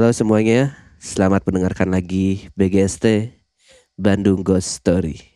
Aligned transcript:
Halo 0.00 0.16
semuanya, 0.16 0.80
selamat 0.96 1.44
mendengarkan 1.44 1.92
lagi 1.92 2.48
BGST 2.56 3.36
Bandung 4.00 4.40
Ghost 4.40 4.80
Story. 4.80 5.29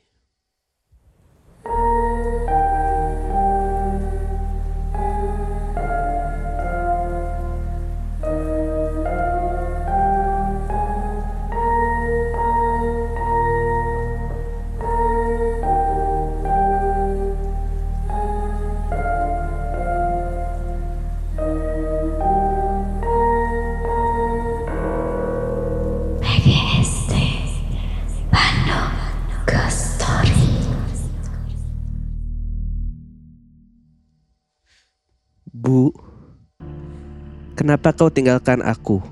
Kenapa 37.84 38.01
kau 38.01 38.09
tinggalkan 38.09 38.65
aku? 38.65 39.05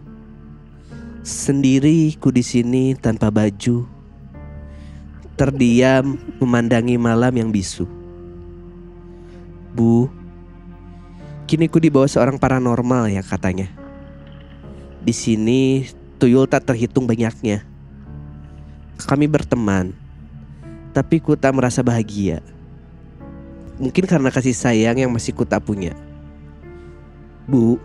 Sendiri 1.21 2.17
ku 2.17 2.33
di 2.33 2.41
sini 2.41 2.97
tanpa 2.97 3.29
baju, 3.29 3.85
terdiam 5.37 6.17
memandangi 6.41 6.97
malam 6.97 7.37
yang 7.37 7.53
bisu. 7.53 7.85
Bu, 9.77 10.09
kini 11.45 11.69
ku 11.69 11.77
dibawa 11.85 12.09
seorang 12.09 12.41
paranormal 12.41 13.13
ya 13.13 13.21
katanya. 13.21 13.69
Di 15.05 15.13
sini 15.13 15.85
tuyul 16.17 16.49
tak 16.49 16.65
terhitung 16.65 17.05
banyaknya. 17.05 17.69
Kami 19.05 19.29
berteman, 19.29 19.93
tapi 20.97 21.21
ku 21.21 21.37
tak 21.37 21.53
merasa 21.53 21.85
bahagia. 21.85 22.41
Mungkin 23.77 24.09
karena 24.09 24.33
kasih 24.33 24.57
sayang 24.57 24.97
yang 24.97 25.13
masih 25.13 25.37
ku 25.37 25.45
tak 25.45 25.61
punya. 25.61 25.93
Bu, 27.45 27.77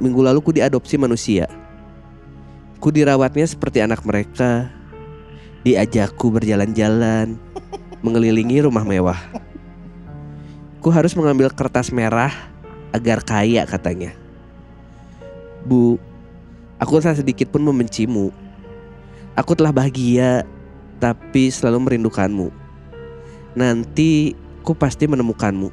minggu 0.00 0.20
lalu 0.20 0.38
ku 0.44 0.50
diadopsi 0.52 1.00
manusia. 1.00 1.48
Ku 2.78 2.92
dirawatnya 2.92 3.48
seperti 3.48 3.80
anak 3.80 4.04
mereka. 4.04 4.68
Diajakku 5.66 6.30
berjalan-jalan, 6.30 7.34
mengelilingi 8.04 8.62
rumah 8.62 8.86
mewah. 8.86 9.18
Ku 10.78 10.94
harus 10.94 11.16
mengambil 11.18 11.50
kertas 11.50 11.90
merah 11.90 12.30
agar 12.94 13.24
kaya 13.26 13.66
katanya. 13.66 14.14
Bu, 15.66 15.98
aku 16.78 17.02
tak 17.02 17.18
sedikit 17.18 17.50
pun 17.50 17.66
membencimu. 17.66 18.30
Aku 19.34 19.58
telah 19.58 19.74
bahagia, 19.74 20.46
tapi 21.02 21.50
selalu 21.50 21.90
merindukanmu. 21.90 22.48
Nanti 23.58 24.38
ku 24.62 24.72
pasti 24.72 25.10
menemukanmu. 25.10 25.72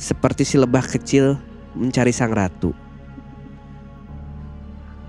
Seperti 0.00 0.46
si 0.46 0.56
lebah 0.56 0.86
kecil 0.86 1.36
mencari 1.74 2.14
sang 2.14 2.32
ratu. 2.32 2.72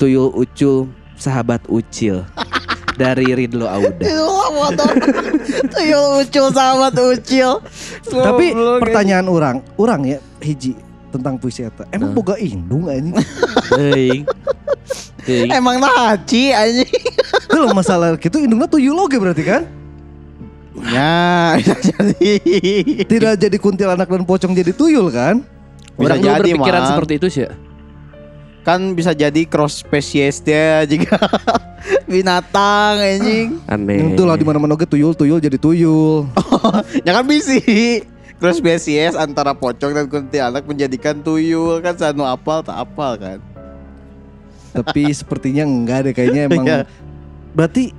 Tuyul 0.01 0.33
Ucul, 0.33 0.89
sahabat 1.13 1.61
Ucil 1.69 2.25
dari 2.97 3.29
Ridlo 3.37 3.69
Auda. 3.69 4.01
Tuyul 5.77 6.25
ucil 6.25 6.49
sahabat 6.49 6.97
ucil. 6.97 7.61
Tapi 8.09 8.49
pertanyaan 8.81 9.29
orang, 9.29 9.61
orang 9.77 10.01
ya 10.09 10.17
hiji 10.41 10.73
tentang 11.13 11.37
puisi 11.37 11.69
eta. 11.69 11.85
Emang 11.93 12.13
Nah. 12.13 12.17
boga 12.17 12.33
indung 12.41 12.89
ini? 12.89 13.13
Teuing. 15.21 15.53
Emang 15.53 15.77
naci 15.77 16.49
anjing. 16.49 16.89
Kalau 17.45 17.69
masalah 17.77 18.17
gitu 18.17 18.41
indungnya 18.41 18.65
tuyul 18.65 18.97
oge 18.97 19.21
berarti 19.21 19.45
kan? 19.45 19.69
Ya, 20.89 21.61
jadi. 21.61 22.41
Tidak 23.05 23.33
jadi 23.37 23.57
kuntilanak 23.61 24.09
dan 24.09 24.25
pocong 24.25 24.57
jadi 24.57 24.73
tuyul 24.73 25.13
kan? 25.13 25.45
Bisa 25.93 26.17
Orang 26.17 26.19
jadi, 26.25 26.41
berpikiran 26.57 26.81
seperti 26.89 27.13
itu 27.21 27.27
sih. 27.29 27.45
Ya? 28.61 28.65
Kan 28.65 28.93
bisa 28.93 29.11
jadi 29.17 29.41
cross 29.49 29.81
species 29.81 30.39
dia 30.45 30.85
juga 30.85 31.17
binatang 32.11 33.01
anjing. 33.01 33.57
Aneh. 33.65 34.13
Itu 34.13 34.23
lah 34.29 34.37
di 34.37 34.45
mana-mana 34.45 34.77
oge 34.77 34.85
tuyul 34.85 35.17
tuyul 35.17 35.41
jadi 35.41 35.57
tuyul. 35.57 36.29
ya 37.01 37.11
kan 37.17 37.25
bisa 37.25 37.57
cross 38.37 38.61
species 38.61 39.17
antara 39.17 39.53
pocong 39.53 39.93
dan 39.93 40.05
kuntilanak 40.09 40.65
menjadikan 40.65 41.21
tuyul 41.21 41.77
kan 41.81 41.97
sanu 41.97 42.25
apal 42.25 42.61
tak 42.61 42.77
apal 42.77 43.17
kan. 43.17 43.41
Tapi 44.71 45.11
sepertinya 45.19 45.65
enggak 45.65 46.09
deh 46.09 46.13
kayaknya 46.13 46.41
emang. 46.49 46.65
Iya. 46.65 46.79
Berarti 47.51 47.91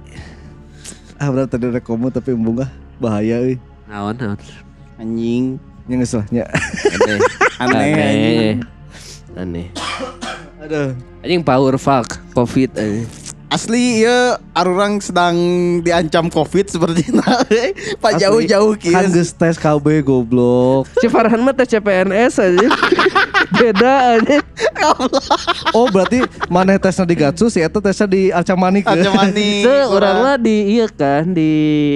ah 1.21 1.31
berarti 1.31 1.55
tadi 1.55 1.65
ada 1.71 1.79
komo 1.79 2.11
tapi 2.11 2.35
embung 2.35 2.63
ah 2.63 2.71
bahaya 2.99 3.39
euy. 3.43 3.57
Naon 3.87 4.15
naon. 4.19 4.39
Anjing. 4.99 5.59
Yang 5.91 5.99
ngeselahnya. 6.07 6.45
Aneh. 6.47 7.19
Aneh, 7.63 7.91
anjing. 7.95 8.59
Aneh. 9.35 9.67
Aduh. 10.63 10.95
Anjing 11.27 11.43
power 11.43 11.75
fuck 11.75 12.07
covid 12.35 12.71
anjing. 12.79 13.07
Asli 13.53 14.01
ya 14.01 14.41
arurang 14.57 14.97
sedang 14.97 15.37
diancam 15.85 16.33
covid 16.33 16.73
seperti 16.73 17.05
itu. 17.05 17.21
Pak 18.03 18.17
jauh-jauh 18.17 18.73
Kan 18.81 19.13
kieu. 19.13 19.21
geus 19.21 19.37
tes 19.37 19.61
KB 19.61 20.01
goblok. 20.01 20.89
Si 21.03 21.11
Farhan 21.13 21.45
mah 21.45 21.53
tes 21.53 21.69
CPNS 21.69 22.41
aja. 22.41 22.69
Beda 23.61 24.17
aja. 24.17 24.41
Oh 25.77 25.85
berarti 25.93 26.25
mana 26.49 26.81
tesnya 26.81 27.05
di 27.05 27.13
Gatsu 27.13 27.53
si 27.53 27.61
eta 27.61 27.77
tesnya 27.85 28.09
di 28.09 28.33
Arcamanik 28.33 28.89
ya? 28.89 28.97
Aja 28.97 29.11
manis. 29.13 29.69
Se 29.69 29.77
orang 29.85 30.17
mah 30.25 30.37
di 30.41 30.81
iya 30.81 30.87
kan 30.89 31.37
di 31.37 31.51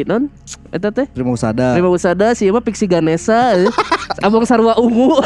non 0.05 0.29
eta 0.69 0.93
teh 0.93 1.09
Terima 1.09 1.33
usada. 1.33 1.73
Terima 1.73 1.89
usada 1.89 2.37
sih 2.37 2.53
mah 2.53 2.61
Pixi 2.61 2.85
Ganesha 2.85 3.57
eh. 3.57 3.71
Abang 4.21 4.45
Sarwa 4.45 4.77
Ungu 4.77 5.25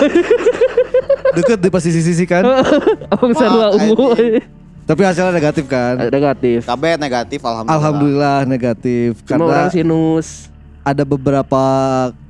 Deket 1.36 1.58
di 1.62 1.68
posisi 1.70 2.00
sisi 2.02 2.24
kan. 2.26 2.42
Abang 3.12 3.32
Sarwa 3.34 3.70
Wah, 3.70 3.78
Ungu. 3.78 4.14
Tapi 4.90 5.00
hasilnya 5.06 5.30
negatif 5.30 5.70
kan. 5.70 6.10
Negatif 6.10 6.66
KB 6.66 6.98
negatif 6.98 7.38
alhamdulillah. 7.46 7.78
Alhamdulillah 7.78 8.38
negatif 8.42 9.22
Cuma 9.22 9.46
orang 9.46 9.70
karena 9.70 9.70
sinus 9.70 10.50
ada 10.82 11.06
beberapa 11.06 11.62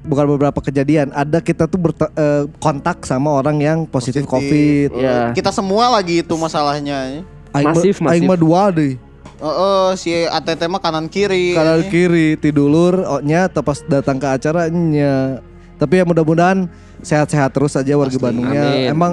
bukan 0.05 0.27
beberapa 0.37 0.61
kejadian 0.61 1.09
ada 1.17 1.41
kita 1.41 1.65
tuh 1.65 1.81
berta- 1.81 2.13
eh, 2.13 2.45
kontak 2.61 3.07
sama 3.09 3.33
orang 3.33 3.57
yang 3.63 3.79
positif, 3.89 4.29
covid. 4.29 4.93
Ya. 4.93 5.33
Kita 5.33 5.55
semua 5.55 5.89
lagi 5.89 6.21
itu 6.21 6.35
masalahnya. 6.37 7.25
Aing 7.57 7.67
Masif, 7.73 7.97
masif. 7.99 8.13
Aing 8.13 8.25
mah 8.29 8.39
dua 8.39 8.69
deh. 8.71 9.01
Heeh, 9.41 9.89
si 9.97 10.13
ATT 10.13 10.69
mah 10.69 10.85
kanan 10.85 11.09
kiri. 11.09 11.57
Kanan 11.57 11.89
kiri 11.89 12.37
tidulur 12.37 13.25
nya 13.25 13.49
pas 13.49 13.81
datang 13.89 14.21
ke 14.21 14.29
acaranya. 14.29 15.41
Tapi 15.81 15.95
ya 15.97 16.05
mudah-mudahan 16.05 16.69
sehat-sehat 17.01 17.57
terus 17.57 17.73
aja 17.73 17.97
warga 17.97 18.13
Pasti. 18.13 18.25
Bandungnya. 18.25 18.65
Amin. 18.69 18.93
Emang 18.93 19.13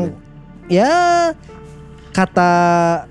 ya 0.68 0.94
kata 2.12 2.52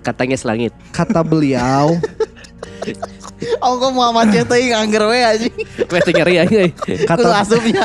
Katanya 0.04 0.36
selangit 0.36 0.76
kata 0.92 1.24
beliau 1.24 1.96
Oh 3.60 3.76
kok 3.76 3.92
mau 3.92 4.16
macet 4.16 4.48
teuing 4.48 4.72
angger 4.72 5.04
we 5.12 5.20
anjing. 5.20 5.52
Wes 5.92 6.08
nyeri 6.08 6.40
aja 6.40 6.56
Ku 6.72 6.96
kata 7.04 7.28
asupnya. 7.44 7.84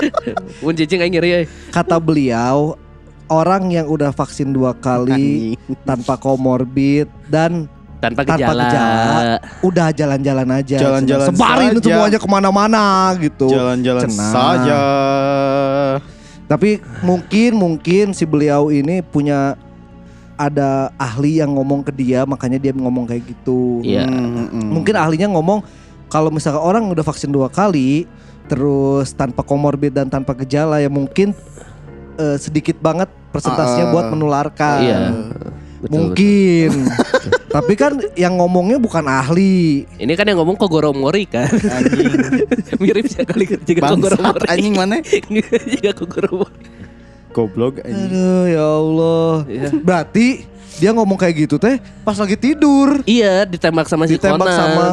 Mun 0.62 0.78
cicing 0.78 1.02
aja 1.02 1.10
nyeri 1.10 1.30
euy. 1.42 1.44
kata 1.74 1.98
beliau 1.98 2.78
orang 3.26 3.74
yang 3.74 3.90
udah 3.90 4.14
vaksin 4.14 4.54
dua 4.54 4.78
kali 4.78 5.58
tanpa 5.82 6.14
komorbid 6.14 7.10
dan 7.26 7.66
Tanpa 7.96 8.28
Tanpa 8.28 8.36
gejala, 8.36 8.64
gejala. 8.68 9.36
udah 9.64 9.88
jalan-jalan 9.88 10.48
aja. 10.52 10.76
Jalan-jalan 10.76 11.26
sebarin 11.32 11.68
itu 11.72 11.80
saja. 11.80 11.88
semuanya 11.96 12.18
ke 12.20 12.28
mana-mana 12.28 12.84
gitu. 13.16 13.48
Jalan-jalan 13.48 14.08
saja. 14.12 14.80
tapi 16.46 16.78
mungkin 17.02 17.58
mungkin 17.58 18.14
si 18.14 18.22
beliau 18.22 18.70
ini 18.70 19.02
punya 19.02 19.58
ada 20.36 20.94
ahli 20.94 21.42
yang 21.42 21.56
ngomong 21.56 21.82
ke 21.82 21.90
dia 21.90 22.22
makanya 22.22 22.60
dia 22.60 22.70
ngomong 22.76 23.08
kayak 23.08 23.24
gitu. 23.26 23.80
Iya. 23.82 24.04
Hmm, 24.04 24.30
hmm, 24.30 24.48
hmm. 24.52 24.68
mungkin 24.70 24.94
ahlinya 24.94 25.32
ngomong 25.32 25.64
kalau 26.06 26.30
misalkan 26.30 26.62
orang 26.62 26.86
udah 26.86 27.02
vaksin 27.02 27.32
dua 27.32 27.48
kali 27.50 28.06
terus 28.46 29.10
tanpa 29.10 29.42
komorbid 29.42 29.90
dan 29.90 30.06
tanpa 30.06 30.36
gejala 30.38 30.78
ya 30.78 30.86
mungkin 30.86 31.34
eh, 32.14 32.36
sedikit 32.38 32.78
banget 32.78 33.10
persentasenya 33.34 33.90
Ah, 33.90 33.92
buat 33.92 34.06
menularkan. 34.14 34.78
Iya. 34.84 34.98
Betul, 35.76 35.92
mungkin 35.92 36.70
tapi 37.56 37.72
kan 37.72 37.96
yang 38.12 38.36
ngomongnya 38.36 38.76
bukan 38.76 39.00
ahli. 39.08 39.88
Ini 39.96 40.12
kan 40.12 40.28
yang 40.28 40.44
ngomong 40.44 40.60
Kogoromori 40.60 41.24
kan 41.24 41.48
anjing. 41.48 42.12
Mirip 42.84 43.08
sekali 43.08 43.48
juga 43.48 43.80
Bangsat 43.80 43.96
Kogoromori 44.20 44.46
anjing 44.52 44.74
mana? 44.76 45.00
Juga 45.72 45.90
Kogoromori 45.96 46.60
Goblok 47.32 47.80
anjing. 47.80 48.12
Aduh 48.12 48.44
ya 48.44 48.64
Allah. 48.64 49.32
Iya. 49.48 49.68
Berarti 49.72 50.44
dia 50.76 50.92
ngomong 50.92 51.16
kayak 51.16 51.48
gitu 51.48 51.56
teh 51.56 51.80
pas 52.04 52.20
lagi 52.20 52.36
tidur. 52.36 53.00
Iya 53.08 53.48
ditembak 53.48 53.88
sama 53.88 54.04
si 54.04 54.20
Ditembak 54.20 54.52
Conan. 54.52 54.60
sama 54.60 54.86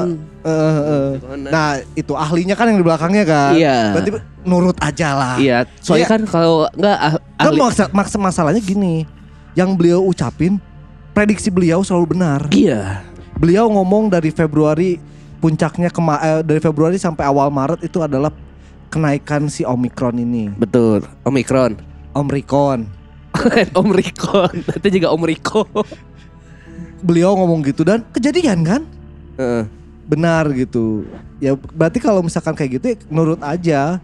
eh. 0.48 1.12
Conan. 1.20 1.52
Nah, 1.52 1.68
itu 2.00 2.16
ahlinya 2.16 2.56
kan 2.56 2.72
yang 2.72 2.80
di 2.80 2.86
belakangnya 2.88 3.24
kan. 3.28 3.52
Iya. 3.60 3.92
Berarti 3.92 4.10
nurut 4.48 4.78
aja 4.80 5.10
lah. 5.12 5.36
Iya, 5.36 5.68
soalnya 5.84 6.08
Iya. 6.08 6.14
kan 6.16 6.22
kalau 6.32 6.72
enggak 6.72 6.96
ah- 6.96 7.20
Kan 7.20 7.52
ahli 7.52 7.60
maksa, 7.60 7.84
maksa 7.92 8.16
masalahnya 8.16 8.64
gini. 8.64 9.04
Yang 9.52 9.70
beliau 9.76 10.00
ucapin 10.08 10.64
prediksi 11.14 11.54
beliau 11.54 11.86
selalu 11.86 12.18
benar. 12.18 12.50
Iya. 12.50 13.06
Beliau 13.38 13.70
ngomong 13.70 14.10
dari 14.10 14.34
Februari 14.34 14.98
puncaknya 15.38 15.94
kema 15.94 16.16
eh, 16.20 16.42
dari 16.42 16.60
Februari 16.60 16.98
sampai 16.98 17.24
awal 17.30 17.54
Maret 17.54 17.86
itu 17.86 18.02
adalah 18.02 18.34
kenaikan 18.90 19.48
si 19.48 19.62
Omikron 19.64 20.18
ini. 20.20 20.50
Betul. 20.54 21.06
Omikron. 21.26 21.78
Omikron. 22.14 22.90
Om 23.80 23.90
Riko. 23.90 24.46
Nanti 24.54 24.88
juga 24.94 25.10
Om 25.10 25.24
Riko. 25.26 25.66
Beliau 27.02 27.34
ngomong 27.34 27.66
gitu 27.66 27.82
dan 27.82 28.06
kejadian 28.14 28.62
kan? 28.62 28.82
Heeh. 29.38 29.66
Benar 30.06 30.54
gitu. 30.54 31.08
Ya 31.42 31.58
berarti 31.58 31.98
kalau 31.98 32.22
misalkan 32.22 32.54
kayak 32.54 32.80
gitu 32.80 32.86
ya 32.94 32.98
nurut 33.10 33.42
aja. 33.42 33.98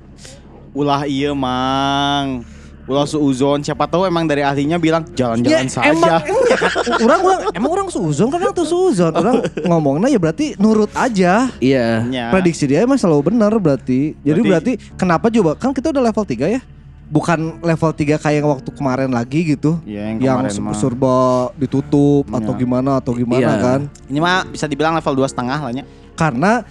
Ulah 0.74 1.06
iya 1.06 1.32
mang. 1.38 2.44
Ulah 2.90 3.06
suuzon. 3.06 3.62
Siapa 3.62 3.86
tahu 3.86 4.10
emang 4.10 4.26
dari 4.26 4.42
ahlinya 4.42 4.82
bilang 4.82 5.06
jalan-jalan 5.14 5.70
saja. 5.70 5.86
Ya, 5.86 5.94
emang, 5.94 6.10
emang 6.26 6.42
ya 6.50 6.58
orang 7.06 7.20
orang 7.22 7.40
emang 7.54 7.72
orang 7.72 7.88
suzon 7.88 8.28
kan 8.28 8.50
tuh 8.50 8.66
suzon. 8.66 9.14
Orang 9.14 9.46
ngomongnya 9.62 10.10
ya 10.10 10.18
berarti 10.18 10.58
nurut 10.58 10.90
aja. 10.98 11.54
Iya. 11.62 12.10
Ya. 12.10 12.34
Prediksi 12.34 12.66
dia 12.66 12.82
emang 12.82 12.98
selalu 12.98 13.30
benar 13.30 13.54
berarti. 13.62 14.18
Jadi 14.20 14.40
berarti, 14.42 14.72
kenapa 14.98 15.30
coba 15.30 15.54
kan 15.54 15.70
kita 15.70 15.94
udah 15.94 16.02
level 16.02 16.26
3 16.26 16.50
ya? 16.50 16.62
Bukan 17.10 17.62
level 17.62 17.92
3 17.94 18.18
kayak 18.18 18.36
yang 18.42 18.50
waktu 18.50 18.70
kemarin 18.74 19.10
lagi 19.10 19.54
gitu. 19.54 19.78
Iya, 19.86 20.18
yang 20.18 20.46
yang 20.50 20.74
serba 20.74 21.50
ditutup 21.58 22.26
atau 22.30 22.54
Iya. 22.54 22.62
gimana 22.62 22.98
atau 22.98 23.14
gimana 23.14 23.54
Iya. 23.54 23.62
kan. 23.62 23.80
Ini 24.10 24.18
mah 24.18 24.50
bisa 24.50 24.66
dibilang 24.66 24.98
level 24.98 25.14
dua 25.14 25.30
setengah 25.30 25.58
lah 25.62 25.74
nya. 25.74 25.86
Karena 26.18 26.66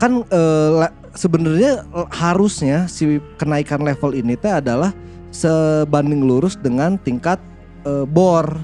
kan 0.00 0.24
eh, 0.24 0.68
le- 0.80 0.94
sebenarnya 1.12 1.84
harusnya 2.08 2.86
si 2.86 3.18
kenaikan 3.36 3.82
level 3.82 4.14
ini 4.14 4.36
teh 4.36 4.48
adalah 4.48 4.92
sebanding 5.40 6.20
lurus 6.20 6.54
dengan 6.54 6.96
tingkat 6.96 7.40
eh, 7.82 8.04
bor 8.04 8.60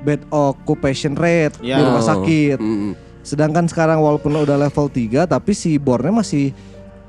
bed 0.00 0.24
occupation 0.28 1.12
rate 1.12 1.56
Ya. 1.60 1.76
di 1.76 1.82
rumah 1.84 2.04
sakit. 2.04 2.56
Mm. 2.56 2.92
Sedangkan 3.20 3.64
sekarang 3.64 4.00
walaupun 4.00 4.36
udah 4.36 4.56
level 4.58 4.88
3 4.88 5.24
tapi 5.24 5.52
si 5.52 5.76
bornya 5.76 6.12
masih 6.12 6.52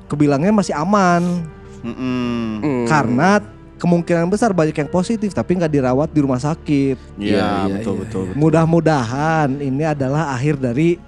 kebilangnya 0.06 0.52
masih 0.52 0.72
aman. 0.72 1.44
Mm. 1.86 2.88
karena 2.88 3.38
kemungkinan 3.76 4.26
besar 4.26 4.50
banyak 4.50 4.74
yang 4.74 4.90
positif 4.90 5.30
tapi 5.30 5.54
nggak 5.54 5.70
dirawat 5.70 6.08
di 6.10 6.18
rumah 6.18 6.40
sakit. 6.40 6.96
Iya, 7.14 7.30
Iya, 7.30 7.46
iya, 7.68 7.74
betul, 7.78 7.94
iya, 7.94 8.02
betul 8.02 8.22
betul. 8.26 8.34
Mudah-mudahan 8.34 9.48
ini 9.60 9.84
adalah 9.86 10.34
akhir 10.34 10.58
dari 10.58 10.98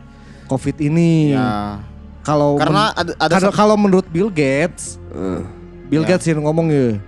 COVID 0.46 0.76
ini. 0.78 1.34
Ya. 1.34 1.82
Kalau 2.22 2.60
Karena 2.60 2.92
ada 2.92 3.12
ada 3.16 3.48
kalau 3.50 3.74
menurut 3.74 4.04
Bill 4.06 4.28
Gates, 4.28 5.00
Eh. 5.10 5.40
Bill 5.88 6.04
Ya. 6.04 6.14
Gates 6.14 6.28
yang 6.28 6.44
ngomong 6.44 6.68
ya, 6.68 7.00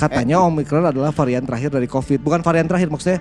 katanya 0.00 0.40
Omicron 0.40 0.82
adalah 0.82 1.10
varian 1.10 1.44
terakhir 1.44 1.68
dari 1.70 1.84
COVID. 1.84 2.18
Bukan 2.18 2.40
varian 2.40 2.64
terakhir, 2.64 2.88
maksudnya 2.88 3.20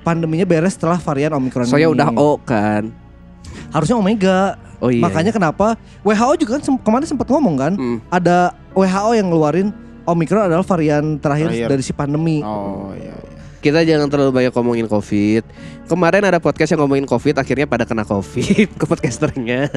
pandeminya 0.00 0.44
beres 0.44 0.76
setelah 0.76 0.96
varian 0.96 1.32
Omicron. 1.32 1.64
Soalnya 1.64 1.88
ini. 1.88 1.96
udah 1.96 2.08
O 2.14 2.36
kan. 2.36 2.92
Harusnya 3.70 3.96
Omega. 3.96 4.38
Oh 4.78 4.88
iya. 4.88 5.00
Makanya 5.00 5.28
kenapa 5.30 5.76
WHO 6.00 6.32
juga 6.38 6.56
kan 6.56 6.62
sem- 6.62 6.80
kemarin 6.80 7.04
sempat 7.04 7.26
ngomong 7.26 7.56
kan, 7.56 7.72
Mm. 7.74 7.98
ada 8.08 8.52
WHO 8.72 9.10
yang 9.12 9.28
ngeluarin 9.28 9.68
Omicron 10.02 10.46
adalah 10.46 10.64
varian 10.64 11.16
terakhir, 11.16 11.52
Terakhir. 11.52 11.68
dari 11.68 11.82
si 11.82 11.92
pandemi. 11.92 12.40
Oh 12.40 12.92
iya. 12.92 13.12
iya. 13.12 13.39
Kita 13.60 13.84
jangan 13.84 14.08
terlalu 14.08 14.32
banyak 14.40 14.52
ngomongin 14.56 14.88
COVID. 14.88 15.44
Kemarin 15.84 16.22
ada 16.24 16.40
podcast 16.40 16.72
yang 16.72 16.80
ngomongin 16.80 17.04
COVID, 17.04 17.36
akhirnya 17.36 17.68
pada 17.68 17.84
kena 17.84 18.08
COVID 18.08 18.68
ke 18.80 18.84
podcasternya. 18.88 19.68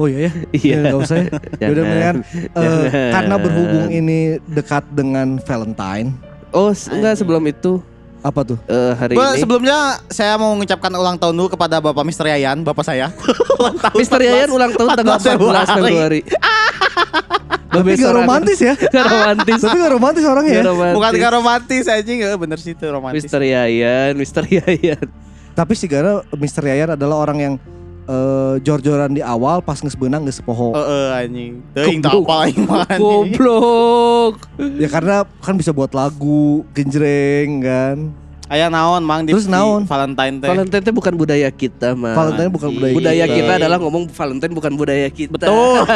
Oh 0.00 0.08
iya 0.08 0.28
ya. 0.28 0.32
Iya. 0.56 0.72
Ya, 0.72 0.76
nggak 0.88 1.00
usah 1.04 1.16
ya. 1.20 1.28
Yaudah 1.60 1.84
Jangan. 1.84 1.84
mendingan, 1.84 2.16
eh, 2.24 2.48
Jangan. 2.56 3.12
karena 3.12 3.34
berhubung 3.36 3.86
ini 3.92 4.18
dekat 4.48 4.84
dengan 4.96 5.36
Valentine. 5.44 6.08
Oh, 6.56 6.72
enggak 6.72 7.20
sebelum 7.20 7.44
itu 7.48 7.84
Apa 8.22 8.46
tuh? 8.46 8.54
eh, 8.64 8.92
hari 8.94 9.18
Gua 9.18 9.34
ini. 9.34 9.42
sebelumnya 9.42 9.78
saya 10.06 10.38
mau 10.38 10.54
mengucapkan 10.54 10.88
ulang 10.88 11.18
tahun 11.18 11.34
dulu 11.34 11.58
kepada 11.58 11.82
Bapak 11.82 12.06
Mister 12.06 12.22
Yayan, 12.24 12.62
Bapak 12.62 12.86
saya. 12.86 13.10
Ulang 13.58 13.76
tahun 13.78 13.98
Mister 13.98 14.18
14. 14.18 14.26
Yayan 14.30 14.48
ulang 14.50 14.72
tahun 14.72 14.88
tanggal 14.94 15.18
14 15.18 15.42
14 15.42 15.76
Februari. 15.76 16.20
Tapi 17.72 17.96
gak 17.96 18.12
romantis 18.12 18.58
ya. 18.60 18.74
Gak 18.94 19.06
romantis. 19.08 19.58
Tapi 19.58 19.76
gak 19.80 19.92
romantis 19.92 20.22
orangnya 20.22 20.52
ya. 20.52 20.62
Gak 20.62 20.70
romantis. 20.70 20.96
Bukan 21.00 21.12
gak 21.16 21.32
romantis 21.32 21.84
aja 21.88 22.10
nggak 22.12 22.38
bener 22.38 22.58
sih 22.60 22.72
itu 22.76 22.84
romantis. 22.84 23.24
Mister 23.24 23.40
Yayan, 23.40 24.12
Mister 24.14 24.44
Yayan. 24.44 25.06
Tapi 25.52 25.72
sih 25.72 25.88
karena 25.88 26.20
Mr. 26.32 26.64
Yayan 26.64 26.90
adalah 26.96 27.16
orang 27.20 27.38
yang 27.40 27.54
eh, 28.06 28.54
jor-joran 28.60 29.12
di 29.12 29.22
awal 29.22 29.60
pas 29.60 29.78
nges 29.78 29.94
benang 29.94 30.24
nges 30.24 30.42
poho. 30.42 30.74
Heeh 30.74 31.06
anjing. 31.14 31.52
Teuing 31.74 32.00
tak 32.02 32.14
apa 32.14 32.34
aing 32.46 32.60
mah 32.66 32.84
anjing. 32.88 33.00
Goblok. 33.00 34.34
Ya 34.78 34.88
karena 34.88 35.16
kan 35.40 35.54
bisa 35.54 35.70
buat 35.70 35.92
lagu, 35.92 36.66
genjreng 36.72 37.62
kan. 37.62 37.98
Aya 38.52 38.68
naon 38.68 39.00
mang 39.00 39.24
di 39.24 39.32
Terus 39.32 39.48
di 39.48 39.54
naon? 39.56 39.88
Valentine 39.88 40.36
teh. 40.44 40.48
Valentine 40.52 40.82
itu 40.84 40.92
bukan 40.92 41.14
budaya 41.16 41.48
kita, 41.48 41.96
Mas. 41.96 42.12
Valentine 42.12 42.52
bukan 42.52 42.68
budaya 42.68 42.92
Budaya 42.92 43.24
kita. 43.24 43.36
kita 43.40 43.52
adalah 43.64 43.78
ngomong 43.80 44.04
Valentine 44.12 44.52
bukan 44.52 44.72
budaya 44.76 45.08
kita. 45.08 45.32
Betul. 45.32 45.88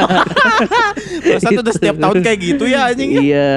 Perasaan 1.36 1.60
udah 1.60 1.74
setiap 1.76 1.96
tahun 2.00 2.16
kayak 2.24 2.38
gitu 2.40 2.64
ya 2.64 2.88
anjing. 2.88 3.12
Iya. 3.12 3.52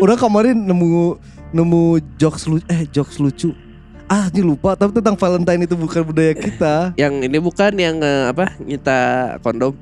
Udah 0.00 0.16
kemarin 0.16 0.56
nemu 0.56 1.20
nemu 1.52 1.82
jokes 2.16 2.48
lucu 2.48 2.64
eh 2.72 2.88
jokes 2.88 3.20
lucu. 3.20 3.52
Ah, 4.04 4.28
ini 4.28 4.44
lupa 4.44 4.76
tapi 4.76 4.92
tentang 5.00 5.16
Valentine 5.16 5.64
itu 5.64 5.74
bukan 5.74 6.02
budaya 6.04 6.36
kita. 6.36 6.74
Yang 7.00 7.14
ini 7.24 7.38
bukan 7.40 7.72
yang 7.72 7.96
eh, 8.04 8.28
apa? 8.28 8.52
Nyita 8.60 9.00
kondom. 9.40 9.72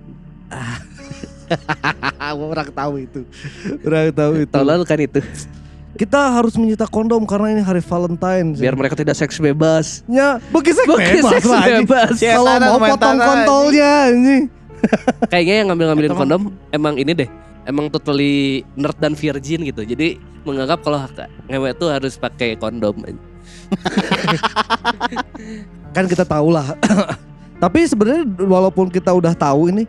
orang 2.54 2.70
tahu 2.70 2.92
itu. 3.02 3.20
Orang 3.82 4.14
tahu 4.14 4.32
itu. 4.46 4.52
Tahun 4.54 4.66
lalu 4.66 4.84
kan 4.86 4.98
itu. 5.02 5.20
Kita 5.92 6.32
harus 6.32 6.56
menyita 6.56 6.88
kondom 6.88 7.20
karena 7.28 7.52
ini 7.52 7.62
hari 7.66 7.84
Valentine. 7.84 8.56
Biar 8.56 8.72
mereka 8.78 8.96
tidak 8.96 9.18
seks 9.18 9.36
bebas. 9.36 10.00
ya 10.08 10.40
bagi 10.48 10.72
seks 10.72 10.88
Bagi 10.88 11.20
bebas 11.20 11.32
seks 11.36 11.48
bebas. 11.50 12.10
Si 12.16 12.24
Kalau 12.24 12.56
mau 12.56 12.78
potong 12.80 13.18
kontolnya 13.20 13.90
anjing. 14.08 14.42
Kayaknya 15.30 15.54
yang 15.62 15.66
ngambil-ngambilin 15.70 16.10
Atau 16.10 16.20
kondom 16.24 16.42
emang 16.72 16.94
ini 16.96 17.12
deh. 17.12 17.28
Emang 17.68 17.86
totally 17.92 18.64
nerd 18.74 18.96
dan 18.98 19.12
virgin 19.12 19.62
gitu. 19.68 19.84
Jadi 19.84 20.16
menganggap 20.42 20.80
kalau 20.82 21.04
ngewe 21.46 21.70
tuh 21.76 21.92
harus 21.92 22.16
pakai 22.16 22.56
kondom. 22.56 22.96
kan 25.94 26.04
kita 26.06 26.24
tahu 26.24 26.48
lah. 26.50 26.74
tapi 27.62 27.86
sebenarnya 27.86 28.24
walaupun 28.42 28.88
kita 28.88 29.12
udah 29.12 29.32
tahu 29.32 29.70
ini 29.70 29.82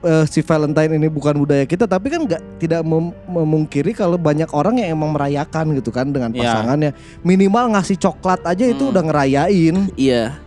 eh, 0.00 0.24
si 0.24 0.38
Valentine 0.40 0.94
ini 0.94 1.06
bukan 1.06 1.34
budaya 1.36 1.64
kita, 1.64 1.84
tapi 1.84 2.08
kan 2.08 2.22
nggak 2.22 2.40
tidak 2.58 2.80
mem- 2.82 3.14
memungkiri 3.26 3.90
kalau 3.90 4.14
banyak 4.14 4.46
orang 4.52 4.78
yang 4.78 4.94
emang 4.94 5.10
merayakan 5.10 5.74
gitu 5.74 5.90
kan 5.90 6.06
dengan 6.08 6.30
Iya. 6.30 6.54
pasangannya. 6.54 6.90
Minimal 7.20 7.74
ngasih 7.74 7.96
coklat 7.98 8.40
aja 8.44 8.64
itu 8.64 8.80
Hmm. 8.80 8.90
udah 8.94 9.02
ngerayain. 9.04 9.76
Iya. 9.98 10.38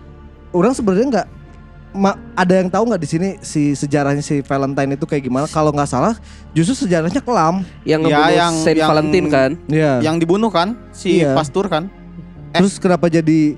Orang 0.52 0.72
sebenarnya 0.72 1.08
nggak 1.12 1.28
ma- 1.92 2.20
ada 2.34 2.54
yang 2.56 2.68
tahu 2.68 2.84
nggak 2.88 3.00
di 3.00 3.08
sini 3.10 3.28
si 3.40 3.72
sejarahnya 3.72 4.20
si 4.20 4.40
Valentine 4.40 4.96
itu 4.96 5.04
kayak 5.04 5.24
gimana? 5.24 5.44
Kalau 5.48 5.72
nggak 5.72 5.88
salah, 5.88 6.16
justru 6.52 6.88
sejarahnya 6.88 7.20
kelam. 7.20 7.64
Yang 7.84 8.00
Ya, 8.00 8.08
ngebunuh 8.08 8.32
yang- 8.32 8.56
Saint 8.60 8.78
yang- 8.80 8.88
Valentine 8.88 9.28
kan. 9.28 9.50
Iya. 9.68 9.92
Yang 10.00 10.16
dibunuh 10.24 10.48
kan 10.48 10.80
si 10.92 11.20
Iya. 11.20 11.36
pastur 11.36 11.68
kan? 11.68 11.92
Terus 12.52 12.76
kenapa 12.78 13.08
jadi 13.08 13.56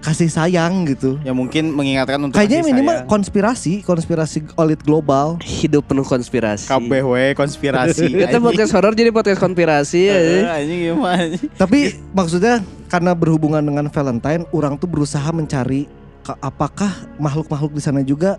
kasih 0.00 0.30
sayang 0.30 0.86
gitu? 0.86 1.18
Ya 1.26 1.34
mungkin 1.34 1.74
mengingatkan 1.74 2.22
untuk 2.22 2.38
Kayaknya 2.38 2.62
kasih 2.62 2.70
minimal 2.70 2.94
sayang. 2.94 3.08
konspirasi, 3.10 3.72
konspirasi 3.82 4.38
elit 4.54 4.80
global. 4.86 5.36
Hidup 5.42 5.90
penuh 5.90 6.06
konspirasi. 6.06 6.70
kabeh 6.70 7.02
we 7.02 7.34
konspirasi. 7.34 8.14
Kita 8.22 8.38
podcast 8.38 8.70
horor 8.76 8.94
jadi 8.94 9.10
podcast 9.10 9.42
konspirasi 9.42 10.00
ya. 10.06 10.16
Eh, 10.16 10.44
anjing 10.46 10.78
gimana 10.92 11.26
anjing? 11.26 11.50
Tapi 11.58 11.78
maksudnya 12.14 12.62
karena 12.86 13.12
berhubungan 13.18 13.62
dengan 13.66 13.90
Valentine, 13.90 14.46
orang 14.54 14.78
tuh 14.78 14.86
berusaha 14.86 15.26
mencari 15.34 15.90
apakah 16.38 16.90
makhluk-makhluk 17.18 17.74
di 17.74 17.82
sana 17.82 18.02
juga 18.02 18.38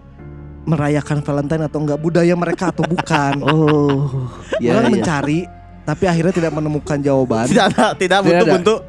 merayakan 0.67 1.23
Valentine 1.23 1.63
atau 1.67 1.79
enggak 1.83 1.99
budaya 1.99 2.35
mereka 2.35 2.71
atau 2.71 2.83
bukan. 2.87 3.43
Oh, 3.47 4.27
ya, 4.63 4.75
orang 4.75 4.91
ya. 4.91 4.93
mencari 4.99 5.39
tapi 5.87 6.03
akhirnya 6.03 6.35
tidak 6.35 6.51
menemukan 6.51 6.99
jawaban. 6.99 7.47
Tidak 7.47 7.65
ada, 7.71 7.95
tidak 7.95 8.19
Tidak 8.19 8.27
butuh 8.27 8.43
ada. 8.43 8.55
bentuk 8.59 8.79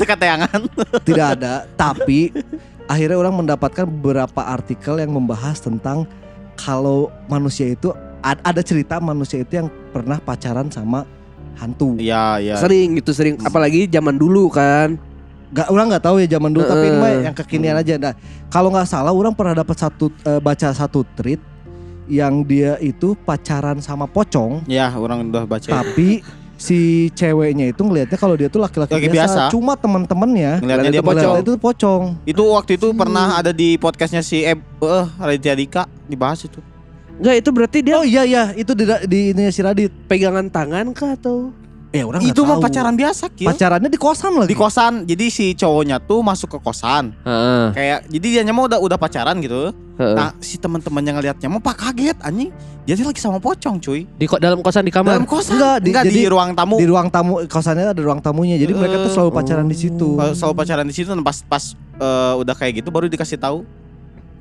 teka 0.00 0.16
teangan. 0.24 0.60
tidak 1.04 1.26
ada, 1.36 1.54
tapi 1.76 2.32
akhirnya 2.88 3.20
orang 3.20 3.36
mendapatkan 3.36 3.84
beberapa 3.84 4.40
artikel 4.40 4.96
yang 4.96 5.12
membahas 5.12 5.60
tentang 5.60 6.08
kalau 6.56 7.12
manusia 7.28 7.68
itu 7.68 7.92
ad- 8.24 8.40
ada 8.40 8.64
cerita 8.64 8.96
manusia 8.96 9.44
itu 9.44 9.60
yang 9.60 9.68
pernah 9.92 10.16
pacaran 10.18 10.72
sama 10.72 11.04
hantu. 11.60 12.00
Iya, 12.00 12.40
iya. 12.40 12.56
Sering 12.56 12.96
gitu 12.96 13.12
sering 13.12 13.36
apalagi 13.44 13.84
zaman 13.84 14.16
dulu 14.16 14.48
kan. 14.48 14.96
Gak, 15.48 15.72
orang 15.72 15.88
nggak 15.88 16.04
tahu 16.04 16.20
ya 16.20 16.28
zaman 16.28 16.52
dulu, 16.52 16.64
tapi 16.64 16.92
ini 16.92 16.96
mah 17.00 17.08
Heeh. 17.08 17.24
yang 17.24 17.32
kekinian 17.32 17.76
aja. 17.76 17.96
Nah, 17.96 18.12
kalau 18.52 18.68
nggak 18.68 18.84
salah, 18.84 19.16
orang 19.16 19.32
pernah 19.32 19.56
dapat 19.56 19.80
satu 19.80 20.12
eh, 20.24 20.40
baca 20.44 20.68
satu 20.76 21.04
tweet 21.16 21.40
yang 22.08 22.42
dia 22.42 22.74
itu 22.78 23.12
pacaran 23.18 23.78
sama 23.78 24.04
pocong, 24.04 24.64
Ya, 24.64 24.88
orang 24.90 25.28
udah 25.28 25.44
baca. 25.44 25.68
tapi 25.68 26.24
si 26.56 26.78
ceweknya 27.12 27.70
itu 27.70 27.80
ngelihatnya 27.80 28.16
kalau 28.16 28.34
dia 28.34 28.48
tuh 28.48 28.58
laki-laki 28.58 28.90
Laki 28.90 29.06
biasa. 29.06 29.46
biasa. 29.46 29.52
Cuma 29.52 29.72
teman-temannya 29.74 30.58
Ngeliatnya 30.58 30.90
dia 30.90 31.04
pocong. 31.04 31.34
itu 31.38 31.52
pocong. 31.54 32.02
Itu 32.24 32.42
waktu 32.50 32.72
itu 32.74 32.90
pernah 32.90 33.38
ada 33.38 33.52
di 33.52 33.76
podcastnya 33.76 34.20
si 34.20 34.42
Eb, 34.42 34.58
eh 34.80 35.06
Raditya 35.14 35.54
Dika 35.54 35.82
dibahas 36.04 36.42
itu. 36.42 36.58
Enggak 37.14 37.34
itu 37.36 37.48
berarti 37.50 37.78
dia 37.82 37.94
Oh 37.94 38.02
iya 38.02 38.22
iya, 38.22 38.44
itu 38.52 38.72
di 38.72 38.82
di 39.04 39.30
ininya 39.30 39.50
si 39.50 39.60
Radit. 39.60 39.90
pegangan 40.06 40.46
tangan 40.48 40.90
kah 40.90 41.14
atau 41.14 41.50
Ya 41.88 42.04
orang 42.04 42.20
Itu 42.20 42.44
mah 42.44 42.60
tahu. 42.60 42.68
pacaran 42.68 42.94
biasa, 42.94 43.32
Kil. 43.32 43.48
Pacarannya 43.48 43.88
di 43.88 43.96
kosan 43.96 44.36
lagi. 44.36 44.52
di 44.52 44.56
kosan. 44.56 44.92
Jadi 45.08 45.26
si 45.32 45.56
cowoknya 45.56 45.96
tuh 45.98 46.20
masuk 46.20 46.52
ke 46.52 46.58
kosan. 46.60 47.16
Heeh. 47.24 47.64
Kayak 47.72 47.98
jadi 48.12 48.26
dia 48.28 48.52
mah 48.52 48.68
udah 48.68 48.78
udah 48.78 48.98
pacaran 49.00 49.40
gitu. 49.40 49.72
heeh. 49.96 50.14
Nah, 50.14 50.36
si 50.38 50.60
teman-teman 50.60 51.00
yang 51.00 51.16
ngelihatnya 51.16 51.48
mah 51.48 51.64
pak 51.64 51.80
kaget 51.80 52.20
anjing. 52.20 52.52
Dia 52.84 52.92
tuh 52.92 53.08
lagi 53.08 53.20
sama 53.20 53.40
pocong, 53.40 53.80
cuy. 53.80 54.04
Di 54.04 54.24
ko- 54.24 54.36
dalam 54.36 54.60
kosan 54.60 54.84
di 54.84 54.92
kamar. 54.92 55.16
Dalam 55.16 55.24
kosan. 55.24 55.56
Enggak, 55.56 55.76
di- 55.80 55.88
Enggak 55.88 56.04
di, 56.04 56.10
jadi- 56.12 56.28
ruang 56.28 56.50
tamu. 56.52 56.76
Di 56.76 56.86
ruang 56.86 57.08
tamu 57.08 57.32
kosannya 57.48 57.84
ada 57.88 58.02
ruang 58.04 58.20
tamunya. 58.20 58.60
Jadi 58.60 58.72
mereka 58.74 58.96
tuh 59.02 59.10
selalu 59.10 59.30
pacaran 59.32 59.64
di 59.64 59.76
situ. 59.76 60.08
Pas- 60.12 60.36
Selalu 60.36 60.54
pacaran 60.54 60.84
di 60.84 60.92
situ 60.92 61.08
dan 61.08 61.24
pas 61.24 61.40
pas 61.42 61.64
eh, 61.96 62.34
udah 62.36 62.52
kayak 62.52 62.84
gitu 62.84 62.92
baru 62.92 63.08
dikasih 63.08 63.40
tahu. 63.40 63.64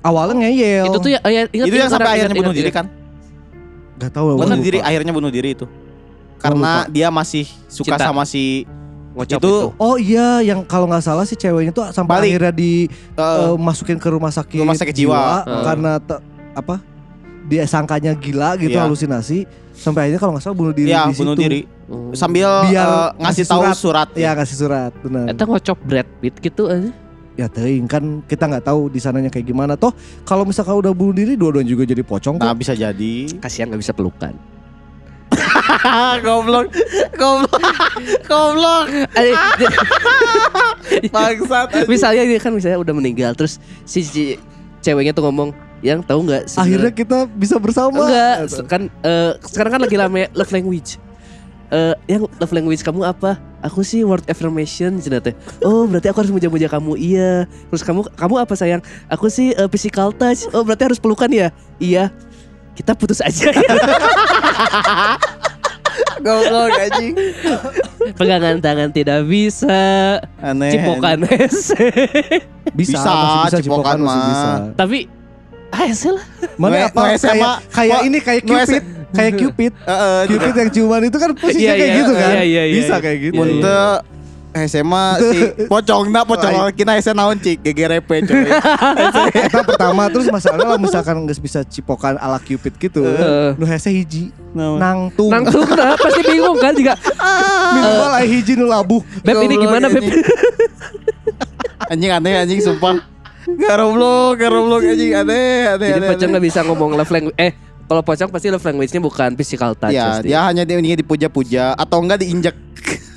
Awalnya 0.03 0.35
ngeyel. 0.45 0.85
Itu 0.91 0.99
tuh 0.99 1.09
ya, 1.09 1.19
ya 1.23 1.47
ingat, 1.47 1.51
itu 1.63 1.63
yang 1.73 1.87
ingat, 1.87 1.95
sampai 1.95 2.11
akhirnya 2.11 2.35
bunuh 2.35 2.53
diri 2.53 2.71
kan? 2.75 2.85
Gak 3.97 4.11
tahu 4.13 4.35
Bunuh 4.35 4.59
diri 4.59 4.77
akhirnya 4.77 5.15
bunuh 5.15 5.31
diri 5.31 5.55
itu. 5.55 5.65
Karena 6.37 6.85
dia 6.85 7.09
masih 7.09 7.43
suka 7.67 7.93
Cinta. 7.93 8.05
sama 8.05 8.23
si 8.23 8.63
Ngocok 9.11 9.33
Itu- 9.33 9.49
itu. 9.49 9.57
Oh 9.77 9.95
iya, 9.97 10.39
yang 10.41 10.61
kalau 10.61 10.85
nggak 10.85 11.01
salah 11.01 11.25
si 11.25 11.33
ceweknya 11.33 11.71
tuh 11.71 11.89
sampai 11.89 12.21
Balik. 12.21 12.29
akhirnya 12.31 12.53
di 12.53 12.85
eh, 12.85 13.21
eh, 13.21 13.55
masukin 13.57 13.97
ke 13.97 14.05
rumah 14.07 14.29
sakit, 14.29 14.61
Rumah 14.61 14.77
sakit 14.77 14.93
jiwa. 14.95 15.41
Heeh. 15.41 15.63
karena 15.63 15.91
te- 15.97 16.21
apa? 16.53 16.77
Dia 17.43 17.63
sangkanya 17.63 18.13
gila 18.13 18.53
gitu 18.55 18.75
Iya. 18.75 18.85
halusinasi 18.85 19.49
sampai 19.73 20.05
akhirnya 20.05 20.19
kalau 20.19 20.33
nggak 20.33 20.43
salah 20.43 20.53
bunuh 20.55 20.69
diri 20.71 20.91
ya 20.91 21.07
di 21.07 21.15
bunuh 21.15 21.33
situ. 21.33 21.41
diri 21.41 21.61
Hmm. 21.87 22.11
sambil 22.13 22.49
Biar 22.67 22.85
eh, 22.85 23.07
ngasih 23.17 23.17
ngasih 23.17 23.45
tahu 23.47 23.61
surat. 23.63 23.75
surat. 23.75 24.09
Ya 24.13 24.29
ngasih 24.33 24.57
surat, 24.59 24.91
benar. 24.99 25.25
Eta 25.27 25.43
ngocok 25.43 25.77
Brad 25.81 26.07
Pitt 26.19 26.35
gitu 26.37 26.63
aja. 26.67 26.91
Ya 27.33 27.45
teuing 27.47 27.85
kan 27.85 28.03
kita 28.23 28.45
nggak 28.45 28.65
tahu 28.65 28.85
di 28.87 28.97
sananya 28.97 29.29
kayak 29.29 29.45
gimana. 29.45 29.73
Toh 29.73 29.93
kalau 30.23 30.41
misalkan 30.41 30.73
udah 30.75 30.91
bunuh 30.91 31.13
diri 31.15 31.33
dua-duanya 31.33 31.69
juga 31.71 31.85
jadi 31.85 32.01
pocong 32.01 32.37
Nah 32.37 32.51
kok. 32.51 32.59
bisa 32.59 32.73
jadi. 32.73 33.13
Kasihan 33.37 33.65
nggak 33.67 33.81
bisa 33.81 33.93
pelukan. 33.93 34.33
goblok, 36.25 36.67
goblok, 37.17 37.61
goblok. 38.27 38.87
Bangsat. 41.13 41.67
misalnya 41.91 42.23
ini 42.23 42.39
kan 42.39 42.55
misalnya 42.55 42.79
udah 42.79 42.93
meninggal 42.95 43.35
terus 43.35 43.59
si, 43.83 44.01
si 44.01 44.39
ceweknya 44.81 45.11
tuh 45.11 45.27
ngomong 45.27 45.51
yang 45.85 46.01
tahu 46.01 46.25
nggak 46.25 46.49
Akhirnya 46.57 46.89
kita 46.89 47.29
bisa 47.29 47.61
bersama. 47.61 48.07
enggak 48.07 48.65
kan 48.65 48.89
eh, 49.05 49.37
sekarang 49.45 49.77
kan 49.77 49.81
lagi 49.85 49.95
rame 49.99 50.25
love 50.33 50.49
language 50.49 50.97
Eh, 51.67 51.95
yang 52.07 52.23
love 52.39 52.53
language 52.55 52.79
kamu 52.79 53.03
apa? 53.03 53.35
Aku 53.59 53.83
sih 53.83 54.07
word 54.07 54.23
affirmation 54.31 55.03
cina 55.03 55.19
teh. 55.19 55.35
Oh, 55.59 55.83
berarti 55.83 56.07
aku 56.07 56.23
harus 56.23 56.31
muja-muja 56.31 56.71
kamu. 56.71 56.95
Iya. 56.95 57.43
Terus 57.67 57.83
kamu 57.83 58.07
kamu 58.15 58.35
apa 58.39 58.53
sayang? 58.55 58.79
Aku 59.11 59.27
sih 59.27 59.51
eh, 59.51 59.67
physical 59.67 60.15
touch. 60.15 60.47
Oh, 60.55 60.63
berarti 60.63 60.87
harus 60.87 60.99
pelukan 60.99 61.27
ya? 61.27 61.51
Iya. 61.75 62.15
Kita 62.71 62.95
putus 62.95 63.19
aja. 63.19 63.51
Goblok 66.19 66.71
anjing. 66.73 67.13
Pegangan 68.13 68.55
tangan 68.57 68.89
tidak 68.89 69.25
bisa. 69.25 70.17
Aneh. 70.37 70.71
Cipokan 70.71 71.23
hese. 71.23 71.77
Bisa, 72.73 72.99
Bisa, 72.99 73.09
masih 73.09 73.39
bisa 73.43 73.57
cipokan 73.63 73.97
masih 73.97 74.17
mah. 74.17 74.27
bisa. 74.27 74.49
Tapi 74.75 74.99
ASL 75.67 76.13
lah. 76.15 76.25
Mana 76.55 76.75
apa 76.87 77.01
kayak 77.15 77.55
kayak 77.69 77.99
ini 78.03 78.17
kayak 78.19 78.41
Cupid, 78.43 78.83
kayak 79.11 79.33
Cupid. 79.35 79.71
Heeh. 79.77 80.19
Cupid 80.27 80.53
yang 80.55 80.69
ciuman 80.71 81.01
itu 81.03 81.17
kan 81.17 81.31
posisinya 81.33 81.63
Iya, 81.63 81.73
kayak 81.75 81.87
iya, 81.87 81.97
gitu 81.97 82.13
kan. 82.13 82.29
iya, 82.29 82.41
iya, 82.41 82.63
iya, 82.63 82.75
bisa 82.75 82.95
iya. 82.95 83.03
kayak 83.03 83.17
gitu. 83.21 83.41
Teu 83.61 83.85
SMA 84.65 85.05
si 85.21 85.39
pocong 85.71 86.09
na 86.09 86.25
pocong 86.25 86.73
kita 86.73 86.97
SMA 86.97 87.17
naon 87.17 87.37
cik 87.37 87.61
GGRP 87.61 88.09
coy. 88.25 88.49
Eta 89.45 89.61
pertama 89.61 90.09
terus 90.09 90.25
masalah 90.33 90.75
lah 90.75 90.79
misalkan 90.81 91.21
nggak 91.21 91.37
bisa 91.37 91.61
cipokan 91.67 92.17
ala 92.17 92.41
Cupid 92.41 92.73
gitu. 92.81 93.05
Nu 93.57 93.65
hese 93.69 93.93
hiji 93.93 94.33
nangtung. 94.55 95.29
Langsung 95.29 95.65
nah, 95.69 95.93
pasti 95.93 96.21
bingung 96.25 96.57
kan 96.57 96.73
juga. 96.73 96.97
Minimal 97.77 98.11
aya 98.17 98.27
hiji 98.27 98.53
nu 98.57 98.65
labuh. 98.65 99.01
Beb 99.21 99.37
ini 99.45 99.55
gimana 99.61 99.85
Beb? 99.91 100.01
anjing. 100.01 100.23
Anjing 101.87 102.11
aneh 102.11 102.33
anjing 102.41 102.61
sumpah. 102.63 103.01
Garoblok, 103.47 104.41
garoblok 104.41 104.81
anjing 104.83 105.13
aneh 105.13 105.77
aneh. 105.77 105.87
Jadi 105.93 105.99
aneh, 106.01 106.09
pocong 106.09 106.21
aneh. 106.25 106.31
nggak 106.37 106.45
bisa 106.45 106.59
ngomong 106.65 106.91
love 106.97 107.11
language. 107.11 107.37
Eh, 107.39 107.51
kalau 107.87 108.01
pocong 108.03 108.29
pasti 108.29 108.47
love 108.51 108.65
language-nya 108.65 108.99
bukan 108.99 109.29
physical 109.39 109.71
touch 109.71 109.95
Ya, 109.95 110.19
pasti. 110.19 110.27
dia 110.27 110.39
hanya 110.43 110.67
dia 110.67 110.75
ini 110.75 110.99
dipuja-puja 110.99 111.71
atau 111.77 112.03
enggak 112.03 112.19
diinjek. 112.19 112.55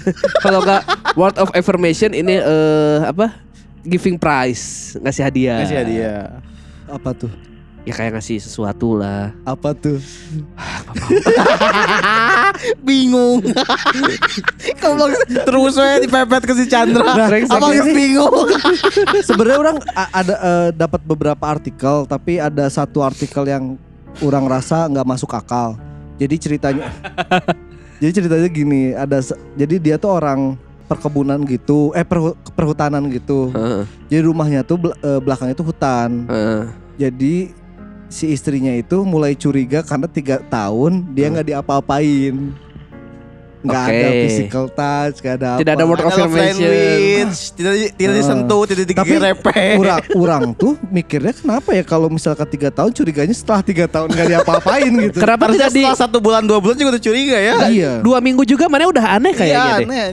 Kalau 0.45 0.61
nggak 0.65 0.83
word 1.17 1.37
of 1.39 1.53
affirmation 1.53 2.17
ini 2.17 2.41
eh 2.41 2.99
apa? 3.05 3.37
Giving 3.81 4.21
prize, 4.21 4.93
ngasih 5.01 5.25
hadiah. 5.25 5.65
Kasih 5.65 5.85
dia. 5.89 6.17
Apa 6.85 7.17
tuh? 7.17 7.33
Ya 7.89 7.97
kayak 7.97 8.21
ngasih 8.21 8.37
sesuatu 8.45 9.01
lah. 9.01 9.33
Apa 9.49 9.73
tuh? 9.73 9.97
Bingung. 12.87 13.41
Goblok 14.85 15.17
terus 15.49 15.81
we 15.81 16.05
dipepet 16.05 16.43
ke 16.45 16.53
si 16.61 16.65
Chandra. 16.69 17.01
Nah, 17.01 17.33
Apa 17.33 17.73
geus 17.73 17.89
bingung? 17.89 18.53
Sebenarnya 19.25 19.59
orang 19.65 19.77
ada 19.97 20.35
eh, 20.37 20.69
dapat 20.77 21.01
beberapa 21.09 21.45
artikel, 21.49 22.05
tapi 22.05 22.37
ada 22.37 22.69
satu 22.69 23.01
artikel 23.01 23.49
yang 23.49 23.81
orang 24.21 24.45
rasa 24.45 24.85
nggak 24.85 25.09
masuk 25.09 25.33
akal. 25.33 25.81
Jadi 26.21 26.37
ceritanya, 26.37 26.93
jadi 28.01 28.13
ceritanya 28.17 28.49
gini, 28.49 28.83
ada 28.91 29.21
jadi 29.55 29.77
dia 29.77 29.97
tuh 29.97 30.11
orang 30.11 30.57
perkebunan 30.89 31.39
gitu, 31.45 31.93
eh 31.93 32.03
perhu- 32.03 32.35
perhutanan 32.51 33.07
gitu. 33.07 33.53
Heeh, 33.53 33.87
Jadi 34.11 34.23
rumahnya 34.25 34.67
tuh 34.67 34.77
bel- 34.81 34.99
eh, 34.99 35.21
belakangnya 35.21 35.55
tuh 35.55 35.69
hutan. 35.69 36.27
heeh. 36.27 36.63
Jadi 36.99 37.55
si 38.11 38.27
istrinya 38.27 38.75
itu 38.75 39.07
mulai 39.07 39.39
curiga 39.39 39.87
karena 39.87 40.11
tiga 40.11 40.43
tahun 40.43 41.07
dia 41.15 41.31
nggak 41.31 41.49
diapa-apain. 41.55 42.35
Nggak 43.61 43.83
ada 43.85 44.09
Oke. 44.09 44.21
physical 44.23 44.65
touch, 44.69 45.15
nggak 45.21 45.35
ada 45.37 45.51
Tidak 45.57 45.69
ada 45.71 45.79
apa. 45.79 45.91
word 45.91 46.01
of 46.01 46.07
Ada 46.07 46.17
affirmation. 46.17 47.27
tidak 47.53 47.75
tidak 47.93 48.15
disentuh, 48.17 48.63
tidak 48.65 48.85
Tapi 48.89 49.11
digerepe. 49.13 49.53
Orang, 49.77 50.01
orang 50.17 50.43
tuh 50.55 50.73
mikirnya 50.89 51.33
kenapa 51.33 51.69
ya 51.71 51.85
kalau 51.85 52.09
misalkan 52.09 52.49
tiga 52.49 52.69
tahun 52.69 52.91
curiganya 52.91 53.31
setelah 53.31 53.61
tiga 53.61 53.85
tahun 53.85 54.09
nggak 54.09 54.29
diapa-apain 54.31 54.89
gitu. 55.03 55.19
Kenapa 55.19 55.45
Harusnya 55.45 55.69
tidak 55.69 55.71
di 55.71 55.83
setelah 55.83 55.99
satu 55.99 56.19
bulan 56.19 56.43
dua 56.43 56.57
bulan 56.57 56.73
juga 56.75 56.97
udah 56.97 57.03
curiga 57.03 57.37
ya. 57.37 57.57
Iya. 57.69 57.93
dua 58.01 58.19
minggu 58.19 58.43
juga 58.45 58.65
mana 58.67 58.89
udah 58.89 59.07
aneh 59.13 59.33
kayaknya 59.33 59.61
Iya, 59.61 59.77
deh. 59.77 59.85
aneh. 59.85 60.07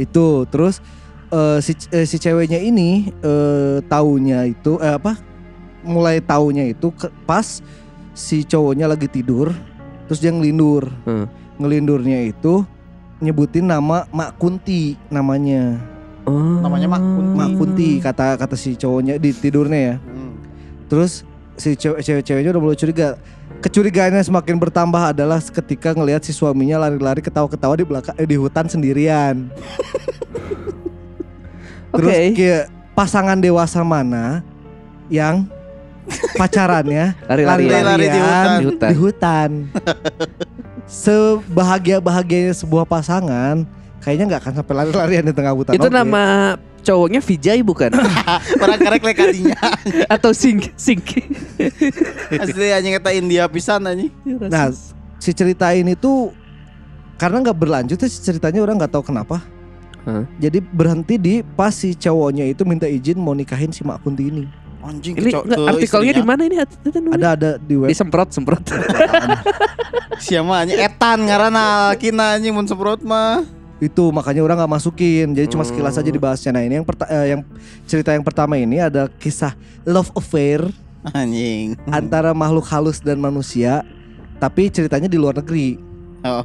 Itu 0.00 0.26
terus 0.48 0.80
eh, 1.28 1.58
si 1.60 1.72
eh, 1.90 2.04
si 2.04 2.16
ceweknya 2.16 2.56
ini 2.58 3.12
eh 3.14 3.84
taunya 3.84 4.44
itu 4.44 4.80
eh, 4.80 4.96
apa? 4.96 5.20
Mulai 5.82 6.18
taunya 6.18 6.64
itu 6.64 6.88
ke- 6.90 7.12
pas 7.22 7.60
si 8.12 8.40
cowoknya 8.40 8.88
lagi 8.88 9.04
tidur, 9.06 9.52
terus 10.04 10.18
dia 10.18 10.32
ngelindur. 10.32 10.88
Hmm. 11.04 11.28
Ngelindurnya 11.54 12.24
itu 12.24 12.64
nyebutin 13.24 13.64
nama 13.64 14.04
Mak 14.12 14.36
Kunti 14.36 15.00
namanya. 15.08 15.80
Oh. 16.28 16.60
Namanya 16.60 16.88
Mak 16.88 17.02
Kunti. 17.02 17.36
Mak 17.36 17.50
Kunti 17.56 17.88
kata 18.00 18.36
kata 18.36 18.56
si 18.56 18.76
cowoknya 18.76 19.16
di 19.16 19.32
tidurnya 19.32 19.80
ya. 19.80 19.94
Hmm. 19.98 20.36
Terus 20.88 21.24
si 21.56 21.72
cewek 21.72 22.04
cewek-ceweknya 22.04 22.50
udah 22.52 22.62
mulai 22.62 22.76
curiga. 22.76 23.16
Kecurigaannya 23.60 24.20
semakin 24.20 24.60
bertambah 24.60 25.16
adalah 25.16 25.40
ketika 25.40 25.96
ngelihat 25.96 26.20
si 26.20 26.36
suaminya 26.36 26.84
lari-lari 26.84 27.24
ketawa-ketawa 27.24 27.80
di 27.80 27.84
belakang 27.88 28.16
eh, 28.20 28.28
di 28.28 28.36
hutan 28.36 28.68
sendirian. 28.68 29.48
Terus 31.94 32.12
Oke. 32.12 32.34
kayak 32.36 32.64
pasangan 32.92 33.38
dewasa 33.40 33.80
mana 33.86 34.42
yang 35.08 35.48
pacarannya 36.36 37.16
Lari-lari. 37.24 37.64
Lari-lari 37.70 38.04
di 38.04 38.20
lari-larian 38.20 38.60
Di 38.60 38.66
hutan. 38.68 38.90
di 38.90 38.96
hutan. 38.98 39.50
Sebahagia-bahagianya 40.84 42.52
sebuah 42.52 42.84
pasangan 42.84 43.64
kayaknya 44.04 44.36
nggak 44.36 44.40
akan 44.44 44.54
sampai 44.60 44.74
lari-larian 44.76 45.24
di 45.24 45.34
tengah 45.34 45.56
hutan. 45.56 45.72
Itu 45.72 45.88
Oke. 45.88 45.96
nama 45.96 46.54
cowoknya 46.84 47.20
Vijay 47.24 47.64
bukan? 47.64 47.90
Orang 48.62 48.78
karek 48.78 49.00
lekadinya. 49.00 49.56
Atau 50.14 50.36
Sink 50.36 50.76
Sink. 50.76 51.24
Asli 52.28 52.68
anjing 52.68 53.00
eta 53.00 53.10
India 53.16 53.48
pisan 53.48 53.88
anjing. 53.88 54.12
Nah, 54.28 54.68
si 55.16 55.32
cerita 55.32 55.72
ini 55.72 55.96
tuh 55.96 56.36
karena 57.16 57.40
nggak 57.40 57.56
berlanjut 57.56 57.96
ya 57.96 58.08
si 58.10 58.20
ceritanya 58.20 58.60
orang 58.60 58.76
nggak 58.76 58.92
tahu 58.92 59.08
kenapa. 59.08 59.40
Hah? 60.04 60.28
Jadi 60.36 60.60
berhenti 60.60 61.16
di 61.16 61.40
pas 61.40 61.72
si 61.72 61.96
cowoknya 61.96 62.44
itu 62.44 62.60
minta 62.68 62.84
izin 62.84 63.16
mau 63.16 63.32
nikahin 63.32 63.72
si 63.72 63.80
Mak 63.80 64.04
Kunti 64.04 64.28
ini. 64.28 64.44
Anjing 64.84 65.16
ini 65.16 65.32
ke 65.32 65.40
artikelnya 65.64 66.12
di 66.12 66.24
mana 66.24 66.42
ini? 66.44 66.56
Ada 66.60 67.28
ada 67.32 67.50
di 67.56 67.74
web. 67.74 67.88
Disemprot 67.88 68.28
semprot. 68.30 68.60
Siapa 70.20 70.52
anjing 70.54 70.78
etan 70.78 71.24
ngaranna 71.24 71.92
kina 71.96 72.36
anjing 72.36 72.52
mun 72.52 72.68
semprot 72.68 73.00
mah. 73.00 73.42
Itu 73.80 74.12
makanya 74.12 74.44
orang 74.44 74.60
nggak 74.60 74.72
masukin. 74.72 75.32
Jadi 75.32 75.48
cuma 75.48 75.64
sekilas 75.64 75.96
aja 75.96 76.04
Hmm. 76.04 76.16
dibahasnya. 76.16 76.50
Nah 76.52 76.62
ini 76.62 76.74
yang 76.78 76.86
perta- 76.86 77.08
eh, 77.08 77.32
yang 77.32 77.40
cerita 77.84 78.12
yang 78.12 78.22
pertama 78.22 78.54
ini 78.54 78.78
ada 78.78 79.08
kisah 79.10 79.56
love 79.82 80.12
affair 80.14 80.62
Anjing. 81.10 81.76
antara 81.88 82.30
makhluk 82.32 82.64
halus 82.68 83.00
dan 83.00 83.16
manusia. 83.16 83.82
Tapi 84.36 84.68
ceritanya 84.68 85.08
di 85.08 85.16
luar 85.16 85.36
negeri. 85.36 85.80
Oh. 86.24 86.44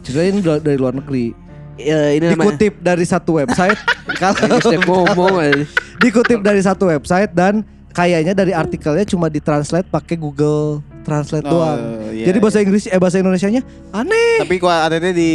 Ceritanya 0.00 0.28
ini 0.28 0.40
dari 0.60 0.76
luar 0.76 0.96
negeri. 0.96 1.32
Ya, 1.78 2.10
ini 2.10 2.26
namanya. 2.26 2.58
Dikutip 2.58 2.74
dari 2.82 3.04
satu 3.06 3.38
website. 3.38 3.78
Kalau 4.20 4.34
ngomong 4.82 5.62
dikutip 5.98 6.42
dari 6.42 6.58
satu 6.58 6.90
website 6.90 7.30
dan 7.30 7.62
kayaknya 7.90 8.34
dari 8.34 8.50
artikelnya 8.50 9.02
cuma 9.02 9.26
ditranslate 9.26 9.86
pakai 9.86 10.14
Google 10.14 10.82
translate 11.02 11.46
Oh, 11.46 11.58
doang. 11.58 11.78
iya, 12.12 12.30
Jadi 12.30 12.38
bahasa 12.38 12.58
iya. 12.60 12.64
Inggris 12.66 12.84
eh 12.86 13.00
bahasa 13.00 13.16
Indonesianya 13.18 13.62
aneh 13.90 14.42
Tapi 14.44 14.54
kok 14.58 14.68
ATT 14.68 15.06
di 15.16 15.30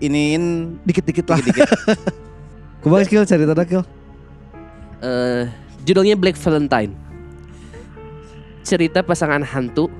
iniin 0.00 0.74
dikit-dikit 0.82 1.26
lah. 1.28 1.38
dikit-dikit. 1.38 1.70
Kumaha 2.82 3.04
kill 3.04 3.26
cerita 3.26 3.52
kill. 3.66 3.82
Eh, 4.98 5.50
judulnya 5.82 6.14
Black 6.14 6.38
Valentine. 6.38 6.94
Cerita 8.62 9.02
pasangan 9.02 9.42
hantu 9.42 9.90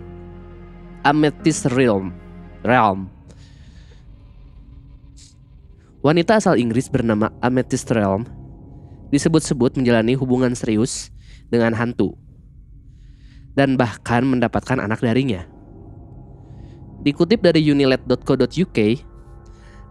Amethyst 1.02 1.66
Realm. 1.70 2.14
Realm. 2.62 3.06
Wanita 6.08 6.40
asal 6.40 6.56
Inggris 6.56 6.88
bernama 6.88 7.28
Amethyst 7.44 7.92
Realm 7.92 8.24
disebut-sebut 9.12 9.76
menjalani 9.76 10.16
hubungan 10.16 10.56
serius 10.56 11.12
dengan 11.52 11.76
hantu 11.76 12.16
dan 13.52 13.76
bahkan 13.76 14.24
mendapatkan 14.24 14.80
anak 14.80 15.04
darinya. 15.04 15.44
Dikutip 17.04 17.44
dari 17.44 17.60
unilet.co.uk, 17.60 18.78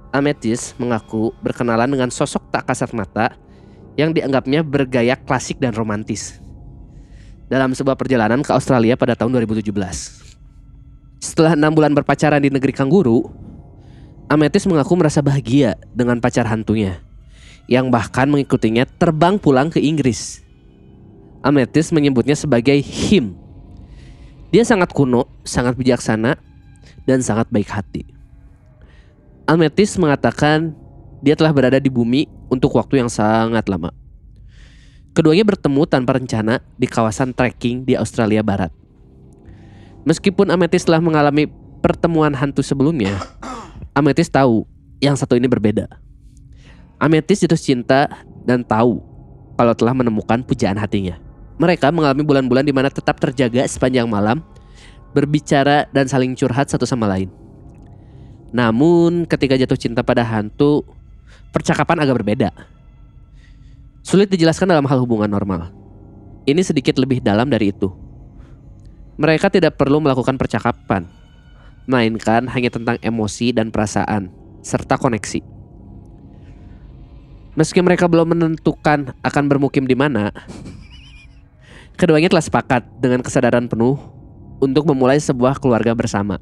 Amethyst 0.09 0.73
mengaku 0.81 1.37
berkenalan 1.45 1.93
dengan 1.93 2.09
sosok 2.09 2.49
tak 2.49 2.65
kasat 2.65 2.97
mata 2.97 3.37
yang 3.93 4.09
dianggapnya 4.09 4.65
bergaya 4.65 5.13
klasik 5.21 5.61
dan 5.61 5.77
romantis 5.77 6.41
dalam 7.45 7.77
sebuah 7.77 7.93
perjalanan 7.93 8.41
ke 8.41 8.49
Australia 8.57 8.97
pada 8.97 9.13
tahun 9.13 9.37
2017. 9.37 9.69
Setelah 11.21 11.53
enam 11.53 11.77
bulan 11.77 11.93
berpacaran 11.93 12.41
di 12.41 12.49
negeri 12.49 12.73
kanguru, 12.73 13.45
Amethyst 14.27 14.67
mengaku 14.67 14.99
merasa 14.99 15.23
bahagia 15.23 15.79
dengan 15.95 16.19
pacar 16.19 16.43
hantunya, 16.43 16.99
yang 17.71 17.87
bahkan 17.87 18.27
mengikutinya 18.27 18.83
terbang 18.83 19.39
pulang 19.39 19.71
ke 19.71 19.79
Inggris. 19.79 20.43
Amethyst 21.39 21.95
menyebutnya 21.95 22.35
sebagai 22.35 22.75
him. 22.83 23.39
Dia 24.51 24.67
sangat 24.67 24.91
kuno, 24.91 25.31
sangat 25.47 25.79
bijaksana, 25.79 26.35
dan 27.07 27.23
sangat 27.23 27.47
baik 27.47 27.71
hati. 27.71 28.03
Amethyst 29.47 29.95
mengatakan 29.95 30.75
dia 31.23 31.39
telah 31.39 31.55
berada 31.55 31.79
di 31.79 31.87
bumi 31.87 32.27
untuk 32.51 32.75
waktu 32.75 32.99
yang 32.99 33.07
sangat 33.07 33.63
lama. 33.71 33.95
Keduanya 35.15 35.47
bertemu 35.47 35.87
tanpa 35.87 36.19
rencana 36.19 36.59
di 36.75 36.83
kawasan 36.83 37.31
trekking 37.31 37.87
di 37.87 37.95
Australia 37.95 38.43
Barat. 38.43 38.75
Meskipun 40.03 40.51
Amethyst 40.51 40.91
telah 40.91 40.99
mengalami 40.99 41.47
pertemuan 41.79 42.35
hantu 42.35 42.59
sebelumnya, 42.59 43.15
Amethyst 43.97 44.29
tahu 44.29 44.61
yang 45.01 45.17
satu 45.17 45.33
ini 45.33 45.49
berbeda. 45.49 45.89
Amethyst 47.01 47.49
jatuh 47.49 47.57
cinta 47.57 48.05
dan 48.45 48.61
tahu 48.61 49.01
kalau 49.57 49.73
telah 49.73 49.97
menemukan 49.97 50.45
pujaan 50.45 50.77
hatinya. 50.77 51.17
Mereka 51.57 51.89
mengalami 51.89 52.21
bulan-bulan 52.21 52.61
di 52.61 52.69
mana 52.69 52.93
tetap 52.93 53.17
terjaga 53.17 53.65
sepanjang 53.65 54.05
malam, 54.05 54.45
berbicara 55.17 55.89
dan 55.89 56.05
saling 56.05 56.37
curhat 56.37 56.69
satu 56.69 56.85
sama 56.85 57.09
lain. 57.09 57.33
Namun 58.53 59.25
ketika 59.25 59.57
jatuh 59.57 59.81
cinta 59.81 60.05
pada 60.05 60.21
hantu, 60.21 60.85
percakapan 61.49 61.97
agak 62.05 62.21
berbeda. 62.21 62.53
Sulit 64.05 64.29
dijelaskan 64.29 64.77
dalam 64.77 64.85
hal 64.85 65.01
hubungan 65.01 65.33
normal. 65.33 65.73
Ini 66.45 66.61
sedikit 66.61 67.01
lebih 67.01 67.25
dalam 67.25 67.49
dari 67.49 67.73
itu. 67.73 67.89
Mereka 69.17 69.49
tidak 69.49 69.81
perlu 69.81 69.97
melakukan 69.97 70.37
percakapan, 70.37 71.09
melainkan 71.87 72.45
hanya 72.51 72.67
tentang 72.67 72.99
emosi 72.99 73.55
dan 73.55 73.71
perasaan, 73.71 74.27
serta 74.59 74.99
koneksi. 74.99 75.39
Meski 77.57 77.79
mereka 77.81 78.05
belum 78.05 78.37
menentukan 78.37 79.17
akan 79.23 79.43
bermukim 79.49 79.87
di 79.89 79.95
mana, 79.97 80.29
keduanya 81.99 82.29
telah 82.29 82.43
sepakat 82.43 82.85
dengan 83.01 83.23
kesadaran 83.23 83.65
penuh 83.65 83.97
untuk 84.61 84.85
memulai 84.85 85.17
sebuah 85.17 85.57
keluarga 85.57 85.95
bersama. 85.97 86.37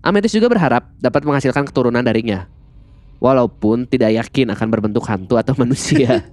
Amethyst 0.00 0.38
juga 0.38 0.48
berharap 0.48 0.88
dapat 1.02 1.26
menghasilkan 1.26 1.68
keturunan 1.68 2.00
darinya, 2.00 2.48
walaupun 3.20 3.84
tidak 3.84 4.14
yakin 4.24 4.54
akan 4.54 4.68
berbentuk 4.72 5.04
hantu 5.04 5.36
atau 5.36 5.52
manusia. 5.58 6.22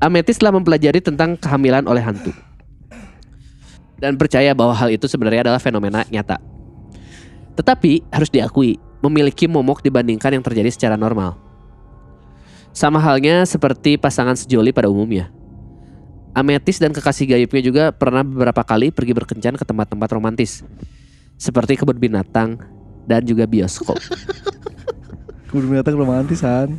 Amethyst 0.00 0.40
telah 0.40 0.56
mempelajari 0.56 1.04
tentang 1.04 1.36
kehamilan 1.36 1.84
oleh 1.84 2.00
hantu 2.00 2.32
dan 4.00 4.16
percaya 4.16 4.56
bahwa 4.56 4.72
hal 4.72 4.88
itu 4.88 5.04
sebenarnya 5.04 5.46
adalah 5.46 5.60
fenomena 5.60 6.02
nyata. 6.08 6.40
Tetapi 7.54 8.08
harus 8.08 8.32
diakui, 8.32 8.80
memiliki 9.04 9.44
momok 9.44 9.84
dibandingkan 9.84 10.40
yang 10.40 10.44
terjadi 10.44 10.72
secara 10.72 10.96
normal. 10.96 11.36
Sama 12.72 12.96
halnya 12.96 13.44
seperti 13.44 14.00
pasangan 14.00 14.34
sejoli 14.34 14.72
pada 14.72 14.88
umumnya. 14.88 15.28
Amethyst 16.32 16.80
dan 16.80 16.94
kekasih 16.94 17.26
gaibnya 17.36 17.62
juga 17.62 17.84
pernah 17.90 18.22
beberapa 18.22 18.62
kali 18.62 18.94
pergi 18.94 19.12
berkencan 19.12 19.58
ke 19.58 19.64
tempat-tempat 19.66 20.08
romantis. 20.14 20.62
Seperti 21.34 21.74
kebun 21.74 21.98
binatang 21.98 22.56
dan 23.04 23.26
juga 23.26 23.44
bioskop. 23.50 23.98
Kebun 25.50 25.66
binatang 25.74 25.98
romantisan. 25.98 26.78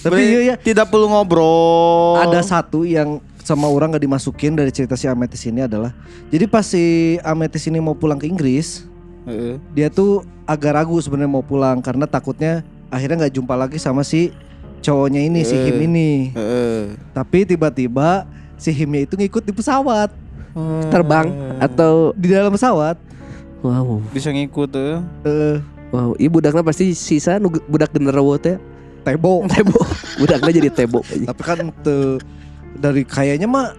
Tapi 0.00 0.16
Tapi 0.16 0.22
iya 0.24 0.40
ya 0.42 0.54
tidak 0.56 0.88
perlu 0.88 1.12
ngobrol. 1.12 2.18
ada 2.18 2.40
satu 2.40 2.88
yang 2.88 3.20
sama 3.42 3.66
orang 3.66 3.90
gak 3.90 4.02
dimasukin 4.02 4.54
dari 4.54 4.70
cerita 4.70 4.94
si 4.94 5.04
Amethyst 5.04 5.44
ini 5.44 5.62
adalah 5.62 5.90
jadi 6.28 6.46
pas 6.46 6.62
si 6.62 6.82
Amethyst 7.20 7.66
ini 7.66 7.78
mau 7.78 7.92
pulang 7.92 8.16
ke 8.16 8.24
Inggris 8.24 8.86
Heeh. 9.22 9.58
dia 9.70 9.86
tuh 9.86 10.22
agak 10.42 10.74
ragu 10.74 10.98
sebenarnya 10.98 11.30
mau 11.30 11.42
pulang 11.42 11.78
karena 11.78 12.06
takutnya 12.06 12.62
akhirnya 12.88 13.26
nggak 13.26 13.34
jumpa 13.34 13.54
lagi 13.54 13.78
sama 13.78 14.02
si 14.02 14.30
cowoknya 14.78 15.22
ini 15.22 15.42
si 15.42 15.54
Eh. 15.54 15.62
Him 15.64 15.78
ini 15.84 16.10
Heeh. 16.30 16.94
tapi 17.10 17.42
tiba-tiba 17.44 18.26
si 18.54 18.70
Himnya 18.70 19.04
itu 19.04 19.14
ngikut 19.14 19.42
di 19.42 19.52
pesawat 19.52 20.10
Terbang 20.86 21.32
atau 21.58 22.12
di 22.12 22.28
dalam 22.28 22.52
pesawat 22.52 23.00
wow, 23.62 24.02
bisa 24.10 24.28
ngikut 24.28 24.68
tuh. 24.68 25.00
eh 25.24 25.56
wow, 25.88 26.12
iya 26.14 26.28
budaknya 26.28 26.60
pasti 26.60 26.92
sisa 26.92 27.40
budak 27.64 27.90
genderuwo 27.90 28.36
teh. 28.36 28.58
tebo 29.00 29.42
Tebo. 29.50 29.78
budaknya 30.18 30.52
jadi 30.52 30.70
tebo. 30.70 31.00
tapi 31.00 31.42
kan 31.42 31.58
tuh 31.80 32.20
dari 32.76 33.02
kayaknya 33.04 33.48
mah 33.48 33.74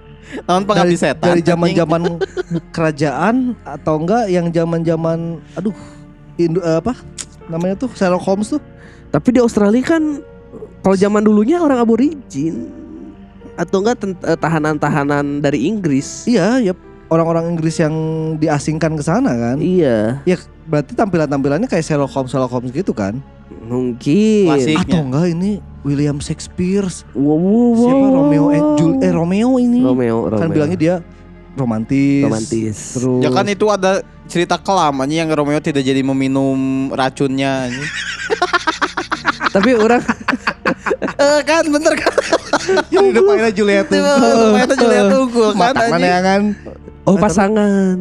dari, 0.48 0.66
pengabdi 0.66 0.98
setan. 0.98 1.24
dari 1.24 1.42
zaman-zaman 1.44 2.02
kerajaan 2.76 3.58
atau 3.64 4.02
enggak 4.02 4.26
yang 4.32 4.48
zaman-zaman 4.50 5.42
aduh 5.54 5.76
Indo, 6.40 6.60
eh, 6.66 6.82
apa 6.82 6.98
namanya 7.46 7.78
tuh 7.86 7.92
Sherlock 7.94 8.26
Holmes 8.26 8.50
tuh 8.50 8.64
Tapi 9.14 9.38
di 9.38 9.40
Australia 9.46 9.86
kan 9.86 10.26
kalau 10.82 10.98
zaman 10.98 11.22
dulunya 11.22 11.62
orang 11.62 11.86
aborigin 11.86 12.66
atau 13.54 13.86
enggak 13.86 14.02
eh, 14.02 14.38
tahanan-tahanan 14.42 15.38
dari 15.38 15.70
Inggris. 15.70 16.26
iya 16.26 16.58
ya 16.58 16.74
orang-orang 17.14 17.46
Inggris 17.48 17.78
yang 17.78 17.94
diasingkan 18.36 18.94
ke 18.94 19.04
sana 19.04 19.32
kan 19.32 19.58
Iya, 19.58 20.20
ya 20.24 20.36
berarti 20.64 20.92
tampilan-tampilannya 20.92 21.66
kayak 21.66 21.82
Sherlock 21.82 22.10
Holmes 22.10 22.28
Sherlock 22.28 22.50
Holmes 22.52 22.70
gitu 22.70 22.92
kan 22.92 23.22
mungkin. 23.64 24.50
Klasik. 24.50 24.76
atau 24.82 25.00
enggak 25.04 25.26
ini 25.30 25.52
William 25.82 26.18
Shakespeare 26.18 26.88
Wow, 27.14 27.38
wow, 27.38 27.70
siapa 27.78 27.96
wow. 28.02 28.16
Romeo 28.18 28.46
eh, 28.50 28.62
Jul- 28.76 29.00
eh 29.00 29.12
Romeo 29.12 29.50
ini 29.58 29.80
Romeo, 29.80 30.18
kan 30.26 30.42
Romeo. 30.42 30.52
bilangnya 30.52 30.80
dia 30.80 30.96
romantis 31.54 32.24
romantis. 32.24 32.78
terus 32.94 33.22
Ya 33.22 33.30
kan 33.30 33.46
itu 33.46 33.66
ada 33.68 34.02
cerita 34.26 34.58
kelamanya 34.58 35.22
yang 35.22 35.30
Romeo 35.30 35.60
tidak 35.60 35.82
jadi 35.82 36.02
meminum 36.02 36.58
racunnya 36.90 37.70
anjing. 37.70 37.86
Tapi 39.54 39.70
orang 39.76 40.02
Eh 41.14 41.40
kan 41.44 41.64
bener 41.64 41.94
kan. 41.94 42.16
yang 42.90 43.06
di 43.06 43.14
depannya 43.14 43.52
Juliet 43.52 43.86
tuh 43.86 44.00
Ternyata 44.00 44.74
Julia 44.74 45.02
Tunggul 45.06 45.52
kan 45.54 45.74
mana 45.76 46.00
ya 46.00 46.20
kan 46.22 46.42
oh 47.04 47.16
pasangan. 47.16 47.98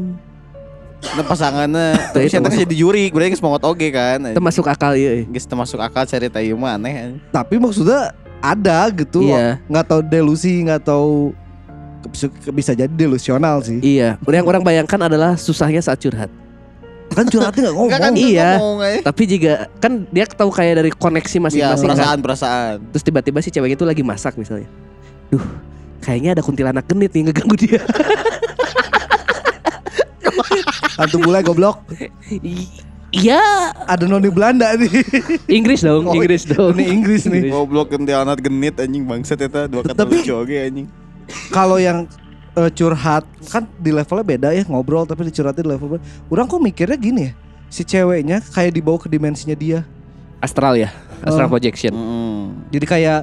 Nah 1.02 1.24
pasangannya 1.26 1.98
Tapi 2.14 2.30
itu 2.30 2.38
saya 2.38 2.62
jadi 2.62 2.76
juri 2.78 3.10
Berarti 3.10 3.34
geus 3.34 3.42
mongot 3.42 3.66
oge 3.66 3.90
kan 3.90 4.22
Termasuk 4.22 4.62
akal 4.64 4.94
ya. 4.94 5.26
Geus 5.26 5.44
termasuk 5.44 5.82
akal 5.82 6.06
cerita 6.06 6.38
ieu 6.38 6.54
mah 6.54 6.78
aneh 6.78 7.18
tapi 7.34 7.58
maksudnya 7.58 8.14
ada 8.38 8.86
gitu 8.90 9.26
Iya. 9.26 9.58
nggak 9.66 9.82
tahu 9.84 10.00
delusi 10.02 10.62
nggak 10.62 10.82
tahu 10.82 11.34
bisa, 12.50 12.74
jadi 12.74 12.90
delusional 12.90 13.62
sih 13.62 13.78
Iya, 13.78 14.18
yang 14.20 14.42
orang 14.42 14.62
bayangkan 14.62 15.06
adalah 15.06 15.34
susahnya 15.34 15.78
saat 15.78 15.98
curhat. 15.98 16.26
kan 17.10 17.26
curhatnya 17.26 17.70
nggak 17.70 17.76
Enggak 17.82 17.98
kan 17.98 18.10
ngomong 18.10 18.30
Iya. 18.30 18.50
ngomong, 18.58 18.78
eh. 18.82 18.98
Tapi 19.02 19.22
jika 19.26 19.52
kan 19.78 19.92
dia 20.08 20.24
tahu 20.24 20.50
kayak 20.50 20.74
dari 20.78 20.90
koneksi 20.90 21.30
Iya 21.32 21.42
masing-masing 21.42 21.78
kan. 21.82 21.94
perasaan 21.94 22.18
perasaan 22.18 22.74
Terus 22.90 23.02
tiba-tiba 23.02 23.38
si 23.38 23.50
cewek 23.50 23.74
itu 23.74 23.82
lagi 23.82 24.02
masak 24.02 24.34
misalnya. 24.34 24.66
Duh, 25.30 25.42
kayaknya 25.98 26.34
ada 26.34 26.42
kuntilanak 26.42 26.86
genit 26.86 27.10
nih 27.10 27.22
ngeganggu 27.26 27.54
dia. 27.56 27.82
hantu 31.02 31.16
bule 31.18 31.42
goblok 31.42 31.82
Iya, 33.12 33.44
ada 33.84 34.08
noni 34.08 34.32
Belanda 34.32 34.72
nih 34.72 34.88
Inggris 35.46 35.84
dong, 35.84 36.08
Oh, 36.08 36.16
Inggris 36.16 36.48
dong. 36.48 36.72
ini 36.72 36.84
Inggris 36.90 37.28
nih 37.28 37.52
Goblok 37.52 37.92
kuntilanak 37.92 38.40
genit 38.40 38.80
anjing 38.80 39.04
bangsat 39.04 39.36
eta 39.38 39.68
dua 39.68 39.84
kata 39.84 39.92
Tapi- 39.98 40.16
lucu 40.16 40.32
oge 40.32 40.56
anjing. 40.56 40.88
kalau 41.52 41.76
yang 41.76 42.08
eh, 42.52 42.70
curhat 42.70 43.20
kan 43.46 43.68
di 43.76 43.92
levelnya 43.92 44.24
beda 44.26 44.48
ya 44.50 44.64
ngobrol 44.64 45.04
tapi 45.04 45.24
dicurhatin 45.24 45.60
di 45.60 45.68
level 45.68 45.88
beda. 45.90 46.04
Orang 46.26 46.46
kok 46.46 46.56
mikirnya 46.58 46.96
gini 46.96 47.22
ya 47.22 47.32
si 47.68 47.82
ceweknya 47.82 48.40
kayak 48.46 48.72
dibawa 48.72 48.96
ke 48.96 49.08
dimensinya 49.08 49.54
dia 49.54 49.84
Astral 50.38 50.74
ya, 50.74 50.88
astral 51.20 51.46
Oh. 51.46 51.52
projection. 51.52 51.92
Mm. 51.92 52.44
jadi 52.68 52.86
kayak 52.86 53.20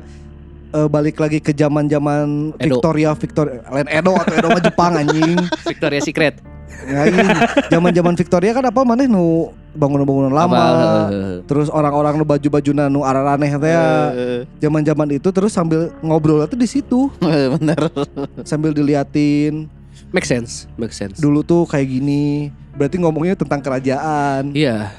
eh, 0.72 0.88
balik 0.88 1.18
lagi 1.18 1.38
ke 1.38 1.50
zaman 1.50 1.86
zaman 1.86 2.54
Edo. 2.56 2.78
Victoria 2.78 3.10
Victoria 3.12 3.65
lain 3.65 3.89
Edo 3.89 4.13
atau 4.13 4.34
Edo 4.36 4.48
mah 4.48 4.62
Jepang 4.62 4.94
anjing 4.96 5.34
Victoria 5.65 5.98
Secret. 6.00 6.38
Ya, 6.88 7.04
zaman-zaman 7.68 8.15
Victoria 8.15 8.56
kan 8.56 8.65
apa 8.65 8.82
maneh 8.88 9.10
nu 9.10 9.52
bangunan-bangunan 9.76 10.32
lama. 10.32 10.56
Apa, 10.58 10.72
Terus 11.46 11.68
orang-orang 11.68 12.15
nu 12.15 12.26
baju-baju 12.26 12.72
nu 12.88 13.02
araraneh 13.04 13.52
teh 13.60 13.72
ya. 13.72 13.88
Zaman-zaman 14.63 15.20
itu 15.20 15.30
terus 15.34 15.52
sambil 15.52 15.92
ngobrol 16.00 16.46
tuh 16.48 16.56
di 16.56 16.68
situ, 16.70 17.12
bener. 17.60 17.92
sambil 18.48 18.72
diliatin 18.72 19.68
Make 20.10 20.26
sense, 20.26 20.65
make 20.74 20.96
sense. 20.96 21.22
dulu 21.22 21.46
tuh 21.46 21.70
kayak 21.70 21.86
gini. 21.86 22.50
Berarti 22.74 22.98
ngomongnya 22.98 23.36
tentang 23.38 23.62
kerajaan. 23.62 24.56
Iya. 24.56 24.89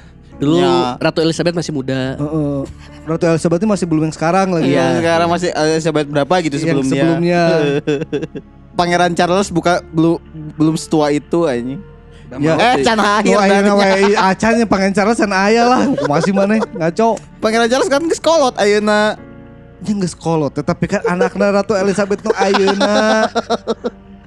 Dulu 0.41 0.57
Ya. 0.57 0.97
Ratu 0.97 1.21
Elizabeth 1.21 1.53
masih 1.53 1.73
muda. 1.73 2.17
Heeh. 2.17 2.59
Ratu 3.05 3.25
Elizabeth 3.29 3.61
masih 3.63 3.85
belum 3.85 4.09
yang 4.09 4.15
sekarang 4.15 4.49
lagi. 4.51 4.73
Iya, 4.73 4.87
sekarang 4.99 5.29
masih 5.29 5.49
eh, 5.53 5.79
sahabat 5.79 6.07
berapa 6.09 6.35
gitu 6.41 6.57
Yang 6.57 6.65
sebelumnya. 6.65 6.97
sebelumnya. 6.97 7.43
Pangeran 8.79 9.13
Charles 9.13 9.53
buka 9.53 9.85
belum 9.93 10.17
belum 10.57 10.75
setua 10.75 11.13
itu 11.13 11.45
anjing. 11.45 11.81
Ya. 12.39 12.55
Eh, 12.55 12.87
can 12.87 12.95
akhir 12.97 13.35
darinya. 13.37 13.75
we 13.75 14.15
acan 14.15 14.53
yang 14.57 14.71
pangeran 14.71 14.95
Charles 14.95 15.19
can 15.19 15.35
aya 15.35 15.67
lah. 15.67 15.83
Masih 16.07 16.31
mana 16.31 16.57
ngaco. 16.57 17.19
Pangeran 17.43 17.69
Charles 17.69 17.91
kan 17.91 18.01
geus 18.07 18.23
kolot 18.23 18.55
ayeuna. 18.57 19.19
Yang 19.83 20.09
geus 20.09 20.15
kolot 20.15 20.55
tetapi 20.55 20.87
kan 20.87 21.03
anakna 21.05 21.53
Ratu 21.53 21.75
Elizabeth 21.75 22.23
nu 22.23 22.33
ayeuna. 22.33 23.27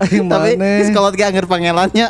Ayo 0.03 0.19
Tapi 0.27 0.59
mana? 0.59 0.83
geus 0.83 0.91
kolot 0.91 1.15
ge 1.15 1.23
anger 1.23 1.47
pangerannya. 1.47 2.07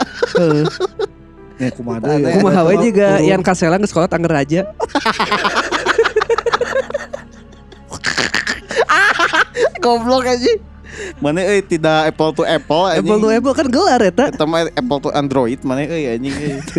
Heeh. 1.63 1.71
Ya 1.71 1.77
kumaha 1.77 1.99
deui 2.03 2.23
ya. 2.23 2.35
Kumaha 2.39 2.61
we 2.67 2.75
juga. 2.91 3.07
Ian 3.23 3.39
Kasela 3.39 3.79
geus 3.79 3.89
sekolah 3.95 4.11
Anger 4.11 4.33
Raja. 4.43 4.61
Goblok 9.83 10.23
aja. 10.27 10.53
Mana 11.17 11.41
euy 11.41 11.65
tidak 11.65 12.13
apple 12.13 12.31
to 12.37 12.43
apple 12.45 12.85
anjing. 12.85 13.09
Apple 13.09 13.19
to 13.19 13.29
Apple 13.33 13.53
kan 13.57 13.67
gelar 13.71 14.01
eta. 14.03 14.29
Eta 14.29 14.45
mah 14.45 14.69
apple 14.69 14.99
to 15.03 15.09
Android 15.11 15.59
mana 15.65 15.83
euy 15.87 16.07
anjing 16.11 16.35
euy. 16.35 16.59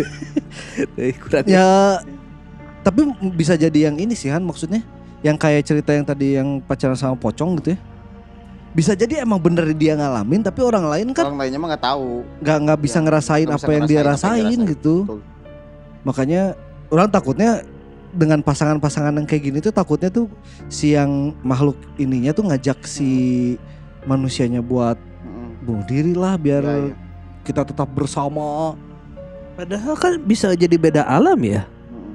Eh, 0.75 1.15
kurang. 1.15 1.47
Ya 1.47 1.99
tapi 2.83 3.07
bisa 3.33 3.55
jadi 3.55 3.89
yang 3.91 3.97
ini 3.97 4.11
sih 4.13 4.27
Han 4.31 4.43
maksudnya 4.43 4.83
yang 5.25 5.39
kayak 5.39 5.65
cerita 5.65 5.91
yang 5.95 6.05
tadi 6.05 6.37
yang 6.37 6.59
pacaran 6.61 6.95
sama 6.95 7.17
pocong 7.17 7.57
gitu 7.59 7.73
ya. 7.73 7.79
Bisa 8.75 8.91
jadi 8.91 9.23
emang 9.23 9.39
bener 9.39 9.71
dia 9.71 9.95
ngalamin 9.95 10.43
tapi 10.43 10.59
orang 10.59 10.83
lain 10.85 11.15
kan 11.15 11.25
Orang 11.25 11.39
lainnya 11.39 11.55
mah 11.55 11.71
enggak 11.71 11.85
tahu. 11.87 12.27
nggak 12.43 12.57
nggak 12.59 12.79
bisa 12.83 12.97
Ya, 12.97 13.03
ngerasain 13.07 13.45
nggak 13.47 13.55
apa 13.55 13.63
bisa 13.63 13.71
yang 13.73 13.85
dia 13.85 13.95
yang 13.95 14.05
rasain 14.05 14.35
dia 14.35 14.43
rasain. 14.51 14.59
gitu. 14.67 14.95
Betul. 15.01 15.19
Makanya 16.03 16.41
orang 16.87 17.07
takutnya 17.07 17.51
dengan 18.11 18.39
pasangan-pasangan 18.39 19.11
yang 19.13 19.23
kayak 19.25 19.43
gini 19.45 19.57
tuh 19.59 19.71
takutnya 19.71 20.07
tuh 20.07 20.27
si 20.67 20.91
yang 20.91 21.11
makhluk 21.41 21.75
ininya 21.95 22.31
tuh 22.31 22.45
ngajak 22.45 22.83
si 22.83 23.09
manusianya 24.03 24.59
buat 24.59 24.95
Heeh. 24.95 25.47
bunuh 25.63 25.85
diri 25.85 26.11
lah 26.11 26.35
biar 26.35 26.61
Ya, 26.61 26.75
ya. 26.85 26.95
kita 27.41 27.63
tetap 27.63 27.87
bersama. 27.89 28.75
Padahal 29.55 29.95
kan 29.95 30.19
bisa 30.19 30.51
jadi 30.51 30.75
beda 30.75 31.03
alam 31.03 31.39
ya. 31.39 31.63
Heeh. 31.63 32.13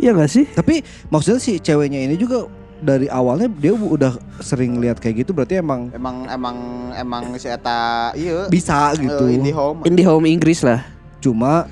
Iya 0.00 0.10
gak 0.14 0.30
sih? 0.30 0.44
Tapi 0.46 0.82
maksudnya 1.06 1.38
si 1.38 1.56
ceweknya 1.56 2.00
ini 2.00 2.14
juga 2.14 2.50
dari 2.80 3.06
awalnya 3.06 3.46
dia 3.46 3.70
udah 3.70 4.12
sering 4.38 4.76
lihat 4.76 4.96
kayak 4.96 5.22
gitu 5.22 5.30
berarti 5.30 5.56
emang 5.56 5.92
Emang 5.92 6.24
emang 6.26 6.56
emang 6.92 7.22
si 7.36 7.46
eta 7.46 8.10
ieu 8.12 8.48
bisa 8.48 8.96
gitu. 8.96 9.24
eh, 9.24 9.36
indie 9.36 9.52
home. 9.52 9.84
Indie 9.84 10.04
home 10.04 10.26
Inggris 10.26 10.60
lah. 10.60 10.82
Cuma 11.18 11.68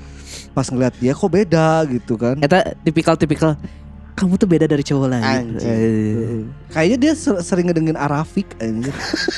pas 0.51 0.65
ngeliat 0.65 0.93
dia 0.95 1.11
kok 1.11 1.27
beda 1.27 1.83
gitu 1.87 2.13
kan. 2.15 2.37
Eta 2.37 2.73
tipikal-tipikal 2.79 3.57
kamu 4.13 4.35
tuh 4.35 4.45
beda 4.45 4.65
dari 4.65 4.83
cowok 4.83 5.07
lain. 5.09 5.45
Eh, 5.57 6.43
Kayaknya 6.69 6.97
dia 6.99 7.13
ser- 7.15 7.39
sering 7.39 7.67
ngedengerin 7.67 7.95
Arafik 7.95 8.51
anjir. 8.59 8.91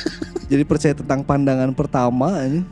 Jadi 0.51 0.63
percaya 0.65 0.91
tentang 0.91 1.21
pandangan 1.21 1.71
pertama 1.71 2.41
anjir. 2.41 2.65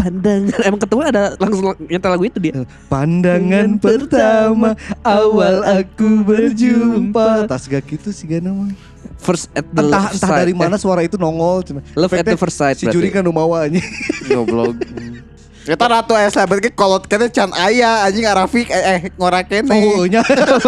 Pandangan 0.00 0.60
emang 0.64 0.80
ketemu 0.80 1.00
ada 1.04 1.22
langsung 1.36 1.76
nyetel 1.84 2.10
lagu 2.16 2.24
itu 2.24 2.38
dia. 2.40 2.64
Pandangan 2.88 3.68
pertama 3.76 4.72
awal 5.04 5.60
aku 5.64 6.24
berjumpa. 6.24 7.44
Tas 7.44 7.68
gak 7.68 7.84
gitu 7.84 8.08
sih 8.08 8.24
gak 8.24 8.40
nama. 8.40 8.72
First 9.20 9.52
at 9.52 9.68
the 9.68 9.84
Entah 9.84 10.08
love 10.08 10.16
entah 10.16 10.30
dari 10.32 10.54
mana 10.56 10.80
suara 10.80 11.04
itu 11.04 11.20
nongol 11.20 11.60
cuma. 11.60 11.80
love 11.92 12.12
at 12.16 12.24
the 12.24 12.40
first 12.40 12.56
sight. 12.56 12.80
Si 12.80 12.88
juri 12.88 13.12
kan 13.12 13.20
umawa 13.28 13.68
anjing. 13.68 13.84
Goblok. 14.32 14.80
Kita 15.70 15.86
ratu 15.86 16.18
Elizabeth 16.18 16.58
ke 16.66 16.74
kolot 16.74 17.06
kene 17.06 17.30
can 17.30 17.54
aya 17.54 18.02
anjing 18.02 18.26
Arafik 18.26 18.66
eh, 18.74 18.82
eh 18.82 19.00
ngora 19.14 19.46
kene. 19.46 19.70
Cowoknya. 19.70 20.18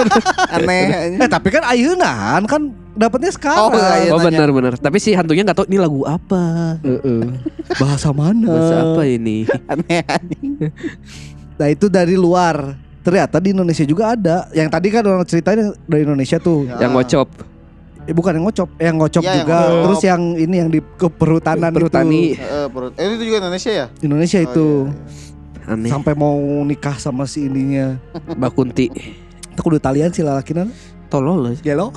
Aneh 0.54 0.82
anjing. 0.94 1.18
eh 1.18 1.26
tapi 1.26 1.50
kan 1.50 1.66
ayunan 1.66 2.46
kan 2.46 2.70
dapatnya 2.94 3.34
sekarang. 3.34 3.74
Oh, 3.74 3.98
iya. 3.98 4.14
Oh 4.14 4.22
nanya. 4.22 4.30
benar-benar. 4.30 4.72
Tapi 4.78 5.02
si 5.02 5.10
hantunya 5.10 5.42
nggak 5.42 5.58
tahu 5.58 5.66
ini 5.66 5.82
lagu 5.82 6.06
apa. 6.06 6.78
Heeh. 6.86 7.34
Bahasa 7.82 8.14
mana? 8.14 8.46
Bahasa 8.46 8.76
apa 8.94 9.02
ini? 9.02 9.42
Aneh 9.74 10.06
anjing. 10.06 10.70
Nah 11.58 11.66
itu 11.66 11.90
dari 11.90 12.14
luar. 12.14 12.78
Ternyata 13.02 13.42
di 13.42 13.50
Indonesia 13.50 13.82
juga 13.82 14.14
ada. 14.14 14.46
Yang 14.54 14.68
tadi 14.70 14.86
kan 14.94 15.02
orang 15.02 15.26
ceritain 15.26 15.74
dari 15.90 16.06
Indonesia 16.06 16.38
tuh. 16.38 16.70
Ya. 16.70 16.86
Yang 16.86 16.90
ngocop. 16.94 17.28
Eh, 18.02 18.10
bukan 18.10 18.34
yang 18.34 18.44
ngocop, 18.44 18.68
yang 18.82 18.96
ngocop 18.98 19.22
Ya, 19.22 19.30
yang 19.30 19.38
juga. 19.46 19.54
ngocop. 19.54 19.82
Terus 19.86 20.00
yang 20.02 20.22
ini 20.34 20.54
yang 20.58 20.68
di 20.68 20.80
ke 20.82 21.06
perhutanan 21.06 21.70
Perhutani. 21.70 22.34
itu. 22.34 22.42
Eh, 22.42 22.66
perut. 22.66 22.92
Eh, 22.98 23.04
itu 23.06 23.24
juga 23.24 23.36
Indonesia 23.46 23.70
ya? 23.70 23.86
Indonesia 24.02 24.38
Oh, 24.38 24.46
itu 24.46 24.66
iya, 25.62 25.70
Aneh. 25.70 25.90
sampai 25.90 26.12
mau 26.12 26.34
nikah 26.66 26.98
sama 26.98 27.30
si 27.30 27.46
ininya. 27.46 27.94
Mbak 28.34 28.50
Kunti. 28.52 28.90
Itu 29.48 29.60
kudu 29.62 29.78
Italian 29.78 30.10
sih 30.10 30.26
lalakinan. 30.26 30.74
Tolol 31.06 31.38
loh. 31.38 31.52
Gelo. 31.62 31.94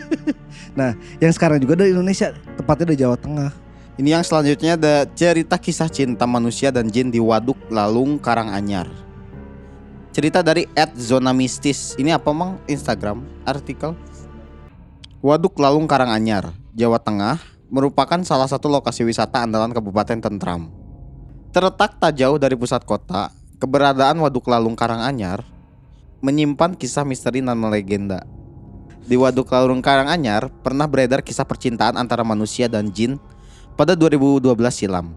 nah, 0.78 0.96
yang 1.18 1.32
sekarang 1.34 1.60
juga 1.60 1.76
dari 1.76 1.92
Indonesia, 1.92 2.32
tepatnya 2.56 2.94
dari 2.94 2.98
Jawa 2.98 3.16
Tengah. 3.18 3.50
Ini 3.96 4.08
yang 4.12 4.24
selanjutnya 4.24 4.76
ada 4.76 4.94
cerita 5.08 5.56
kisah 5.56 5.88
cinta 5.88 6.24
manusia 6.24 6.68
dan 6.68 6.88
jin 6.88 7.08
di 7.08 7.16
Waduk 7.16 7.56
Lalung 7.68 8.16
Karanganyar. 8.16 8.88
Cerita 10.12 10.40
dari 10.40 10.64
Zona 10.96 11.32
Mistis. 11.32 11.92
Ini 11.96 12.16
apa 12.16 12.32
mang 12.32 12.56
Instagram 12.64 13.20
artikel? 13.44 13.92
Waduk 15.26 15.58
Lalung 15.58 15.90
Karanganyar, 15.90 16.54
Jawa 16.70 17.02
Tengah 17.02 17.42
merupakan 17.66 18.22
salah 18.22 18.46
satu 18.46 18.70
lokasi 18.70 19.02
wisata 19.02 19.42
andalan 19.42 19.74
Kabupaten 19.74 20.22
Tentram. 20.22 20.70
Terletak 21.50 21.98
tak 21.98 22.14
jauh 22.14 22.38
dari 22.38 22.54
pusat 22.54 22.86
kota, 22.86 23.34
keberadaan 23.58 24.22
Waduk 24.22 24.46
Lalung 24.46 24.78
Karanganyar 24.78 25.42
menyimpan 26.22 26.78
kisah 26.78 27.02
misteri 27.02 27.42
dan 27.42 27.58
legenda. 27.58 28.22
Di 29.02 29.18
Waduk 29.18 29.50
Lalung 29.50 29.82
Karanganyar 29.82 30.46
pernah 30.62 30.86
beredar 30.86 31.26
kisah 31.26 31.42
percintaan 31.42 31.98
antara 31.98 32.22
manusia 32.22 32.70
dan 32.70 32.94
jin 32.94 33.18
pada 33.74 33.98
2012 33.98 34.46
silam. 34.70 35.10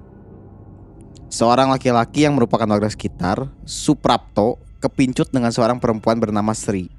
Seorang 1.30 1.70
laki-laki 1.70 2.26
yang 2.26 2.34
merupakan 2.34 2.66
warga 2.66 2.90
sekitar, 2.90 3.46
Suprapto, 3.62 4.58
kepincut 4.82 5.30
dengan 5.30 5.54
seorang 5.54 5.78
perempuan 5.78 6.18
bernama 6.18 6.58
Sri. 6.58 6.99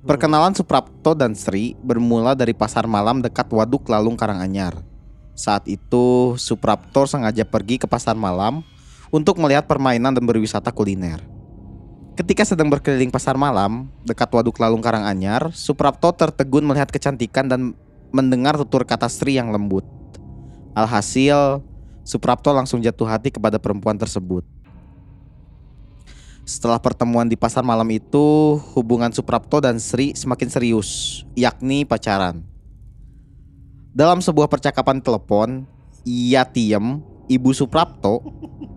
Perkenalan 0.00 0.56
Suprapto 0.56 1.12
dan 1.12 1.36
Sri 1.36 1.76
bermula 1.84 2.32
dari 2.32 2.56
pasar 2.56 2.88
malam 2.88 3.20
dekat 3.20 3.44
Waduk 3.52 3.84
Lalung 3.84 4.16
Karanganyar. 4.16 4.80
Saat 5.36 5.68
itu, 5.68 6.40
Suprapto 6.40 7.04
sengaja 7.04 7.44
pergi 7.44 7.76
ke 7.76 7.84
pasar 7.84 8.16
malam 8.16 8.64
untuk 9.12 9.36
melihat 9.36 9.68
permainan 9.68 10.16
dan 10.16 10.24
berwisata 10.24 10.72
kuliner. 10.72 11.20
Ketika 12.16 12.48
sedang 12.48 12.72
berkeliling 12.72 13.12
pasar 13.12 13.36
malam 13.36 13.92
dekat 14.08 14.32
Waduk 14.32 14.56
Lalung 14.56 14.80
Karanganyar, 14.80 15.52
Suprapto 15.52 16.16
tertegun 16.16 16.64
melihat 16.64 16.88
kecantikan 16.88 17.52
dan 17.52 17.76
mendengar 18.08 18.56
tutur 18.56 18.88
kata 18.88 19.04
Sri 19.12 19.36
yang 19.36 19.52
lembut. 19.52 19.84
Alhasil, 20.72 21.60
Suprapto 22.08 22.56
langsung 22.56 22.80
jatuh 22.80 23.04
hati 23.04 23.28
kepada 23.28 23.60
perempuan 23.60 24.00
tersebut. 24.00 24.48
Setelah 26.50 26.82
pertemuan 26.82 27.30
di 27.30 27.38
pasar 27.38 27.62
malam 27.62 27.86
itu, 27.94 28.58
hubungan 28.74 29.14
Suprapto 29.14 29.62
dan 29.62 29.78
Sri 29.78 30.18
semakin 30.18 30.50
serius, 30.50 31.22
yakni 31.38 31.86
pacaran. 31.86 32.42
Dalam 33.94 34.18
sebuah 34.18 34.50
percakapan 34.50 34.98
telepon, 34.98 35.62
Yatiem, 36.02 37.06
ibu 37.30 37.50
Suprapto, 37.54 38.18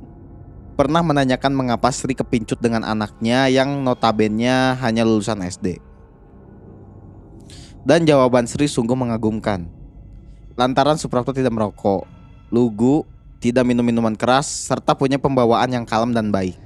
pernah 0.78 1.02
menanyakan 1.02 1.50
mengapa 1.50 1.90
Sri 1.90 2.14
kepincut 2.14 2.62
dengan 2.62 2.86
anaknya 2.86 3.50
yang 3.50 3.82
notabene 3.82 4.78
hanya 4.78 5.02
lulusan 5.02 5.42
SD. 5.42 5.82
Dan 7.82 8.06
jawaban 8.06 8.46
Sri 8.46 8.70
sungguh 8.70 8.94
mengagumkan. 8.94 9.66
Lantaran 10.54 11.02
Suprapto 11.02 11.34
tidak 11.34 11.50
merokok, 11.50 12.06
lugu, 12.54 13.02
tidak 13.42 13.66
minum 13.66 13.82
minuman 13.82 14.14
keras, 14.14 14.46
serta 14.46 14.94
punya 14.94 15.18
pembawaan 15.18 15.74
yang 15.74 15.90
kalem 15.90 16.14
dan 16.14 16.30
baik. 16.30 16.63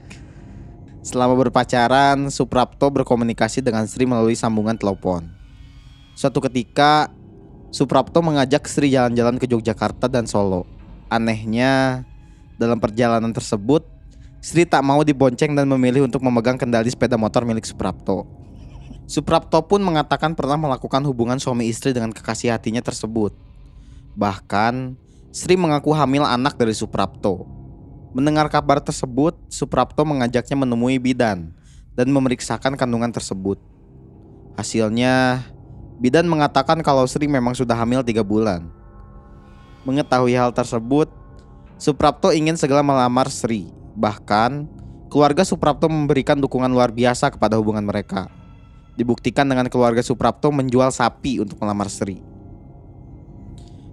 Selama 1.07 1.39
berpacaran, 1.39 2.27
Suprapto 2.27 2.91
berkomunikasi 2.91 3.63
dengan 3.63 3.87
Sri 3.87 4.03
melalui 4.03 4.35
sambungan 4.35 4.75
telepon. 4.75 5.23
Suatu 6.19 6.43
ketika, 6.43 7.07
Suprapto 7.71 8.19
mengajak 8.19 8.67
Sri 8.67 8.91
jalan-jalan 8.91 9.39
ke 9.39 9.47
Yogyakarta 9.47 10.11
dan 10.11 10.27
Solo. 10.27 10.67
Anehnya, 11.07 12.03
dalam 12.59 12.83
perjalanan 12.83 13.31
tersebut, 13.31 13.87
Sri 14.43 14.67
tak 14.67 14.83
mau 14.83 14.99
dibonceng 14.99 15.55
dan 15.55 15.71
memilih 15.71 16.11
untuk 16.11 16.19
memegang 16.27 16.59
kendali 16.59 16.91
sepeda 16.91 17.15
motor 17.15 17.47
milik 17.47 17.63
Suprapto. 17.63 18.27
Suprapto 19.07 19.63
pun 19.63 19.79
mengatakan 19.79 20.35
pernah 20.35 20.59
melakukan 20.59 21.07
hubungan 21.07 21.39
suami 21.39 21.71
istri 21.71 21.95
dengan 21.95 22.11
kekasih 22.11 22.51
hatinya 22.51 22.83
tersebut. 22.83 23.31
Bahkan, 24.19 24.99
Sri 25.31 25.55
mengaku 25.55 25.95
hamil 25.95 26.27
anak 26.27 26.59
dari 26.59 26.75
Suprapto. 26.75 27.56
Mendengar 28.15 28.47
kabar 28.47 28.79
tersebut, 28.79 29.35
Suprapto 29.51 30.07
mengajaknya 30.07 30.55
menemui 30.55 30.95
bidan 30.95 31.51
dan 31.97 32.07
memeriksakan 32.07 32.79
kandungan 32.79 33.11
tersebut. 33.11 33.59
Hasilnya, 34.55 35.43
bidan 35.99 36.29
mengatakan 36.29 36.79
kalau 36.79 37.03
Sri 37.03 37.27
memang 37.27 37.51
sudah 37.51 37.75
hamil 37.75 38.05
tiga 38.07 38.23
bulan. 38.23 38.71
Mengetahui 39.83 40.33
hal 40.39 40.55
tersebut, 40.55 41.11
Suprapto 41.75 42.31
ingin 42.31 42.55
segera 42.55 42.81
melamar 42.81 43.27
Sri. 43.27 43.69
Bahkan, 43.99 44.65
keluarga 45.11 45.43
Suprapto 45.43 45.91
memberikan 45.91 46.39
dukungan 46.39 46.71
luar 46.71 46.95
biasa 46.95 47.27
kepada 47.33 47.59
hubungan 47.59 47.83
mereka. 47.83 48.31
Dibuktikan 48.95 49.45
dengan 49.45 49.67
keluarga 49.67 50.01
Suprapto 50.01 50.49
menjual 50.49 50.89
sapi 50.95 51.43
untuk 51.43 51.59
melamar 51.59 51.91
Sri. 51.91 52.23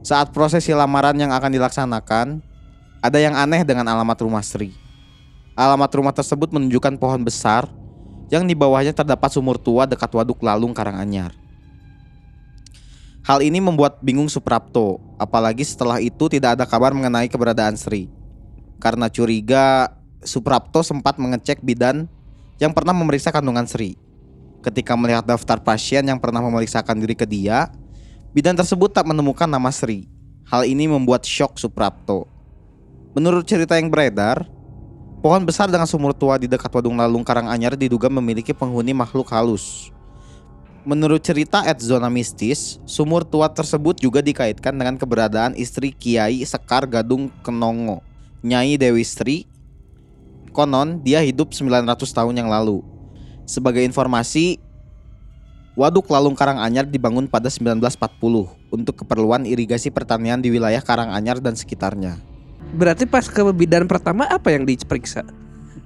Saat 0.04 0.36
prosesi 0.36 0.72
lamaran 0.72 1.16
yang 1.16 1.32
akan 1.32 1.50
dilaksanakan, 1.52 2.53
ada 3.04 3.20
yang 3.20 3.36
aneh 3.36 3.60
dengan 3.68 3.84
alamat 3.84 4.16
rumah 4.24 4.40
Sri. 4.40 4.72
Alamat 5.52 5.92
rumah 5.92 6.16
tersebut 6.16 6.48
menunjukkan 6.56 6.96
pohon 6.96 7.20
besar 7.20 7.68
yang 8.32 8.48
di 8.48 8.56
bawahnya 8.56 8.96
terdapat 8.96 9.28
sumur 9.28 9.60
tua 9.60 9.84
dekat 9.84 10.08
Waduk 10.08 10.40
Lalung 10.40 10.72
Karanganyar. 10.72 11.36
Hal 13.28 13.44
ini 13.44 13.60
membuat 13.60 14.00
bingung 14.00 14.32
Suprapto, 14.32 15.04
apalagi 15.20 15.68
setelah 15.68 16.00
itu 16.00 16.32
tidak 16.32 16.56
ada 16.56 16.64
kabar 16.64 16.96
mengenai 16.96 17.28
keberadaan 17.28 17.76
Sri. 17.76 18.08
Karena 18.80 19.12
curiga, 19.12 19.92
Suprapto 20.24 20.80
sempat 20.80 21.20
mengecek 21.20 21.60
bidan 21.60 22.08
yang 22.56 22.72
pernah 22.72 22.96
memeriksa 22.96 23.28
kandungan 23.28 23.68
Sri. 23.68 24.00
Ketika 24.64 24.96
melihat 24.96 25.28
daftar 25.28 25.60
pasien 25.60 26.08
yang 26.08 26.16
pernah 26.16 26.40
memeriksakan 26.40 26.96
diri 27.04 27.12
ke 27.12 27.28
dia, 27.28 27.68
bidan 28.32 28.56
tersebut 28.56 28.96
tak 28.96 29.04
menemukan 29.04 29.48
nama 29.48 29.68
Sri. 29.68 30.08
Hal 30.48 30.64
ini 30.64 30.88
membuat 30.88 31.28
shock 31.28 31.60
Suprapto. 31.60 32.33
Menurut 33.14 33.46
cerita 33.46 33.78
yang 33.78 33.94
beredar, 33.94 34.42
pohon 35.22 35.46
besar 35.46 35.70
dengan 35.70 35.86
sumur 35.86 36.10
tua 36.10 36.34
di 36.34 36.50
dekat 36.50 36.66
Wadung 36.66 36.98
Lalung 36.98 37.22
Karanganyar 37.22 37.78
diduga 37.78 38.10
memiliki 38.10 38.50
penghuni 38.50 38.90
makhluk 38.90 39.30
halus. 39.30 39.94
Menurut 40.82 41.22
cerita 41.22 41.62
at 41.62 41.78
zona 41.78 42.10
mistis, 42.10 42.82
sumur 42.82 43.22
tua 43.22 43.46
tersebut 43.46 44.02
juga 44.02 44.18
dikaitkan 44.18 44.74
dengan 44.74 44.98
keberadaan 44.98 45.54
istri 45.54 45.94
Kiai 45.94 46.42
Sekar 46.42 46.90
Gadung 46.90 47.30
Kenongo, 47.46 48.02
Nyai 48.42 48.74
Dewi 48.74 49.06
Sri. 49.06 49.46
Konon, 50.50 50.98
dia 50.98 51.22
hidup 51.22 51.54
900 51.54 52.10
tahun 52.10 52.34
yang 52.34 52.50
lalu. 52.50 52.82
Sebagai 53.46 53.86
informasi, 53.86 54.58
Waduk 55.78 56.10
Lalung 56.10 56.34
Karanganyar 56.34 56.90
dibangun 56.90 57.30
pada 57.30 57.46
1940 57.46 58.74
untuk 58.74 59.06
keperluan 59.06 59.46
irigasi 59.46 59.94
pertanian 59.94 60.42
di 60.42 60.50
wilayah 60.50 60.82
Karanganyar 60.82 61.38
dan 61.38 61.54
sekitarnya. 61.54 62.33
Berarti 62.74 63.06
pas 63.06 63.22
ke 63.30 63.40
bidan 63.54 63.86
pertama 63.86 64.26
apa 64.26 64.50
yang 64.50 64.66
diperiksa? 64.66 65.22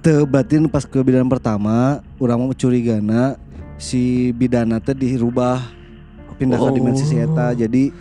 Teu 0.01 0.25
batin 0.25 0.65
pas 0.65 0.81
ke 0.81 0.97
bidan 1.05 1.29
pertama, 1.29 2.01
urang 2.17 2.49
mah 2.49 2.55
curigana 2.57 3.37
si 3.77 4.33
bidana 4.33 4.81
teh 4.81 4.97
dirubah 4.97 5.61
pindah 6.41 6.57
Oh. 6.57 6.71
ke 6.71 6.81
dimensi 6.81 7.05
si 7.05 7.21
eta. 7.21 7.53
Jadi 7.53 7.93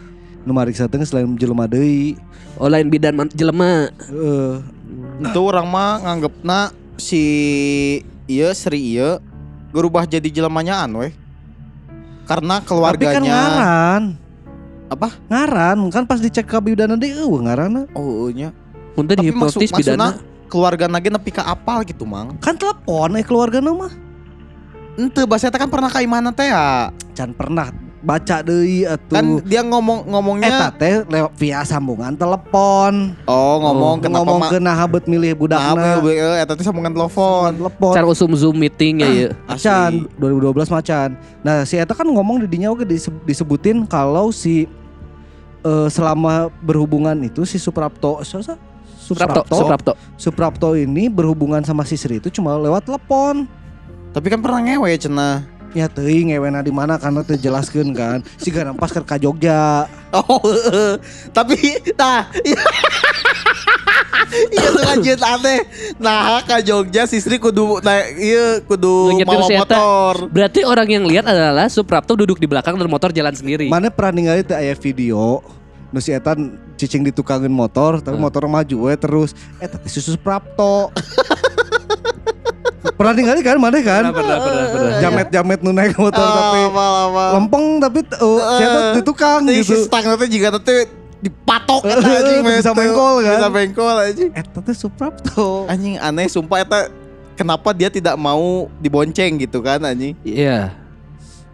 nu 0.46 0.57
mariksa 0.57 0.88
teh 0.88 0.96
selain 1.05 1.29
jelema 1.37 1.68
deui. 1.68 2.16
Oh 2.57 2.70
lain 2.70 2.88
bidan 2.88 3.29
jelema. 3.37 3.92
Heeh. 4.09 4.55
Itu 5.20 5.40
orang 5.44 5.68
mah 5.68 6.01
nganggepna 6.09 6.72
si 6.96 7.22
iya 8.24 8.57
Sri 8.57 8.96
iya 8.96 9.20
berubah 9.74 10.09
jadi 10.09 10.33
jelemanya 10.33 10.88
weh. 10.96 11.12
Karena 12.24 12.61
Tapi 12.61 12.64
kan 12.64 12.68
keluarganya 12.72 13.37
ngaran. 13.37 14.03
Apa? 14.88 15.09
Ngaran 15.29 15.77
kan 15.92 16.09
pas 16.09 16.22
dicek 16.22 16.48
ke 16.48 16.57
bidana 16.62 16.96
deui 16.96 17.12
eueuh 17.12 17.44
ngaranna. 17.44 17.85
Oh 17.92 18.33
nya. 18.33 18.55
Untuk 18.98 19.14
Tapi 19.14 19.30
maksud 19.30 19.62
dihipnotis 19.62 19.70
bidana. 19.70 19.78
maksudna 19.94 20.08
keluarga 20.48 20.84
nage 20.87 21.08
nepi 21.08 21.30
ka 21.30 21.42
apal 21.44 21.84
gitu 21.84 22.02
mang. 22.02 22.34
Kan 22.38 22.58
telepon 22.58 23.14
eh 23.14 23.22
keluarga 23.22 23.62
mah. 23.62 23.92
Ente 24.98 25.22
bahasa 25.22 25.46
eta 25.46 25.56
kan 25.56 25.70
pernah 25.70 25.87
ka 25.87 26.02
imana 26.02 26.34
teh 26.34 26.50
ya. 26.50 26.90
Can 27.14 27.30
pernah 27.30 27.70
baca 27.98 28.42
deui 28.42 28.82
atuh. 28.82 29.14
Kan 29.14 29.26
dia 29.42 29.62
ngomong 29.62 30.02
Eta 30.02 30.11
ngomongnya 30.11 30.50
teh 30.72 31.02
lewat 31.04 31.32
via 31.34 31.62
sambungan 31.62 32.14
telepon. 32.14 33.14
oh 33.22 33.54
ngomong 33.61 34.02
kenapa 34.02 34.22
ngomong 34.22 34.40
ke 34.48 34.58
nah 34.58 34.78
bet 34.87 35.06
milih 35.06 35.30
Nah, 35.30 35.38
budakna. 35.38 36.02
be- 36.02 36.18
eta 36.37 36.52
teh 36.54 36.62
sambungan 36.62 36.90
telepon. 36.90 37.54
telepon. 37.54 37.94
Cara 37.94 38.06
usum 38.06 38.34
zoom 38.34 38.56
meeting 38.56 39.02
ya 39.02 39.08
ya. 39.08 39.28
Macan 39.44 40.11
2012 40.14 40.66
macan. 40.68 41.08
Nah, 41.42 41.62
si 41.62 41.74
Eta 41.74 41.94
kan 41.94 42.06
ngomong 42.06 42.42
di 42.42 42.46
dinya 42.48 42.70
oke 42.70 42.82
dise- 42.82 43.14
disebutin 43.22 43.82
kalau 43.84 44.30
si 44.30 44.66
eh, 45.61 45.88
selama 45.88 46.50
berhubungan 46.61 47.18
itu 47.20 47.42
si 47.42 47.58
Suprapto 47.58 48.22
so- 48.22 48.42
so- 48.42 48.58
Suprapto, 49.09 49.40
Suprapto, 49.40 49.57
Suprapto. 49.57 49.92
Suprapto 50.21 50.68
ini 50.77 51.09
berhubungan 51.09 51.64
sama 51.64 51.88
si 51.88 51.97
Sri 51.97 52.21
itu 52.21 52.29
cuma 52.29 52.61
lewat 52.61 52.85
telepon. 52.85 53.49
Tapi 54.12 54.27
kan 54.29 54.44
pernah 54.44 54.61
ngewe 54.61 54.92
cenah. 55.01 55.49
Ya 55.77 55.85
teuing 55.85 56.33
ngewena 56.33 56.64
di 56.64 56.73
mana 56.73 56.97
karena 56.97 57.21
teu 57.25 57.37
jelaskeun 57.37 57.92
kan. 57.97 58.25
Si 58.40 58.53
pas 58.53 58.90
ke 58.92 59.01
ka 59.05 59.16
Jogja. 59.16 59.88
Oh, 60.09 60.40
heeh. 60.40 60.97
tapi 61.37 61.61
nah 61.92 62.33
iya 62.40 62.57
iya 64.57 64.66
tuh 64.73 64.85
lanjut 64.88 65.21
aneh. 65.21 65.61
Nah, 66.01 66.40
ke 66.44 66.64
Jogja 66.64 67.05
si 67.05 67.21
Sri 67.21 67.37
kudu 67.37 67.85
naik 67.85 68.16
iya 68.16 68.47
kudu 68.64 69.21
mawa 69.25 69.49
Eta. 69.49 69.61
motor. 69.61 70.14
Berarti 70.33 70.64
orang 70.64 70.88
yang 70.88 71.05
lihat 71.05 71.29
adalah 71.29 71.68
Suprapto 71.68 72.16
duduk 72.16 72.40
di 72.40 72.49
belakang 72.49 72.81
dan 72.81 72.88
motor 72.88 73.12
jalan 73.12 73.37
sendiri. 73.37 73.68
Mana 73.68 73.92
pernah 73.92 74.12
ningali 74.16 74.42
teu 74.44 74.57
aya 74.57 74.73
video 74.73 75.44
Nu 75.88 75.98
si 75.98 76.11
Eta 76.11 76.37
cicing 76.74 77.01
ditukangin 77.03 77.48
motor 77.48 77.98
tapi 77.98 78.12
Hmm. 78.12 78.22
motor 78.22 78.44
maju 78.44 78.77
we 78.85 78.94
terus 78.94 79.33
Eta 79.57 79.77
teh 79.77 79.88
si 79.88 79.98
Suprapto. 79.98 80.92
pernah 82.94 83.12
ningali 83.12 83.40
kan 83.40 83.57
mana 83.57 83.79
kan? 83.79 84.03
Pernah, 84.05 84.12
pernah, 84.12 84.38
pernah, 84.38 84.64
pernah. 84.68 84.92
Jamet-jamet 85.01 85.59
nu 85.61 85.70
naik 85.70 85.94
motor 85.94 86.18
Ah, 86.20 86.35
tapi 86.35 86.59
lama-lama. 86.64 87.24
lempeng 87.35 87.66
tapi 87.79 88.01
uh, 88.12 88.38
si 88.53 88.62
Eta 88.62 88.79
Eh, 88.79 88.92
ditukang 88.96 89.40
Jadi 89.44 89.55
si 89.57 89.66
gitu. 89.66 89.85
stang 89.85 90.05
nanti 90.05 90.27
juga 90.29 90.48
nanti 90.53 90.74
dipatok 91.18 91.83
Eh, 91.85 91.90
eta 91.90 92.09
anjing 92.12 92.38
bisa 92.44 92.70
bengkol, 92.72 93.14
kan? 93.20 93.35
Bisa 93.35 93.48
bengkol 93.48 93.96
anjing. 93.98 94.31
Eta 94.33 94.59
teh 94.61 94.74
Suprapto. 94.74 95.66
Anjing 95.66 95.94
aneh 95.96 96.27
sumpah 96.27 96.59
eta 96.61 96.79
kenapa 97.35 97.70
dia 97.70 97.88
tidak 97.88 98.14
mau 98.14 98.66
dibonceng 98.77 99.38
gitu 99.38 99.59
kan 99.59 99.79
anjing. 99.81 100.14
Iya. 100.20 100.74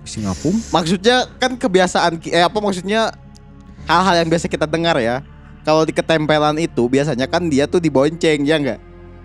Si 0.03 0.21
ngapung. 0.21 0.53
Maksudnya 0.69 1.29
kan 1.35 1.55
kebiasaan 1.55 2.21
eh 2.25 2.41
apa 2.41 2.59
maksudnya 2.59 3.09
hal-hal 3.85 4.15
yang 4.25 4.29
biasa 4.29 4.47
kita 4.49 4.67
dengar 4.69 4.97
ya. 5.01 5.21
Kalau 5.65 5.85
di 5.89 5.97
ketempelan 5.97 6.61
itu 6.61 6.85
biasanya 6.89 7.25
kan 7.25 7.49
dia 7.49 7.65
tuh 7.65 7.81
dibonceng 7.81 8.45
ya 8.45 8.61
enggak? 8.61 8.81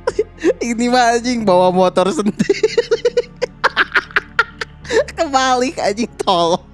Ini 0.71 0.87
mah 0.87 1.19
anjing 1.19 1.43
bawa 1.43 1.67
motor 1.69 2.07
sendiri. 2.15 2.63
Kebalik 5.19 5.75
anjing 5.77 6.11
tolol. 6.23 6.63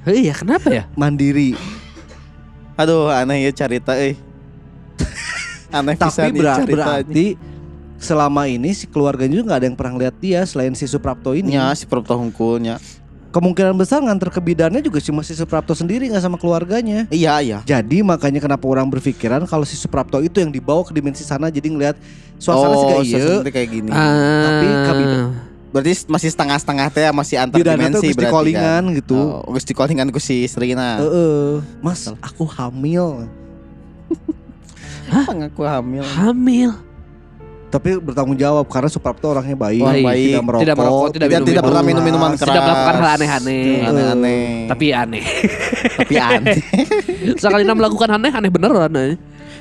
Iya, 0.00 0.32
kenapa 0.32 0.72
ya? 0.72 0.88
Mandiri. 0.96 1.52
Aduh 2.80 3.12
aneh 3.12 3.44
ya 3.44 3.52
cerita 3.52 3.92
eh. 4.00 4.16
Aneh 5.68 5.92
Tapi 5.92 6.40
ber- 6.40 6.56
cerita, 6.56 6.72
berarti 6.72 7.36
selama 8.00 8.48
ini 8.48 8.72
si 8.72 8.88
keluarganya 8.88 9.36
juga 9.36 9.52
nggak 9.52 9.60
ada 9.60 9.66
yang 9.68 9.76
pernah 9.76 9.94
lihat 10.00 10.16
dia 10.16 10.40
selain 10.48 10.72
si 10.72 10.88
Suprapto 10.88 11.36
ini. 11.36 11.52
Nya 11.52 11.76
si 11.76 11.84
Prapto 11.84 12.16
hungkulnya. 12.16 12.80
Kemungkinan 13.30 13.78
besar 13.78 14.02
nganter 14.02 14.26
ke 14.26 14.42
bidannya 14.42 14.82
juga 14.82 14.98
cuma 14.98 15.22
si 15.22 15.38
Suprapto 15.38 15.70
sendiri 15.70 16.10
nggak 16.10 16.22
sama 16.26 16.34
keluarganya. 16.34 17.06
Iya 17.14 17.38
iya. 17.38 17.58
Jadi 17.62 18.02
makanya 18.02 18.42
kenapa 18.42 18.66
orang 18.66 18.90
berpikiran 18.90 19.46
kalau 19.46 19.62
si 19.62 19.78
Suprapto 19.78 20.18
itu 20.18 20.42
yang 20.42 20.50
dibawa 20.50 20.82
ke 20.82 20.90
dimensi 20.90 21.22
sana 21.22 21.46
jadi 21.46 21.70
ngelihat 21.70 21.94
suasana 22.42 22.74
sih 22.74 22.86
kayak 22.90 23.04
iya. 23.06 23.18
suasana 23.22 23.50
kayak 23.54 23.68
gini. 23.70 23.90
Tapi 23.90 24.66
kabin- 24.86 25.50
Berarti 25.70 25.92
masih 26.10 26.28
setengah-setengah 26.34 26.86
teh 26.90 27.06
masih 27.14 27.36
antar 27.38 27.62
Bidannya 27.62 27.94
tuh 27.94 28.02
dimensi 28.02 28.18
berarti 28.18 28.34
callingan 28.34 28.82
kan. 28.90 28.96
gitu. 28.98 29.14
Oh, 29.14 29.54
geus 29.54 29.62
di 29.62 29.74
callingan 29.78 30.10
ku 30.10 30.18
si 30.18 30.42
Srina. 30.50 30.98
Heeh. 30.98 31.62
Mas, 31.78 32.10
aku 32.18 32.42
hamil. 32.50 33.30
Apa 35.14 35.30
ngaku 35.30 35.62
hamil? 35.62 36.02
Hamil. 36.02 36.70
Tapi 37.70 38.02
bertanggung 38.02 38.34
jawab 38.34 38.66
karena 38.66 38.90
Suprapto 38.90 39.30
orangnya 39.30 39.54
baik, 39.54 39.78
Orang 39.78 40.02
baik. 40.02 40.26
tidak 40.26 40.42
merokok, 40.42 40.62
Tidak 40.66 40.76
merokok, 40.76 41.06
tidak 41.14 41.14
Tidak, 41.14 41.38
minum 41.38 41.46
tidak 41.46 41.62
pernah 41.62 41.82
minum 41.86 42.02
minuman 42.02 42.32
keras. 42.34 42.50
Tidak 42.50 42.62
melakukan 42.66 42.94
hal 42.98 43.08
aneh-aneh. 43.14 43.64
Aneh-aneh. 43.86 44.42
Tapi 44.66 44.86
aneh. 44.90 45.24
tapi 46.02 46.14
aneh. 46.18 46.58
Sekali 47.42 47.62
melakukan 47.62 48.08
aneh, 48.18 48.30
aneh 48.34 48.50
beneran. 48.50 48.90
eh. 48.98 49.14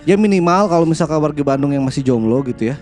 Ya 0.10 0.18
minimal 0.18 0.66
kalau 0.66 0.90
misalkan 0.90 1.22
warga 1.22 1.44
Bandung 1.46 1.70
yang 1.70 1.86
masih 1.86 2.02
jomblo 2.02 2.42
gitu 2.50 2.74
ya. 2.74 2.82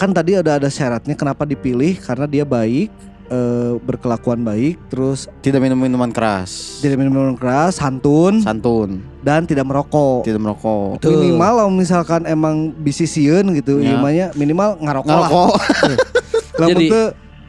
Kan 0.00 0.16
tadi 0.16 0.32
ada 0.32 0.56
ada 0.56 0.68
syaratnya 0.72 1.12
kenapa 1.12 1.44
dipilih 1.44 2.00
karena 2.00 2.24
dia 2.24 2.42
baik, 2.48 2.88
eh, 3.26 3.72
berkelakuan 3.78 4.40
baik, 4.40 4.76
terus 4.86 5.26
Tidak 5.38 5.56
minum 5.56 5.74
minuman 5.74 6.08
keras. 6.08 6.78
tidak 6.78 6.96
minum 6.96 7.12
minuman 7.12 7.34
keras, 7.34 7.76
santun 7.76 8.38
Santun. 8.38 9.00
dan 9.20 9.44
tidak 9.44 9.64
merokok. 9.64 10.22
Tidak 10.22 10.36
merokok. 10.36 10.98
Betul. 10.98 11.20
Minimal 11.22 11.52
kalau 11.58 11.72
misalkan 11.72 12.22
emang 12.24 12.72
bisisieun 12.74 13.48
gitu, 13.54 13.78
Ya. 13.78 13.94
imanya 13.94 14.26
minimal 14.32 14.76
ngarokok 14.78 15.08
lah. 15.08 15.16
Ngerokok. 15.22 15.52
Lamun 16.60 16.70
Jadi- 16.76 16.88
teu 16.88 17.04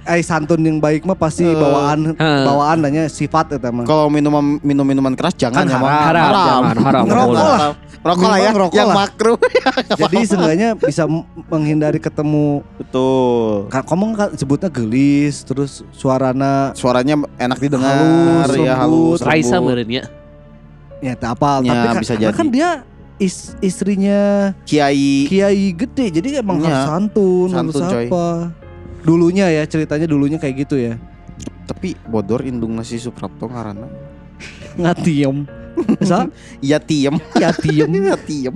ai 0.05 0.21
santun 0.21 0.61
yang 0.61 0.77
baik 0.77 1.01
mah 1.01 1.13
pasti 1.13 1.41
Eh. 1.41 1.51
bawaan 1.51 2.13
Eh. 2.13 2.43
bawaan 2.45 2.77
nanya 2.79 3.09
sifat 3.09 3.49
eta 3.51 3.69
mah. 3.69 3.83
Kalau 3.83 4.05
minum 4.07 4.29
minum 4.61 4.85
minuman 4.85 5.13
keras 5.13 5.33
jangan 5.33 5.61
Kan 5.61 5.65
ya, 5.67 5.77
Mang. 5.77 5.89
haram. 5.89 6.05
Haram, 6.05 6.45
jangan, 6.45 6.75
haram. 6.79 7.03
Ngerokok 7.05 7.25
boleh. 7.27 7.41
lah. 7.41 7.71
Rokok 8.05 8.21
lah 8.23 8.37
ya, 8.37 8.49
ngerokok 8.53 8.77
yang 8.77 8.89
lah. 8.93 8.97
makro. 9.01 9.33
Jadi 10.05 10.17
seenggaknya 10.23 10.69
bisa 10.75 11.09
menghindari 11.49 11.97
ketemu 11.97 12.61
Betul. 12.77 13.65
Ka- 13.67 13.81
Kamu 13.81 14.13
kan 14.13 14.29
sebutnya 14.31 14.69
gelis, 14.69 15.41
terus 15.41 15.81
suarana 15.89 16.69
Suaranya 16.71 17.17
enak 17.35 17.57
didengar, 17.57 18.45
Halus, 18.45 18.61
ya 18.61 18.73
halus. 18.77 19.19
Raisa 19.19 19.57
meureun 19.57 19.89
ya. 19.89 20.03
ya 21.01 21.13
tak 21.13 21.33
apa, 21.33 21.59
Ya, 21.59 21.73
tapi 21.73 21.85
kan, 21.87 21.95
bisa 21.99 22.13
karena 22.13 22.23
jadi. 22.23 22.37
kan 22.37 22.47
dia 22.47 22.69
is- 23.17 23.57
istrinya 23.59 24.53
Kiai 24.63 25.25
kiai 25.25 25.73
gede, 25.73 26.13
jadi 26.13 26.39
emang 26.39 26.61
Ya, 26.61 26.69
harus 26.69 26.81
santun, 26.87 27.49
harus 27.49 27.73
santun, 27.73 27.89
coy. 27.89 28.05
apa. 28.05 28.27
Dulunya 29.01 29.49
ya 29.49 29.65
ceritanya 29.65 30.05
dulunya 30.05 30.37
kayak 30.37 30.55
gitu 30.61 30.77
ya. 30.77 31.01
tapi 31.65 31.97
bodor 32.05 32.45
indung 32.45 32.77
nasi 32.77 32.95
Suprapto 32.95 33.49
karena 33.49 33.89
Ngatiem. 34.75 35.64
Bisa? 36.01 36.27
ya 36.59 36.77
tiem, 36.79 37.15
ya 37.35 37.49
tiem. 37.51 37.89
ya 38.09 38.15
tiem. 38.17 38.55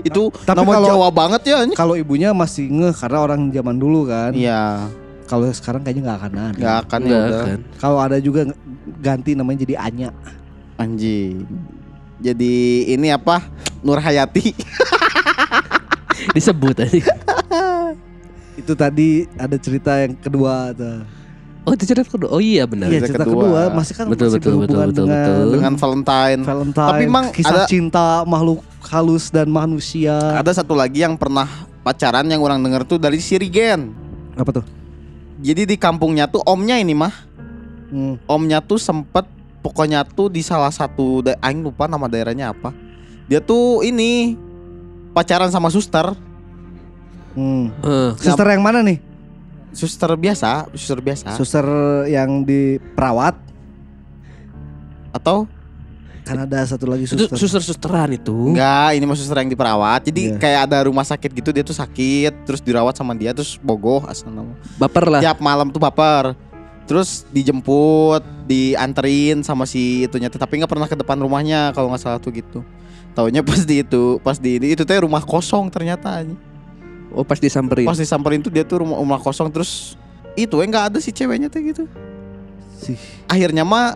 Itu 0.00 0.30
Tapi 0.30 0.56
nama 0.62 0.72
kalau- 0.78 0.88
Jawa 0.94 1.08
banget 1.10 1.42
ya. 1.48 1.56
ini. 1.64 1.74
Kalau 1.74 1.94
ibunya 1.94 2.30
masih 2.30 2.70
ngeh 2.70 2.94
karena 2.94 3.18
orang 3.18 3.50
zaman 3.50 3.76
dulu 3.76 4.06
kan. 4.06 4.30
Iya, 4.32 4.86
Kalau 5.26 5.48
sekarang 5.48 5.80
kayaknya 5.80 6.02
nggak 6.12 6.18
akan 6.20 6.32
ada. 6.36 6.58
nggak 6.60 6.76
akan 6.86 7.00
ya 7.02 7.08
udah. 7.18 7.42
kan. 7.42 7.58
Kalau 7.80 7.98
ada 7.98 8.16
juga 8.18 8.40
ganti 9.00 9.32
namanya 9.32 9.64
jadi 9.64 9.74
Anya. 9.80 10.10
Anjing. 10.76 11.44
Jadi 12.20 12.54
ini 12.88 13.08
apa? 13.10 13.42
Nur 13.82 13.98
Hayati. 13.98 14.54
Disebut 16.36 16.76
aja. 16.78 17.12
Itu 18.54 18.76
tadi 18.76 19.26
ada 19.34 19.56
cerita 19.58 19.98
yang 19.98 20.14
kedua 20.14 20.70
tuh. 20.70 21.02
Oh, 21.62 21.70
itu 21.70 21.86
cerita 21.86 22.02
kedua. 22.02 22.28
Oh 22.34 22.42
iya 22.42 22.66
benar. 22.66 22.90
Iya 22.90 23.06
cerita 23.06 23.22
cerita 23.22 23.24
kedua. 23.24 23.42
kedua, 23.46 23.60
masih 23.70 23.94
kan 23.94 24.04
Betul, 24.10 24.26
masih 24.26 24.34
betul, 24.34 24.50
berhubungan 24.50 24.88
betul, 24.90 24.90
betul, 24.90 25.04
dengan 25.06 25.22
betul. 25.22 25.50
dengan 25.54 25.72
Valentine. 25.78 26.40
Valentine. 26.42 26.90
Tapi, 26.90 27.04
Mang, 27.06 27.26
kisah 27.30 27.54
ada- 27.54 27.68
cinta 27.70 28.06
makhluk 28.26 28.60
halus 28.82 29.24
dan 29.30 29.46
manusia. 29.46 30.16
Ada 30.34 30.58
satu 30.58 30.74
lagi 30.74 31.06
yang 31.06 31.14
pernah 31.14 31.46
pacaran 31.80 32.26
yang 32.26 32.42
orang 32.42 32.58
denger 32.58 32.82
tuh 32.84 32.98
dari 32.98 33.22
Sirigen. 33.22 33.94
Apa 34.34 34.58
tuh? 34.58 34.64
Jadi 35.38 35.62
di 35.64 35.76
kampungnya 35.78 36.26
tuh 36.26 36.42
omnya 36.42 36.78
ini 36.78 36.94
mah, 36.94 37.14
Hmm. 37.90 38.18
omnya 38.26 38.58
tuh 38.58 38.78
sempet 38.78 39.22
pokoknya 39.60 40.02
tuh 40.02 40.26
di 40.26 40.42
salah 40.42 40.70
satu 40.70 41.22
aing 41.22 41.62
lupa 41.62 41.86
nama 41.86 42.10
daerahnya 42.10 42.50
apa. 42.50 42.74
Dia 43.26 43.38
tuh 43.38 43.82
ini 43.82 44.34
pacaran 45.10 45.46
sama 45.46 45.70
suster, 45.70 46.10
Hmm. 47.32 47.72
Eh, 47.80 48.10
Suster 48.20 48.44
yang 48.44 48.60
mana 48.60 48.84
nih? 48.84 49.00
Suster 49.72 50.12
biasa, 50.12 50.68
suster 50.70 51.00
biasa 51.00 51.34
Suster 51.34 51.66
yang 52.06 52.42
di 52.42 52.76
perawat. 52.92 53.34
atau 55.10 55.44
Kan 56.22 56.38
ada 56.38 56.62
satu 56.62 56.86
lagi 56.86 57.02
itu 57.02 57.18
suster. 57.18 57.34
suster-susteran 57.34 58.14
itu. 58.14 58.30
enggak, 58.48 58.94
ini 58.94 59.02
mah 59.02 59.12
suster 59.12 59.34
yang 59.36 59.50
diperawat. 59.50 60.06
Jadi 60.06 60.30
Iya. 60.30 60.38
kayak 60.38 60.60
ada 60.70 60.78
rumah 60.86 61.02
sakit 61.02 61.34
gitu 61.34 61.50
dia 61.50 61.60
tuh 61.60 61.74
sakit, 61.74 62.46
terus 62.46 62.62
dirawat 62.62 62.94
sama 62.94 63.10
dia 63.12 63.34
terus 63.34 63.58
bogoh 63.58 64.06
asal. 64.06 64.30
Baper 64.78 65.10
lah. 65.10 65.18
Tiap 65.18 65.42
malam 65.42 65.68
tuh 65.68 65.82
baper. 65.82 66.38
Terus 66.82 67.26
dijemput, 67.28 68.22
dianterin 68.46 69.42
sama 69.42 69.66
si 69.66 70.02
itunya 70.02 70.30
tuh, 70.30 70.38
tapi 70.38 70.56
nggak 70.56 70.70
pernah 70.70 70.86
ke 70.86 70.94
depan 70.94 71.18
rumahnya 71.18 71.74
kalau 71.74 71.90
nggak 71.90 72.00
salah 72.00 72.22
tuh 72.22 72.30
gitu. 72.30 72.62
Taunya 73.12 73.42
pas 73.42 73.60
di 73.60 73.82
itu, 73.82 74.16
pas 74.18 74.38
di 74.38 74.56
ini 74.56 74.72
itu 74.72 74.86
teh 74.86 75.02
rumah 75.02 75.20
kosong 75.20 75.68
ternyata. 75.68 76.22
anjing. 76.22 76.38
Oh, 77.12 77.24
pas 77.24 77.38
disamperin. 77.38 77.84
Pas 77.86 77.96
disamperin 77.96 78.40
tuh 78.40 78.48
dia 78.48 78.64
tuh 78.64 78.80
rumah, 78.82 78.96
rumah 78.98 79.20
kosong 79.20 79.52
terus 79.52 79.94
itu 80.32 80.56
eh 80.58 80.66
nggak 80.66 80.84
ada 80.92 80.98
si 80.98 81.12
ceweknya 81.12 81.52
tuh 81.52 81.60
gitu. 81.60 81.84
Sih. 82.80 82.96
Akhirnya 83.28 83.62
mah 83.62 83.94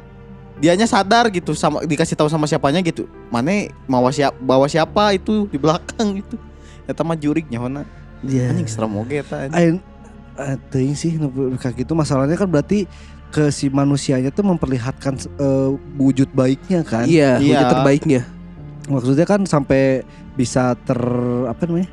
dianya 0.57 0.89
sadar 0.89 1.29
gitu 1.29 1.53
sama 1.53 1.85
dikasih 1.85 2.17
tahu 2.17 2.29
sama 2.29 2.45
siapanya 2.45 2.81
gitu. 2.81 3.09
Mana 3.29 3.69
bawa 3.89 4.13
siapa 4.13 4.37
bawa 4.37 4.69
siapa 4.69 5.17
itu 5.17 5.49
di 5.49 5.57
belakang 5.57 6.21
gitu. 6.21 6.37
Eta 6.85 7.03
mah 7.03 7.17
jurignya 7.17 7.59
hona. 7.59 7.83
Iya. 8.21 8.53
Anjing 8.53 8.69
serem 8.69 8.93
oge 8.97 9.21
eta. 9.25 9.49
anjing. 9.49 9.57
Ain 9.57 9.77
eh, 10.37 10.57
teuing 10.69 10.97
sih 10.97 11.17
kayak 11.57 11.75
gitu 11.85 11.97
masalahnya 11.97 12.37
kan 12.37 12.49
berarti 12.49 12.85
ke 13.33 13.51
si 13.51 13.69
manusianya 13.69 14.31
tuh 14.31 14.45
memperlihatkan 14.47 15.17
eh, 15.41 15.71
wujud 15.97 16.31
baiknya 16.33 16.85
kan. 16.87 17.05
Iya, 17.09 17.41
Iya. 17.41 17.59
wujud 17.61 17.67
terbaiknya. 17.73 18.23
Maksudnya 18.87 19.27
kan 19.27 19.43
sampai 19.49 20.07
bisa 20.39 20.77
ter 20.87 21.01
apa 21.49 21.65
namanya? 21.67 21.91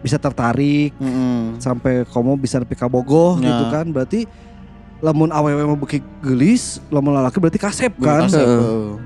Bisa 0.00 0.16
tertarik 0.16 0.96
Mm-mm. 0.96 1.58
sampai 1.58 2.02
kamu 2.04 2.36
bisa 2.36 2.56
nepi 2.56 2.72
ka 2.72 2.86
bogoh 2.86 3.36
Ya. 3.36 3.48
gitu 3.50 3.64
kan. 3.68 3.86
Berarti 3.86 4.24
lamun 4.98 5.28
awewe 5.28 5.64
mah 5.64 5.78
beki 5.78 5.98
gelis, 6.20 6.76
lamun 6.88 7.12
lalaki 7.12 7.36
berarti 7.36 7.56
kasep 7.56 7.92
kan. 7.96 8.24
Kasep. 8.24 8.44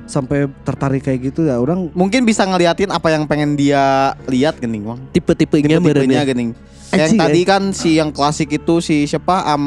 Sampai 0.04 0.46
tertarik 0.62 1.00
kayak 1.00 1.20
gitu 1.24 1.44
ya 1.44 1.56
orang 1.56 1.86
Mungkin 1.92 2.22
bisa 2.22 2.42
ngeliatin 2.42 2.90
apa 2.90 3.08
yang 3.08 3.24
pengen 3.24 3.54
dia 3.54 4.14
lihat 4.26 4.58
gening 4.58 4.82
bang. 4.84 4.98
Tipe-tipenya 5.10 5.78
Tipe-tipenya 5.78 5.82
meureun. 6.20 6.30
gening. 6.30 6.50
Yang 6.94 7.10
Anjing, 7.10 7.18
tadi 7.18 7.40
kan 7.42 7.62
si 7.70 7.90
yang 7.94 8.10
klasik 8.10 8.46
itu 8.48 8.78
si 8.78 9.02
siapa 9.04 9.42
Am 9.44 9.62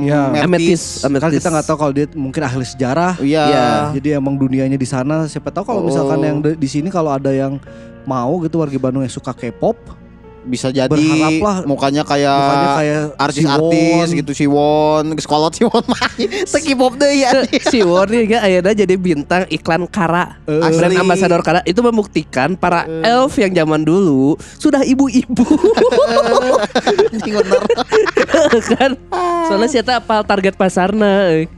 Ya. 0.00 0.30
Ametis, 0.38 1.02
kan 1.02 1.10
ametis. 1.10 1.34
kita 1.36 1.50
nggak 1.50 1.66
tahu 1.66 1.76
kalau 1.76 1.92
dia 1.92 2.06
mungkin 2.14 2.40
ahli 2.40 2.62
sejarah. 2.62 3.18
Iya. 3.18 3.42
Iya. 3.44 3.66
Jadi 3.98 4.08
emang 4.14 4.34
dunianya 4.34 4.74
di 4.74 4.86
sana. 4.86 5.26
Siapa 5.26 5.50
tahu 5.50 5.66
kalau 5.66 5.82
misalkan 5.82 6.18
Oh. 6.18 6.24
yang 6.24 6.38
di 6.38 6.54
di 6.56 6.68
sini 6.70 6.86
kalau 6.86 7.10
ada 7.10 7.28
yang 7.28 7.58
mau 8.02 8.38
gitu 8.40 8.56
warga 8.56 8.74
Bandung 8.76 9.02
yang 9.02 9.10
suka 9.10 9.30
K-pop, 9.30 9.76
Bisa 10.40 10.72
jadi 10.72 10.88
Berharaplah 10.88 11.68
mukanya 11.68 12.02
kayak 12.02 12.32
mukanya 12.32 12.68
kayak 12.80 13.00
artis-artis 13.20 14.08
Siwon. 14.08 14.18
gitu 14.24 14.32
Siwon, 14.32 15.04
geus 15.12 15.28
kolot 15.28 15.52
Siwon 15.52 15.84
mah. 15.84 16.00
Teki 16.48 16.72
pop 16.80 16.96
deui 16.96 17.20
ya. 17.20 17.44
si 17.68 17.84
Warni 17.84 18.24
ya 18.24 18.40
akhirnya 18.40 18.72
jadi 18.84 18.94
bintang 18.96 19.44
iklan 19.52 19.84
Kara. 19.84 20.40
Eh, 20.48 20.72
brand 20.72 20.96
ambasador 20.96 21.44
Kara. 21.44 21.60
Itu 21.68 21.84
membuktikan 21.84 22.56
para 22.56 22.88
elf 23.04 23.36
yang 23.36 23.52
zaman 23.52 23.84
dulu 23.84 24.40
sudah 24.56 24.80
ibu-ibu. 24.80 25.44
Kan? 28.72 28.96
Soalnya 29.48 29.68
siapa 29.68 30.00
apal 30.00 30.24
target 30.24 30.56
pasarna 30.56 31.36
eh. 31.36 31.48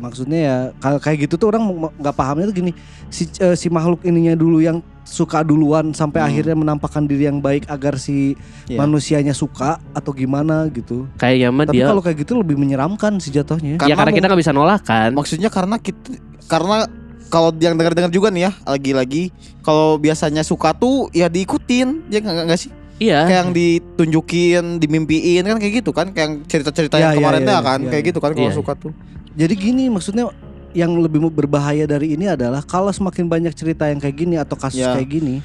maksudnya 0.00 0.38
ya 0.40 0.56
kalau 0.80 0.96
kayak 0.96 1.28
gitu 1.28 1.36
tuh 1.36 1.52
orang 1.52 1.90
nggak 1.98 2.14
pahamnya 2.14 2.48
tuh 2.48 2.56
gini. 2.56 2.72
Si 3.10 3.26
eh, 3.42 3.58
si 3.58 3.66
makhluk 3.68 4.00
ininya 4.06 4.38
dulu 4.38 4.62
yang 4.62 4.80
suka 5.10 5.42
duluan 5.42 5.90
sampai 5.90 6.22
Hmm. 6.22 6.28
akhirnya 6.30 6.54
menampakkan 6.54 7.02
diri 7.02 7.26
yang 7.26 7.38
baik 7.38 7.66
agar 7.66 7.98
si 7.98 8.38
Iya. 8.64 8.78
manusianya 8.78 9.34
suka 9.34 9.82
atau 9.90 10.12
gimana 10.12 10.70
gitu. 10.70 11.10
kayaknya 11.16 11.50
mah 11.50 11.66
Tapi 11.66 11.74
dia 11.76 11.84
kalau 11.84 11.98
kayak 11.98 12.18
gitu 12.20 12.38
lebih 12.38 12.54
menyeramkan 12.54 13.18
sih 13.18 13.28
jatuhnya. 13.28 13.74
ya 13.80 13.94
karena 13.94 14.12
kita 14.12 14.26
nggak 14.26 14.40
bisa 14.40 14.52
nolak 14.52 14.80
kan 14.82 15.10
Maksudnya 15.10 15.50
karena 15.50 15.76
kita 15.76 16.14
karena 16.46 16.86
kalau 17.26 17.50
yang 17.56 17.74
dengar-dengar 17.74 18.08
juga 18.08 18.30
nih 18.30 18.42
ya 18.44 18.52
lagi-lagi 18.64 19.34
kalau 19.60 19.94
biasanya 19.96 20.40
suka 20.40 20.70
tuh 20.72 21.10
ya 21.10 21.26
diikutin 21.26 22.06
ya 22.08 22.18
nggak 22.18 22.46
nggak 22.46 22.60
sih 22.60 22.70
iya 22.98 23.22
kayak 23.24 23.38
yang 23.40 23.50
ditunjukin 23.52 24.64
dimimpiin 24.78 25.42
kan 25.44 25.56
kayak 25.56 25.74
gitu 25.78 25.90
kan 25.90 26.06
kayak 26.10 26.46
cerita-cerita 26.46 26.96
Ya, 26.96 27.02
yang 27.02 27.12
ya, 27.12 27.18
kemarin 27.18 27.40
ya, 27.40 27.50
ya, 27.50 27.58
kan 27.60 27.78
ya, 27.80 27.88
kayak 27.88 28.02
ya. 28.02 28.08
gitu 28.08 28.18
kan 28.18 28.30
kalau 28.32 28.46
Iya, 28.46 28.56
suka 28.56 28.72
tuh 28.76 28.92
Jadi 29.30 29.54
gini 29.54 29.86
maksudnya 29.86 30.26
yang 30.72 30.94
lebih 30.96 31.26
berbahaya 31.26 31.82
dari 31.84 32.14
ini 32.14 32.26
adalah 32.26 32.62
kalau 32.62 32.88
semakin 32.88 33.26
banyak 33.26 33.50
cerita 33.52 33.86
yang 33.86 33.98
kayak 33.98 34.16
gini 34.16 34.34
atau 34.34 34.54
kasus 34.54 34.78
Ya. 34.78 34.94
kayak 34.94 35.10
gini 35.10 35.42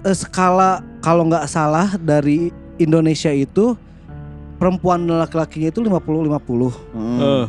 eh, 0.00 0.16
skala 0.16 0.80
kalau 0.98 1.26
nggak 1.26 1.44
salah 1.44 1.92
dari 1.94 2.48
Indonesia 2.76 3.28
itu 3.28 3.76
perempuan 4.56 5.04
dan 5.04 5.20
laki-lakinya 5.20 5.68
itu 5.68 5.80
50 5.80 6.24
50. 6.24 6.96
Hmm. 6.96 7.44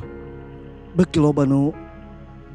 Beki 0.94 1.18
loba 1.18 1.46
nu 1.46 1.72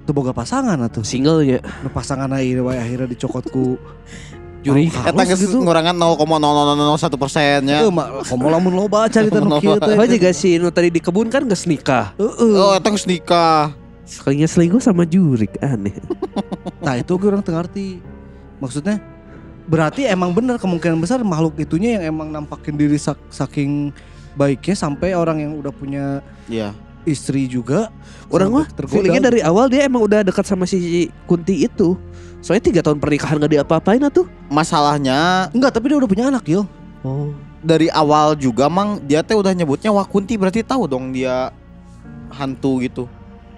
teu 0.04 0.12
boga 0.12 0.30
pasangan 0.30 0.76
atuh. 0.78 1.00
singlenya 1.00 1.64
Nu 1.80 1.88
pasangan 1.88 2.28
akhirnya 2.28 2.60
wae 2.60 2.76
akhirnya 2.76 3.08
dicokotku 3.08 3.78
Juri. 4.64 4.88
Eta 4.88 5.22
geus 5.24 5.44
gitu. 5.44 5.60
ngurangan 5.60 5.92
0,0001 5.92 7.20
persennya. 7.20 7.84
Eh, 7.84 7.92
mak, 7.92 8.24
komo 8.24 8.48
lamun 8.48 8.72
loba 8.72 9.04
carita 9.08 9.36
nu 9.36 9.60
kieu 9.60 9.76
teh. 9.76 9.92
Juga 9.92 10.30
si 10.32 10.56
nu 10.56 10.72
tadi 10.72 10.88
di 10.88 11.00
kebun 11.00 11.28
kan 11.28 11.44
geus 11.44 11.68
nikah 11.68 12.16
Heeh. 12.16 12.52
Oh, 12.56 12.72
eta 12.72 12.88
geus 12.88 13.04
nikah. 13.04 13.76
Sekalinya 14.04 14.44
selingkuh 14.44 14.78
sama 14.78 15.02
jurik 15.02 15.56
aneh 15.60 15.96
Nah 16.84 16.94
itu 16.96 17.16
gue 17.16 17.28
orang 17.28 17.40
ngerti 17.40 17.98
Maksudnya 18.60 19.00
Berarti 19.64 20.04
emang 20.04 20.36
bener 20.36 20.60
kemungkinan 20.60 21.00
besar 21.00 21.24
makhluk 21.24 21.56
itunya 21.56 21.96
yang 21.96 22.12
emang 22.12 22.28
nampakin 22.28 22.76
diri 22.76 23.00
sak- 23.00 23.20
saking 23.32 23.88
baiknya 24.36 24.76
Sampai 24.76 25.16
orang 25.16 25.40
yang 25.40 25.52
udah 25.56 25.72
punya 25.72 26.20
Iya. 26.44 26.76
istri 27.04 27.44
juga 27.44 27.88
orang 28.28 28.48
mah 28.52 28.66
tergoda. 28.68 28.96
feelingnya 29.00 29.28
dari 29.28 29.40
awal 29.40 29.68
dia 29.68 29.84
emang 29.84 30.04
udah 30.04 30.24
dekat 30.24 30.44
sama 30.44 30.64
si 30.64 31.08
Kunti 31.24 31.64
itu 31.64 31.96
soalnya 32.40 32.64
tiga 32.64 32.80
tahun 32.80 33.00
pernikahan 33.00 33.40
gak 33.40 33.52
diapa-apain 33.56 34.00
tuh 34.08 34.28
Masalahnya 34.48 35.48
Enggak 35.52 35.72
tapi 35.76 35.92
dia 35.92 35.96
udah 35.96 36.08
punya 36.08 36.28
anak 36.28 36.44
Gil 36.44 36.64
oh 37.00 37.32
dari 37.64 37.88
awal 37.88 38.36
juga 38.36 38.68
mang 38.68 39.00
dia 39.00 39.24
teh 39.24 39.32
udah 39.32 39.56
nyebutnya 39.56 39.88
Wakunti 39.88 40.36
berarti 40.36 40.60
tahu 40.60 40.84
dong 40.84 41.16
dia 41.16 41.48
hantu 42.28 42.84
gitu. 42.84 43.08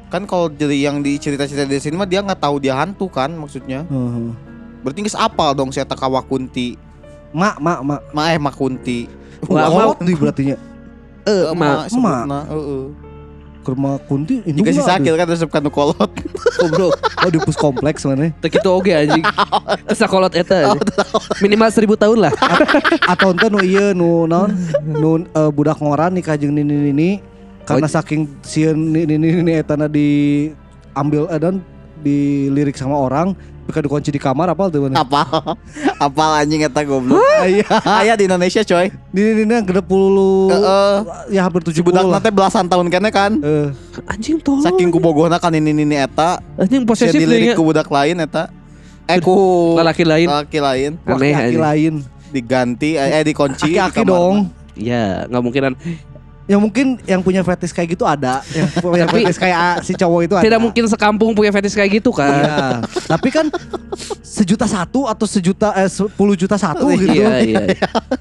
Kan 0.06 0.22
kalau 0.24 0.46
dari 0.46 0.80
yang 0.80 1.02
di 1.02 1.18
cerita-cerita 1.18 1.66
di 1.66 1.76
sini 1.76 1.94
mah 1.94 2.06
dia 2.06 2.22
nggak 2.22 2.38
tahu 2.38 2.56
dia 2.58 2.74
hantu 2.74 3.06
kan 3.06 3.30
maksudnya. 3.30 3.82
Heeh. 3.84 4.30
Berarti 4.80 5.02
geus 5.02 5.18
apal 5.18 5.50
dong 5.50 5.70
saya 5.70 5.82
taka 5.82 6.06
Wakunti. 6.06 6.78
Mak 7.34 7.58
mak 7.58 7.78
mak 7.82 8.00
Ma 8.10 8.22
eh 8.30 8.38
Makunti. 8.38 9.10
Wah, 9.44 9.66
Wah, 9.66 9.68
mau- 9.68 9.78
Kolot 9.92 9.98
di 10.00 10.14
berartinya 10.14 10.56
eh 11.26 11.42
eh, 11.42 11.44
ma 11.52 11.84
ma 11.84 11.90
sebutna, 11.90 12.40
heeh. 12.46 12.84
ke 13.60 13.74
rumah 13.74 13.98
Kunti 13.98 14.38
ini 14.46 14.62
Jika 14.62 14.70
si 14.70 14.78
sakil 14.80 15.12
kan 15.12 15.26
resep 15.26 15.50
kanu 15.50 15.68
kolot. 15.68 16.10
Goblok. 16.56 16.94
Oh 17.26 17.30
di 17.32 17.42
pus 17.42 17.58
kompleks 17.58 18.06
mana? 18.06 18.30
Teu 18.38 18.46
kitu 18.46 18.70
oge 18.70 18.94
anjing. 18.94 19.26
Sakolot 19.98 20.30
eta. 20.30 20.70
anjing. 20.70 20.86
Minimal 21.42 21.66
1000 21.66 21.98
tahun 21.98 22.18
lah. 22.22 22.32
Atau 23.02 23.34
ente 23.34 23.50
nu 23.50 23.58
iya 23.58 23.90
nu 23.90 24.30
non 24.30 24.54
nu 24.80 25.26
eh, 25.26 25.50
budak 25.50 25.82
ngoran 25.82 26.14
nikah 26.14 26.38
jeung 26.38 26.54
nini 26.54 26.94
nini 26.94 27.10
karena 27.66 27.88
saking 27.90 28.30
sieun 28.46 28.78
nini 28.94 29.18
nini 29.18 29.52
etana 29.58 29.90
di 29.90 30.06
ambil 30.94 31.26
eh, 31.28 31.40
dan 31.42 31.58
dilirik 32.00 32.78
sama 32.78 32.94
orang 32.94 33.34
mereka 33.66 33.82
dikunci 33.82 34.14
di 34.14 34.20
kamar 34.22 34.54
apa 34.54 34.70
tuh 34.70 34.86
mana? 34.86 35.02
Apal. 35.02 35.26
Apal 36.06 36.30
anjing 36.38 36.62
eta 36.62 36.86
goblok. 36.86 37.18
Iya. 37.42 37.66
Aya 37.98 38.14
di 38.14 38.30
Indonesia 38.30 38.62
coy. 38.62 38.94
Nini 39.10 39.42
yang 39.42 39.66
gede 39.66 39.82
puluh 39.82 40.46
Heeh. 40.54 40.94
ya 41.34 41.42
hampir 41.42 41.66
Si 41.66 41.74
tujuh 41.74 41.82
budak 41.82 42.06
puluh 42.06 42.14
lah. 42.14 42.22
nanti 42.22 42.30
belasan 42.30 42.70
tahun 42.70 42.86
kene 42.86 43.10
kan. 43.10 43.34
Eh, 43.42 43.68
Anjing 44.06 44.38
tolong. 44.38 44.62
Saking 44.62 44.94
kubogohna 44.94 45.42
kan 45.42 45.50
ini 45.50 45.74
ini 45.74 45.98
eta. 45.98 46.38
anjing 46.54 46.86
posesif 46.86 47.18
dilirik 47.18 47.58
ku 47.58 47.66
budak 47.66 47.90
lain 47.90 48.22
eta. 48.22 48.54
Eh 49.10 49.18
ku 49.18 49.34
lelaki 49.74 50.06
lain. 50.06 50.30
laki 50.30 50.58
lain 50.62 50.92
laki 51.02 51.58
lain. 51.58 51.94
diganti 52.30 52.94
eh, 52.94 53.18
eh 53.18 53.22
dikunci 53.26 53.66
di 53.66 53.74
Aki-aki 53.74 54.02
kamar. 54.06 54.10
dong. 54.14 54.36
Ya, 54.78 55.26
nggak 55.26 55.42
mungkinan. 55.42 55.72
Ya 56.46 56.56
mungkin 56.56 56.94
yang 57.02 57.20
punya 57.20 57.42
fetish 57.42 57.74
kayak 57.74 57.98
gitu 57.98 58.06
ada. 58.06 58.38
Yang 58.48 58.78
punya 58.78 59.02
Tapi- 59.02 59.26
fetish 59.26 59.34
kayak 59.36 59.82
si 59.82 59.92
cowok 59.92 60.20
itu 60.22 60.34
ada. 60.38 60.44
Tidak 60.46 60.60
mungkin 60.62 60.84
sekampung 60.86 61.34
punya 61.34 61.50
fetish 61.50 61.74
kayak 61.74 61.98
gitu 61.98 62.14
kan. 62.14 62.30
Iya. 62.30 62.58
Tapi 62.86 63.28
kan 63.28 63.50
sejuta 64.22 64.62
satu 64.64 65.04
atau 65.04 65.26
sejuta 65.26 65.74
eh 65.74 65.90
sepuluh 65.90 66.38
juta 66.38 66.54
satu 66.54 66.86
gitu. 66.92 67.10
Iya, 67.10 67.42
iya. 67.42 67.62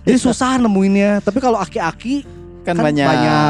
Jadi 0.02 0.18
susah 0.18 0.58
nemuinnya. 0.58 1.22
Tapi 1.22 1.38
kalau 1.38 1.62
aki-aki 1.62 2.26
kan, 2.66 2.74
Kan 2.74 2.82
banyak. 2.82 3.06
banyak. 3.06 3.50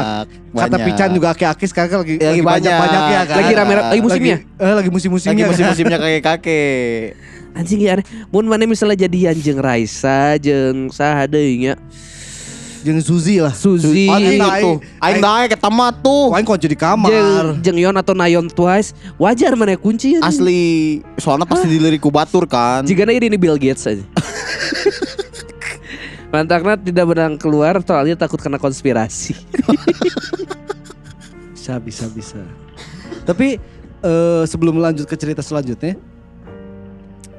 kata 0.52 0.76
Banyak. 0.76 0.84
Pican 0.84 1.08
juga 1.10 1.28
aki-aki 1.32 1.64
sekarang 1.64 1.88
kan 1.88 1.98
lagi, 2.04 2.14
Ya, 2.20 2.28
lagi 2.36 2.42
banyak. 2.44 2.76
banyak 2.76 3.02
ya 3.08 3.20
kan. 3.24 3.36
Lagi 3.40 3.52
rame 3.56 3.72
lagi 3.78 4.02
musimnya. 4.04 4.36
Lagi, 4.36 4.60
eh, 4.60 4.74
lagi 4.76 4.90
musim-musimnya. 4.92 5.32
Lagi 5.32 5.50
musim-musimnya 5.56 5.96
kakek-kakek. 6.04 7.16
Anjing 7.56 7.80
ya 7.80 7.96
aneh. 7.96 8.04
Mun 8.28 8.44
mana 8.44 8.68
misalnya 8.68 9.08
jadian 9.08 9.40
jeung 9.40 9.56
Raisa 9.56 10.36
jeung 10.36 10.92
saha 10.92 11.24
deui 11.24 11.64
nya. 11.64 11.80
Jeung 12.86 13.02
Suzy 13.02 13.42
lah. 13.42 13.50
Suzy. 13.50 14.06
Aing 14.06 14.38
tuh. 14.38 14.78
Aing 15.02 15.18
naik 15.18 15.54
ke 15.54 15.58
tempat 15.58 15.98
tuh. 15.98 16.30
Kau 16.30 16.54
kunci 16.54 16.70
di 16.70 16.78
kamar. 16.78 17.58
Jeung 17.58 17.78
Yon 17.82 17.98
atau 17.98 18.14
Nayon 18.14 18.46
Twice 18.46 18.94
wajar 19.18 19.58
mana 19.58 19.74
kunci. 19.74 20.14
Asli, 20.22 21.02
soalnya 21.18 21.50
pasti 21.50 21.66
dilirik 21.66 21.98
ku 21.98 22.14
batur 22.14 22.46
kan. 22.46 22.86
Jika 22.86 23.02
ini 23.10 23.34
Bill 23.34 23.58
Gates 23.58 23.90
aja. 23.90 24.06
Mantakna 26.30 26.78
tidak 26.78 27.06
benang 27.10 27.34
keluar 27.34 27.82
soalnya 27.82 28.14
takut 28.14 28.38
kena 28.38 28.62
konspirasi. 28.62 29.34
Bisa, 31.66 31.82
bisa, 31.82 32.06
bisa. 32.06 32.38
Tapi 33.26 33.58
eh, 33.98 34.42
sebelum 34.46 34.78
lanjut 34.78 35.02
ke 35.02 35.18
cerita 35.18 35.42
selanjutnya, 35.42 35.98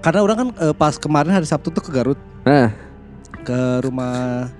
karena 0.03 0.19
orang 0.19 0.35
kan 0.35 0.49
eh, 0.67 0.75
pas 0.75 0.99
kemarin 0.99 1.31
hari 1.31 1.47
Sabtu 1.47 1.71
tuh 1.71 1.79
ke 1.79 1.95
Garut, 1.95 2.19
Nah, 2.43 2.75
ke 3.47 3.87
rumah 3.87 4.51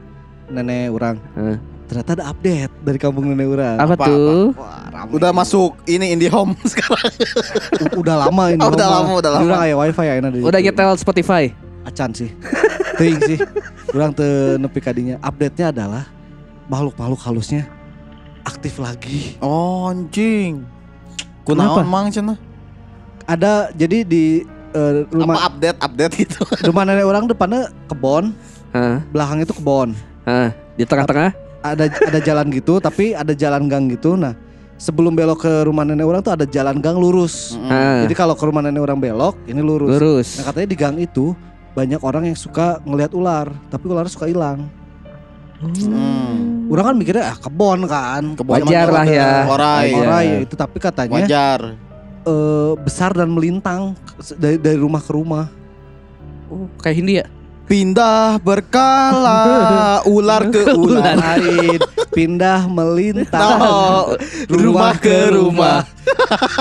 nenek 0.48 0.90
orang. 0.90 1.16
Hah. 1.34 1.58
Ternyata 1.88 2.20
ada 2.20 2.26
update 2.28 2.74
dari 2.84 3.00
kampung 3.00 3.24
nenek 3.26 3.48
orang. 3.48 3.76
apa, 3.80 3.94
Apa, 3.96 4.06
tuh? 4.06 4.52
Wah, 4.54 4.84
rame. 4.92 5.12
Udah 5.16 5.32
masuk 5.32 5.80
ini 5.86 6.12
indie 6.12 6.28
home 6.28 6.52
sekarang. 6.72 7.12
U- 7.80 8.04
udah 8.04 8.28
lama 8.28 8.44
ini. 8.52 8.60
Oh, 8.60 8.72
udah 8.76 8.88
lama, 8.90 9.12
udah 9.16 9.32
lama. 9.32 9.44
Orang 9.46 9.62
aya 9.62 9.76
wifi 9.76 10.04
ya 10.04 10.14
enak 10.20 10.32
Udah 10.38 10.60
situ. 10.60 10.68
nyetel 10.68 10.92
Spotify. 10.96 11.44
Acan 11.84 12.12
sih. 12.12 12.30
Ting 13.00 13.16
sih. 13.24 13.38
Orang 13.92 14.12
te 14.12 14.28
nepi 14.58 14.80
kadinya. 14.80 15.16
Update-nya 15.22 15.72
adalah 15.72 16.04
makhluk-makhluk 16.68 17.24
halusnya 17.24 17.64
aktif 18.44 18.80
lagi. 18.80 19.40
Oh, 19.40 19.88
anjing. 19.88 20.68
Kenapa? 21.44 21.80
Kunaon 21.80 21.88
mang 21.88 22.08
cenah? 22.08 22.36
Ada 23.24 23.72
jadi 23.72 24.04
di 24.04 24.44
Apa 24.68 25.08
rumah 25.10 25.48
update 25.48 25.80
update 25.80 26.14
gitu. 26.18 26.44
rumah 26.64 26.84
nenek 26.84 27.08
orang 27.08 27.24
depannya 27.26 27.72
kebon, 27.88 28.36
Hah, 28.72 29.00
belakang 29.10 29.40
itu 29.42 29.52
kebon. 29.52 29.96
Hah. 30.28 30.52
Di 30.76 30.84
tengah-tengah? 30.84 31.32
Ada 31.64 31.88
ada 31.90 32.20
jalan 32.22 32.52
gitu, 32.54 32.78
tapi 32.78 33.16
ada 33.16 33.34
jalan 33.34 33.66
gang 33.66 33.90
gitu. 33.90 34.14
Nah, 34.14 34.38
sebelum 34.78 35.18
belok 35.18 35.42
ke 35.42 35.54
rumah 35.66 35.82
nenek 35.82 36.06
orang 36.06 36.22
tuh 36.22 36.36
ada 36.38 36.46
jalan 36.46 36.78
gang 36.78 37.00
lurus. 37.00 37.58
Jadi 38.04 38.14
kalau 38.14 38.38
ke 38.38 38.44
rumah 38.46 38.62
nenek 38.62 38.84
orang 38.84 39.00
belok, 39.02 39.40
ini 39.50 39.58
lurus. 39.64 39.90
lurus. 39.90 40.30
Nah, 40.38 40.52
katanya 40.52 40.68
di 40.70 40.78
gang 40.78 40.96
itu 41.02 41.34
banyak 41.74 42.02
orang 42.02 42.30
yang 42.30 42.38
suka 42.38 42.78
ngelihat 42.86 43.16
ular, 43.18 43.50
tapi 43.74 43.90
ular 43.90 44.06
suka 44.06 44.30
hilang. 44.30 44.70
Hmm. 45.58 46.70
Orang 46.70 46.94
kan 46.94 46.96
mikirnya 47.02 47.34
ah 47.34 47.38
kebon 47.42 47.90
kan, 47.90 48.38
Kebon 48.38 48.62
Wajar 48.62 48.88
lah 48.94 49.06
ya. 49.10 49.50
Orai. 49.50 49.90
Wajar. 49.90 49.98
Orang 50.06 50.22
ya 50.22 50.38
itu 50.46 50.54
tapi 50.54 50.78
katanya 50.78 51.26
Wajar. 51.26 51.60
eh, 52.30 52.72
besar 52.78 53.12
dan 53.18 53.34
melintang 53.34 53.98
dari 54.38 54.62
dari 54.62 54.78
rumah 54.78 55.02
ke 55.02 55.12
rumah. 55.18 55.50
Oh, 56.54 56.70
kayak 56.78 56.96
Hindia. 57.02 57.26
Pindah 57.68 58.40
berkala 58.40 59.44
ular 60.16 60.48
ke 60.48 60.72
ular. 60.72 61.16
Lain 61.16 61.80
pindah 62.10 62.64
melintang 62.66 63.60
No, 63.60 64.16
rumah 64.48 64.96
ke 64.96 65.30
rumah. 65.30 65.84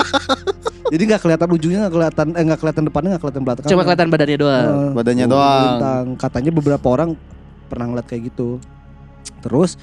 Jadi 0.91 1.03
nggak 1.03 1.21
kelihatan 1.21 1.49
ujungnya 1.49 1.79
nggak 1.83 1.93
kelihatan 1.93 2.27
eh 2.29 2.43
nggak 2.43 2.59
kelihatan 2.59 2.83
depannya 2.85 3.09
nggak 3.15 3.23
kelihatan 3.23 3.43
belakangnya. 3.43 3.71
Cuma 3.71 3.81
kelihatan 3.81 4.07
badannya 4.07 4.37
doang. 4.37 4.67
Eh, 4.67 4.89
Badannya 4.93 5.25
Oh, 5.25 5.31
doang. 5.31 5.59
melintang. 5.63 6.05
Katanya 6.15 6.51
beberapa 6.51 6.87
orang 6.89 7.09
pernah 7.65 7.85
ngeliat 7.87 8.05
kayak 8.05 8.23
gitu. 8.27 8.49
Terus 9.39 9.79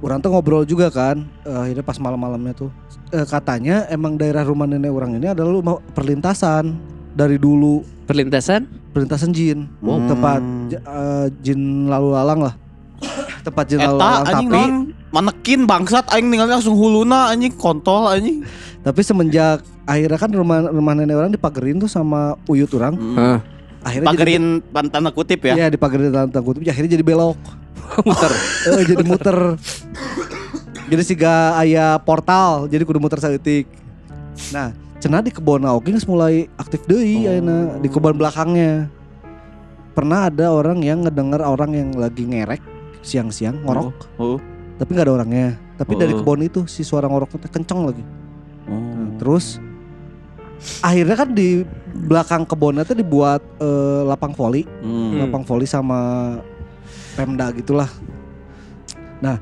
orang 0.00 0.18
tuh 0.18 0.32
ngobrol 0.32 0.64
juga 0.64 0.88
kan. 0.88 1.24
eh, 1.42 1.52
akhirnya 1.54 1.84
pas 1.84 1.96
malam-malamnya 1.96 2.52
tuh 2.54 2.70
eh, 3.10 3.24
katanya 3.24 3.84
emang 3.88 4.16
daerah 4.16 4.40
rumah 4.40 4.64
nenek 4.64 4.88
orang 4.88 5.16
ini 5.16 5.28
adalah 5.28 5.52
rumah 5.52 5.76
perlintasan 5.92 6.80
dari 7.12 7.36
dulu 7.36 7.84
Perlintasan? 8.02 8.66
perlintasan 8.92 9.32
jin. 9.32 9.72
Hmm. 9.80 10.04
Tempat 10.04 10.40
j- 10.68 10.82
eh, 10.84 11.26
jin 11.40 11.88
lalu 11.88 12.12
lalang 12.12 12.40
lah. 12.44 12.54
Tempat 13.46 13.64
jin 13.64 13.80
lalu 13.80 13.98
lalang 13.98 14.24
anjing 14.28 14.48
tapi? 14.52 14.68
Manekin 15.12 15.60
bangsat 15.64 16.08
aing 16.12 16.28
ningali 16.28 16.52
langsung 16.52 16.76
huluna 16.76 17.32
anjing 17.32 17.52
kontol 17.52 18.08
anjing. 18.08 18.44
tapi 18.82 18.98
semenjak 19.00 19.62
akhirnya 19.86 20.18
kan 20.18 20.26
rumah 20.34 20.66
rumah 20.66 20.92
nenek 20.98 21.14
orang 21.14 21.30
dipagerin 21.30 21.78
tuh 21.78 21.86
sama 21.86 22.34
uyut 22.50 22.68
orang. 22.74 22.98
Hah. 23.14 23.38
Akhirnya 23.82 24.08
Pagerin 24.10 24.44
tanda 24.70 25.10
kutip 25.10 25.38
jadi, 25.42 25.58
ya. 25.58 25.66
ya 25.66 25.74
dipagerin 25.74 26.10
tanda 26.10 26.40
kutip 26.42 26.66
akhirnya 26.66 26.98
jadi 26.98 27.04
belok. 27.06 27.38
Muter. 28.08 28.32
Eh, 28.72 28.84
jadi 28.86 29.02
muter. 29.02 29.38
jadi 30.86 31.02
siga 31.02 31.56
aya 31.56 31.98
portal, 32.02 32.66
jadi 32.68 32.82
kudu 32.84 33.00
muter 33.00 33.18
saeutik. 33.18 33.66
Nah, 34.54 34.70
cenah 35.02 35.18
di 35.18 35.34
kebon 35.34 35.66
oge 35.66 35.90
geus 35.90 36.06
mulai 36.06 36.46
aktif 36.54 36.86
deui 36.86 37.26
ayeuna 37.26 37.82
di 37.82 37.90
kebun 37.90 38.14
belakangnya. 38.14 38.86
Pernah 39.92 40.30
ada 40.30 40.54
orang 40.54 40.78
yang 40.80 41.02
ngedengar 41.02 41.42
orang 41.42 41.74
yang 41.74 41.90
lagi 41.98 42.22
ngerek 42.24 42.62
siang-siang 43.02 43.66
ngorok, 43.66 44.08
Oh. 44.16 44.38
tapi 44.78 44.94
nggak 44.94 45.10
ada 45.10 45.14
orangnya. 45.18 45.48
Tapi 45.74 45.98
dari 45.98 46.14
Oh. 46.14 46.22
kebun 46.22 46.46
itu 46.46 46.64
si 46.70 46.86
suara 46.86 47.10
ngoroknya 47.10 47.50
kenceng 47.50 47.82
lagi. 47.82 48.04
Nah, 48.70 48.78
Oh. 48.78 49.18
terus 49.18 49.58
akhirnya 50.78 51.18
kan 51.18 51.34
di 51.34 51.66
belakang 51.92 52.46
kebunnya 52.46 52.86
tuh 52.86 52.94
dibuat 52.94 53.42
eh, 53.58 54.00
lapang 54.06 54.32
voli, 54.32 54.62
Hmm. 54.80 55.18
lapang 55.18 55.42
voli 55.42 55.66
sama 55.66 56.38
Pemda 57.12 57.50
gitulah. 57.52 57.90
Nah, 59.20 59.36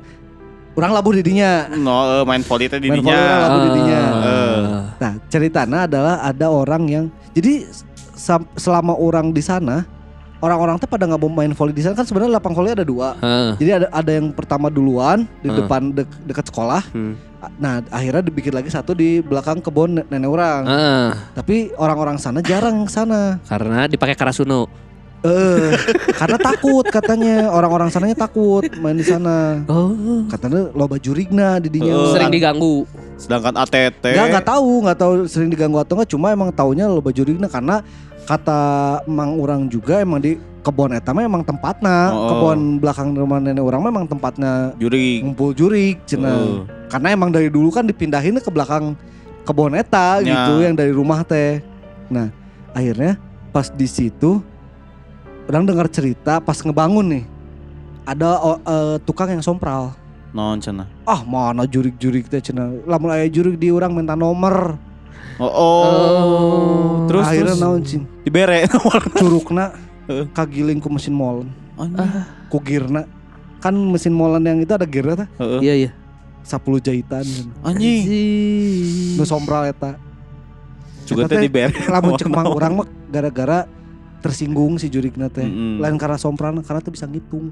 orang 0.73 0.91
labuh 0.91 1.13
didinya. 1.13 1.67
No, 1.71 1.95
eh, 2.13 2.23
main 2.23 2.41
volley 2.41 2.67
teh 2.67 2.77
Main 2.77 2.87
didinya. 2.93 3.11
volley 3.11 3.21
lah. 3.21 3.39
Lagu 3.41 3.59
didinya. 3.65 4.01
Eh. 4.01 4.59
Nah, 4.97 5.11
ceritanya 5.27 5.79
adalah 5.85 6.15
ada 6.21 6.47
orang 6.47 6.83
yang 6.85 7.05
jadi 7.31 7.65
selama 8.53 8.93
orang 8.93 9.31
di 9.31 9.41
sana, 9.41 9.81
orang-orang 10.39 10.77
tuh 10.77 10.85
pada 10.85 11.05
nggak 11.05 11.17
mau 11.17 11.31
main 11.31 11.51
volley 11.51 11.73
di 11.73 11.81
sana 11.81 11.93
kan 11.93 12.05
sebenarnya 12.05 12.33
lapang 12.33 12.53
volley 12.53 12.71
ada 12.71 12.85
dua. 12.85 13.17
Hah. 13.17 13.57
Jadi 13.57 13.71
ada 13.73 13.87
ada 13.89 14.11
yang 14.11 14.29
pertama 14.29 14.67
duluan 14.67 15.25
di 15.39 15.49
Hmm. 15.49 15.57
depan 15.57 15.81
dek- 15.91 16.19
dekat 16.23 16.45
sekolah. 16.47 16.81
Hmm. 16.91 17.17
Nah, 17.57 17.81
akhirnya 17.89 18.21
dibikin 18.21 18.53
lagi 18.53 18.69
satu 18.69 18.93
di 18.93 19.17
belakang 19.17 19.57
kebun 19.57 19.97
ne- 19.97 20.05
nenek 20.07 20.29
orang. 20.29 20.61
Ah, 20.61 21.09
Tapi 21.33 21.73
orang-orang 21.73 22.21
sana 22.21 22.37
jarang 22.39 22.85
ke 22.85 22.93
sana. 22.93 23.41
karena 23.43 23.89
dipakai 23.89 24.13
Karasuno. 24.13 24.69
Eh, 25.21 25.69
karena 26.17 26.37
takut 26.41 26.81
katanya 26.89 27.53
orang-orang 27.53 27.93
sananya 27.93 28.17
takut 28.17 28.65
main 28.81 28.97
di 28.97 29.05
sana. 29.05 29.61
Oh. 29.69 30.25
Katanya 30.25 30.73
loba 30.73 30.97
jurigna 30.97 31.61
di 31.61 31.69
dinya. 31.69 31.93
Eh, 31.93 32.09
Sering 32.17 32.33
diganggu. 32.33 32.89
Sedangkan 33.21 33.53
ATT 33.53 34.01
Nggak 34.17 34.27
nggak 34.33 34.47
tahu, 34.49 34.71
nggak 34.81 34.97
tahu 34.97 35.13
sering 35.29 35.53
diganggu 35.53 35.77
atau 35.77 35.93
enggak. 35.93 36.09
Cuma 36.09 36.33
emang 36.33 36.49
taunya 36.49 36.89
loba 36.89 37.13
jurigna 37.13 37.45
karena 37.45 37.85
kata 38.25 38.61
emang 39.05 39.37
orang 39.37 39.61
juga 39.65 40.01
emang 40.01 40.17
di 40.17 40.41
kebon 40.61 40.93
eta 40.93 41.09
mah 41.09 41.25
emang 41.25 41.41
tempatnya 41.41 42.13
Oh. 42.13 42.29
kebon 42.29 42.77
belakang 42.77 43.13
rumah 43.13 43.37
nenek 43.37 43.61
orang 43.61 43.81
mah 43.81 43.89
emang 43.91 44.05
tempatnya 44.05 44.73
juri. 44.77 45.21
ngumpul 45.21 45.53
jurig 45.53 46.01
cenah. 46.05 46.33
Eh. 46.33 46.57
Karena 46.89 47.13
emang 47.13 47.29
dari 47.29 47.49
dulu 47.49 47.69
kan 47.69 47.85
dipindahin 47.85 48.37
ke 48.37 48.49
belakang 48.49 48.97
kebon 49.41 49.73
eta 49.73 50.17
Ya. 50.21 50.33
gitu 50.33 50.61
yang 50.61 50.73
dari 50.73 50.89
rumah 50.89 51.21
teh. 51.21 51.61
Nah, 52.09 52.33
akhirnya 52.73 53.17
pas 53.49 53.69
di 53.69 53.85
situ 53.85 54.41
orang 55.49 55.65
dengar 55.65 55.87
cerita 55.89 56.37
pas 56.43 56.57
ngebangun 56.59 57.19
nih 57.19 57.25
ada 58.05 58.29
eh, 58.65 58.97
tukang 59.05 59.29
yang 59.29 59.43
sompral. 59.45 59.93
Non 60.31 60.57
cenah. 60.63 60.87
Ah 61.03 61.21
mana 61.27 61.67
jurik-jurik 61.67 62.31
teh 62.31 62.39
cenah. 62.39 62.87
Lamun 62.87 63.11
aya 63.11 63.27
jurik 63.27 63.59
di 63.59 63.67
urang 63.67 63.91
minta 63.91 64.15
nomor. 64.15 64.79
Oh, 65.41 65.49
oh. 65.49 67.07
terus 67.09 67.25
Akhirnya 67.25 67.57
terus 67.57 67.63
naon 67.63 67.81
cing. 67.81 68.03
dibere 68.21 68.69
Curugna 69.17 69.73
Heeh. 70.05 70.25
kagiling 70.31 70.77
ku 70.77 70.87
mesin 70.91 71.15
molen. 71.17 71.49
Anjing. 71.75 72.09
Ku 72.47 72.61
gearna. 72.61 73.09
Kan 73.57 73.73
mesin 73.73 74.13
molen 74.13 74.45
yang 74.45 74.59
itu 74.61 74.69
ada 74.71 74.85
gearnya 74.85 75.25
tah. 75.25 75.29
Heeh. 75.41 75.59
Iya 75.65 75.73
iya. 75.87 75.91
10 76.45 76.61
jahitan. 76.85 77.25
cenah. 77.25 77.55
Anjing. 77.67 79.17
Nu 79.17 79.23
sombral 79.27 79.67
eta. 79.67 79.97
Juga 81.09 81.27
teh 81.27 81.37
teh 81.41 81.49
dibere. 81.49 81.75
Lamun 81.89 82.15
cek 82.15 82.29
mang 82.29 82.53
urang 82.57 82.73
mah 82.81 82.87
gara-gara 83.11 83.67
tersinggung 84.21 84.77
si 84.77 84.87
jurigna 84.87 85.27
teh. 85.27 85.43
Mm-mm. 85.43 85.81
Lain 85.81 85.97
karena 85.97 86.15
sompral 86.21 86.53
karena 86.61 86.79
tuh 86.79 86.93
bisa 86.93 87.09
ngitung. 87.09 87.49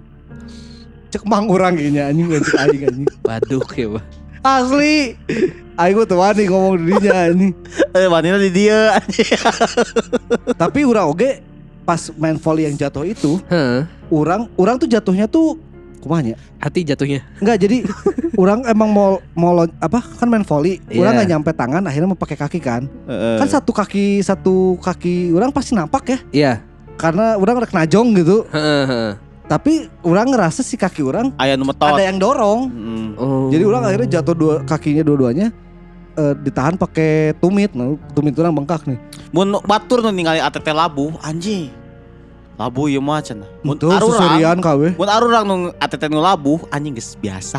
Cek 1.09 1.25
mang 1.25 1.49
urang 1.49 1.75
ieu 1.75 1.89
anjing 1.97 2.29
cek 2.29 2.57
aing 2.69 2.81
anjing. 2.85 3.07
Waduh 3.25 3.65
ya, 3.73 3.87
Pak. 3.97 4.03
Asli. 4.39 5.17
Mah 5.75 6.05
tuh 6.05 6.17
wani 6.21 6.43
ngomong 6.47 6.75
dirinya 6.79 7.13
anjing. 7.27 7.51
Eh, 7.97 8.07
wanita 8.07 8.37
di 8.37 8.51
dia. 8.53 9.01
Tapi 10.55 10.85
urang 10.85 11.11
oge 11.11 11.41
pas 11.89 12.13
main 12.21 12.37
volley 12.37 12.69
yang 12.69 12.77
jatuh 12.77 13.01
itu, 13.01 13.41
Hah, 13.49 13.89
urang 14.13 14.45
urang 14.53 14.77
tuh 14.77 14.85
jatuhnya 14.85 15.25
tuh 15.25 15.57
kumanya. 15.99 16.35
hati 16.59 16.83
jatuhnya. 16.83 17.23
Enggak 17.39 17.57
jadi 17.59 17.77
urang 18.41 18.63
emang 18.65 18.89
mau 18.91 19.09
mau 19.35 19.63
apa 19.79 19.99
kan 19.99 20.27
main 20.27 20.43
volley, 20.43 20.79
urang 20.91 21.15
Iya. 21.15 21.17
nggak 21.23 21.29
nyampe 21.35 21.51
tangan 21.53 21.83
akhirnya 21.85 22.07
mau 22.09 22.19
pakai 22.19 22.37
kaki 22.39 22.59
kan. 22.59 22.87
Heeh. 23.07 23.37
Kan 23.39 23.47
satu 23.47 23.71
kaki 23.71 24.19
satu 24.19 24.79
kaki 24.79 25.31
urang 25.31 25.51
pasti 25.51 25.75
nampak 25.75 26.03
ya 26.07 26.19
Iya. 26.31 26.53
karena 26.95 27.35
urang 27.35 27.59
rek 27.59 27.71
najong 27.71 28.15
gitu. 28.15 28.43
Tapi 29.49 29.89
urang 30.05 30.29
ngerasa 30.29 30.61
si 30.61 30.77
kaki 30.77 31.01
metot. 31.65 31.89
ada 31.89 32.05
yang 32.05 32.21
dorong. 32.21 32.69
Mm. 32.69 33.07
Oh. 33.17 33.49
Jadi 33.49 33.63
orang 33.65 33.81
akhirnya 33.81 34.21
jatuh 34.21 34.35
dua 34.37 34.55
kakinya 34.61 35.01
dua-duanya 35.01 35.49
eh, 36.13 36.33
ditahan 36.37 36.77
pakai 36.77 37.33
tumit. 37.41 37.73
Nah, 37.73 37.97
tumit 38.13 38.37
orang 38.37 38.53
bengkak 38.53 38.85
nih. 38.85 38.99
Mun 39.33 39.57
batur 39.65 40.05
nu 40.05 40.13
ningali 40.13 40.37
ATT 40.37 40.69
labu, 40.69 41.15
anjing. 41.25 41.73
Labu 42.59 42.91
ieu 42.91 42.99
mah 42.99 43.23
cenah. 43.23 43.47
Mun 43.63 43.79
Itu 43.79 43.87
arurang, 43.87 44.19
susurian 44.19 44.57
kawe. 44.59 44.87
mun 44.99 45.07
arurang 45.07 45.43
nu 45.47 45.55
ATT 45.79 46.11
nu 46.11 46.19
labu, 46.19 46.59
anjing 46.67 46.91
geus 46.91 47.15
biasa. 47.15 47.55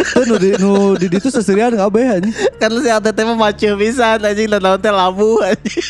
Itu 0.00 0.24
nu 0.24 0.40
di 0.40 0.50
nu 0.56 0.70
di 0.96 1.06
ditu 1.06 1.28
seserian 1.28 1.76
kabeh 1.76 2.04
anjing. 2.16 2.32
kan 2.56 2.72
si 2.72 2.88
ATT 2.88 3.18
mah 3.20 3.36
maceu 3.36 3.76
pisan 3.76 4.24
anjing 4.24 4.48
dan 4.48 4.64
naon 4.64 4.80
teh 4.80 4.88
labu 4.88 5.44
anjing. 5.44 5.84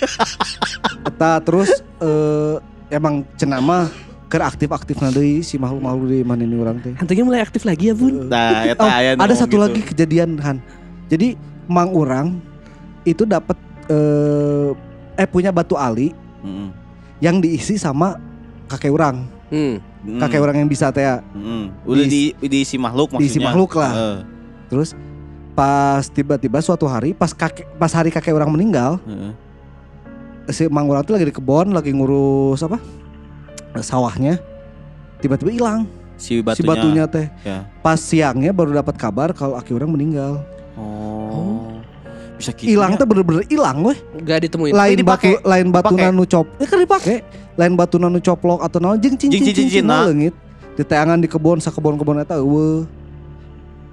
Eta 1.07 1.39
terus 1.41 1.71
eh, 2.03 2.59
emang 2.91 3.23
cenama 3.37 3.87
ker 4.27 4.43
aktif-aktif 4.43 4.99
deui 5.15 5.47
si 5.47 5.55
makhluk-makhluk 5.55 6.11
di 6.11 6.27
mana 6.27 6.43
ini 6.43 6.59
orang 6.59 6.83
teh. 6.83 6.91
Hantunya 6.99 7.23
mulai 7.23 7.39
aktif 7.39 7.63
lagi 7.63 7.91
ya, 7.91 7.95
Bun. 7.95 8.27
Nah, 8.27 8.67
eta 8.67 8.83
Oh, 8.83 8.91
aya 8.91 9.15
nu 9.15 9.23
ada 9.23 9.35
satu 9.39 9.55
gitu. 9.55 9.63
lagi 9.63 9.81
kejadian 9.81 10.43
Han. 10.43 10.59
Jadi 11.07 11.39
mang 11.71 11.95
orang 11.95 12.43
itu 13.07 13.23
dapat 13.23 13.55
eh 13.87 14.75
eh 15.15 15.29
punya 15.31 15.55
batu 15.55 15.79
ali 15.79 16.11
Heeh. 16.43 16.83
Yang 17.25 17.41
diisi 17.41 17.81
sama 17.81 18.21
kakek 18.69 18.93
orang. 18.93 19.25
Hmm. 19.49 19.81
Kakek 20.21 20.37
orang 20.39 20.61
yang 20.61 20.69
bisa 20.69 20.93
teh 20.93 21.01
ya. 21.01 21.25
Heeh. 21.25 21.65
Udah 21.89 22.05
di 22.05 22.37
diisi 22.39 22.77
makhluk 22.77 23.09
maksudnya. 23.11 23.25
Diisi 23.25 23.41
makhluk 23.41 23.73
lah. 23.75 23.93
Heeh. 23.93 24.19
Terus 24.69 24.93
pas 25.55 26.05
tiba-tiba 26.07 26.59
suatu 26.59 26.85
hari 26.85 27.15
pas 27.15 27.31
kakek 27.31 27.65
pas 27.79 27.89
hari 27.89 28.11
kakek 28.11 28.35
orang 28.35 28.51
meninggal 28.51 28.99
Heeh. 29.07 29.31
si 30.51 30.67
mang 30.67 30.91
orang 30.91 31.07
tuh 31.07 31.15
lagi 31.15 31.31
di 31.31 31.33
kebun 31.33 31.71
lagi 31.71 31.95
ngurus 31.95 32.59
apa 32.61 32.83
sawahnya 33.79 34.43
tiba-tiba 35.23 35.55
hilang 35.55 35.87
Si 36.19 36.43
batunya. 36.43 36.59
si 36.59 36.63
batunya 36.67 37.05
teh 37.07 37.27
Ya. 37.47 37.71
pas 37.81 38.03
siangnya 38.03 38.51
baru 38.51 38.75
dapat 38.75 38.99
kabar 38.99 39.31
kalau 39.31 39.55
aki 39.55 39.71
orang 39.73 39.95
meninggal 39.95 40.43
Oh. 40.75 41.54
Bisa 42.45 42.53
gitu. 42.55 42.69
hilang 42.71 42.93
ya? 42.93 42.99
tuh 43.01 43.07
bener-bener 43.07 43.43
hilang 43.49 43.79
weh 43.83 43.99
Gak 44.21 44.39
ditemuin. 44.45 44.73
lain 44.73 44.97
dipakai. 44.97 45.33
batu 45.35 45.49
lain 45.49 45.67
batu 45.69 45.87
Dipakai. 45.91 46.13
nanu 46.13 46.25
cop 46.25 46.47
ya 46.55 46.67
kan 46.67 46.79
dipakai 46.79 47.17
lain 47.55 47.73
batu 47.75 47.97
nanu 47.97 48.19
coplok 48.19 48.61
atau 48.61 48.79
naon 48.79 48.99
jeung 48.99 49.17
cincin 49.17 49.33
Jeung 49.33 49.47
cincin 49.49 49.65
cincin 49.73 49.85
nah. 49.85 50.05
leungit 50.05 50.35
di 50.75 50.83
teangan 50.83 51.17
di 51.17 51.27
kebun 51.27 51.59
sakebon-kebon 51.59 52.21
eta 52.21 52.37
eueuh 52.37 52.85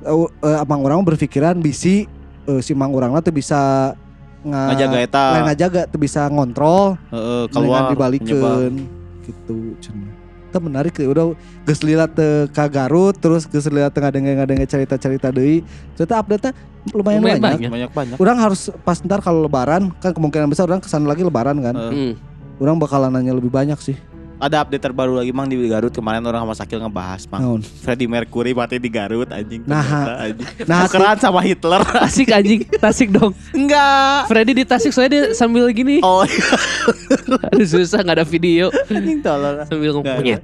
Eh, 0.01 0.17
eh, 0.41 0.57
amang 0.57 0.81
orang 0.81 1.05
berpikiran 1.05 1.53
bisi 1.55 2.09
eh, 2.43 2.57
si 2.59 2.73
mang 2.73 2.89
urangna 2.89 3.21
tuh 3.21 3.29
bisa 3.29 3.93
nga, 4.41 4.61
Ngajaga 4.67 4.97
eta. 4.99 5.23
lain 5.31 5.45
ngajaga 5.45 5.81
tuh 5.85 5.99
bisa 6.01 6.25
ngontrol 6.25 6.97
Heeh, 7.07 7.43
keluar 7.47 7.85
keluar 7.85 7.91
dibalikeun 7.93 8.73
gitu 9.21 9.55
cenah 9.77 10.10
Itu 10.51 10.59
menarik 10.59 10.91
ya 10.99 11.07
udah 11.07 11.31
geus 11.63 11.79
lilat 11.79 12.11
teu 12.11 12.51
ka 12.51 12.67
Garut 12.67 13.15
terus 13.15 13.47
geus 13.47 13.71
lilat 13.71 13.95
teu 13.95 14.03
ngadenge-ngadenge 14.03 14.67
cerita-cerita 14.67 15.31
deui 15.31 15.63
ternyata 15.95 16.19
update 16.19 16.51
lumayan, 16.91 17.23
Lumayan 17.23 17.39
banyak. 17.39 17.39
banyak. 17.39 17.71
banyak 17.71 17.91
banyak. 17.95 18.15
Orang 18.19 18.37
harus 18.43 18.67
pas 18.83 18.99
ntar 18.99 19.23
kalau 19.23 19.47
lebaran 19.47 19.95
kan 20.03 20.11
kemungkinan 20.11 20.51
besar 20.51 20.67
orang 20.67 20.83
ke 20.83 20.91
sana 20.91 21.07
lagi 21.07 21.23
lebaran 21.23 21.55
kan. 21.63 21.71
Heeh. 21.77 21.93
Hmm. 21.93 22.13
Orang 22.59 22.77
bakalan 22.83 23.15
nanya 23.15 23.31
lebih 23.31 23.49
banyak 23.49 23.79
sih. 23.79 23.95
Ada 24.41 24.65
update 24.65 24.81
terbaru 24.81 25.21
lagi 25.21 25.29
Mang 25.29 25.45
di 25.45 25.53
Garut 25.69 25.93
kemarin 25.93 26.25
orang 26.25 26.41
sama 26.41 26.57
Sakil 26.57 26.81
ngebahas 26.81 27.29
Mang. 27.29 27.41
Naon? 27.45 27.61
Freddie 27.61 28.09
Mercury 28.09 28.57
mati 28.57 28.81
di 28.81 28.89
Garut 28.89 29.29
anjing. 29.29 29.61
Nah, 29.69 29.85
ternyata, 29.85 30.13
anjing. 30.17 30.47
nah, 30.65 30.79
Tukeran 30.89 31.17
sama 31.21 31.39
Hitler. 31.45 31.81
Tasik 31.85 32.33
anjing, 32.33 32.61
tasik 32.81 33.13
dong. 33.13 33.37
Enggak. 33.53 34.25
Freddy 34.25 34.57
di 34.57 34.65
tasik 34.65 34.89
soalnya 34.89 35.11
dia 35.13 35.23
sambil 35.37 35.69
gini. 35.69 36.01
Oh, 36.01 36.25
Aduh 37.53 37.67
susah 37.69 38.01
nggak 38.01 38.17
ada 38.17 38.25
video. 38.25 38.73
anjing 38.89 39.21
tolong. 39.21 39.61
Sambil 39.69 39.93
ngomongnya. 39.93 40.41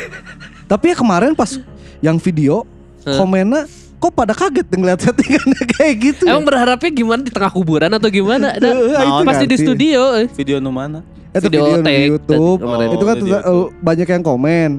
Tapi 0.70 0.94
ya 0.94 0.96
kemarin 0.96 1.34
pas 1.34 1.58
yang 1.98 2.14
video 2.22 2.62
komennya 3.02 3.66
kok 4.00 4.10
pada 4.10 4.32
kaget 4.32 4.64
ngeliat 4.66 4.96
settingannya 4.98 5.62
kayak 5.76 5.94
gitu. 6.00 6.24
Emang 6.24 6.42
berharapnya 6.42 6.88
gimana 6.88 7.20
di 7.20 7.28
tengah 7.28 7.52
kuburan 7.52 7.92
atau 7.92 8.08
gimana? 8.08 8.50
Ada 8.56 8.66
Eh, 8.66 8.96
eh, 8.96 9.04
itu 9.04 9.22
pasti 9.22 9.44
di 9.44 9.56
studio. 9.56 10.00
eh. 10.16 10.26
Video 10.32 10.56
nu 10.56 10.72
mana? 10.72 11.04
Itu 11.30 11.46
video 11.46 11.78
video, 11.78 11.84
di 11.84 11.94
YouTube. 12.10 12.58
kemarin. 12.58 12.88
itu 12.90 13.04
kan 13.04 13.14
Oh, 13.14 13.20
tuh, 13.20 13.28
eh, 13.30 13.66
banyak 13.78 14.08
yang 14.08 14.24
komen. 14.24 14.70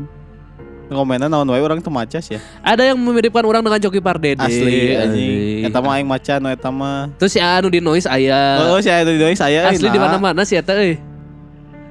Komenan 0.91 1.31
naon 1.31 1.47
wae 1.47 1.63
orang 1.63 1.79
teu 1.79 1.87
macas 1.87 2.27
ya. 2.27 2.43
Ada 2.59 2.91
yang 2.91 2.99
memiripkan 2.99 3.39
orang 3.41 3.63
dengan 3.63 3.79
Joki 3.79 4.03
Pardede. 4.03 4.43
Asli 4.43 4.91
anjing. 4.91 5.63
Eta 5.63 5.79
mah 5.79 5.95
aing 5.95 6.03
maca 6.03 6.35
nu 6.35 6.51
eta 6.51 6.67
mah. 6.67 7.07
Terus 7.15 7.31
ya 7.31 7.55
anu 7.55 7.71
di 7.71 7.79
noise 7.79 8.03
aya. 8.03 8.59
Oh, 8.67 8.75
saya 8.75 8.99
itu 9.01 9.15
di 9.15 9.31
saya 9.31 9.71
Asli 9.71 9.87
di 9.87 9.95
mana-mana 9.95 10.43
sih 10.43 10.59
eta 10.59 10.75
euy. 10.75 10.99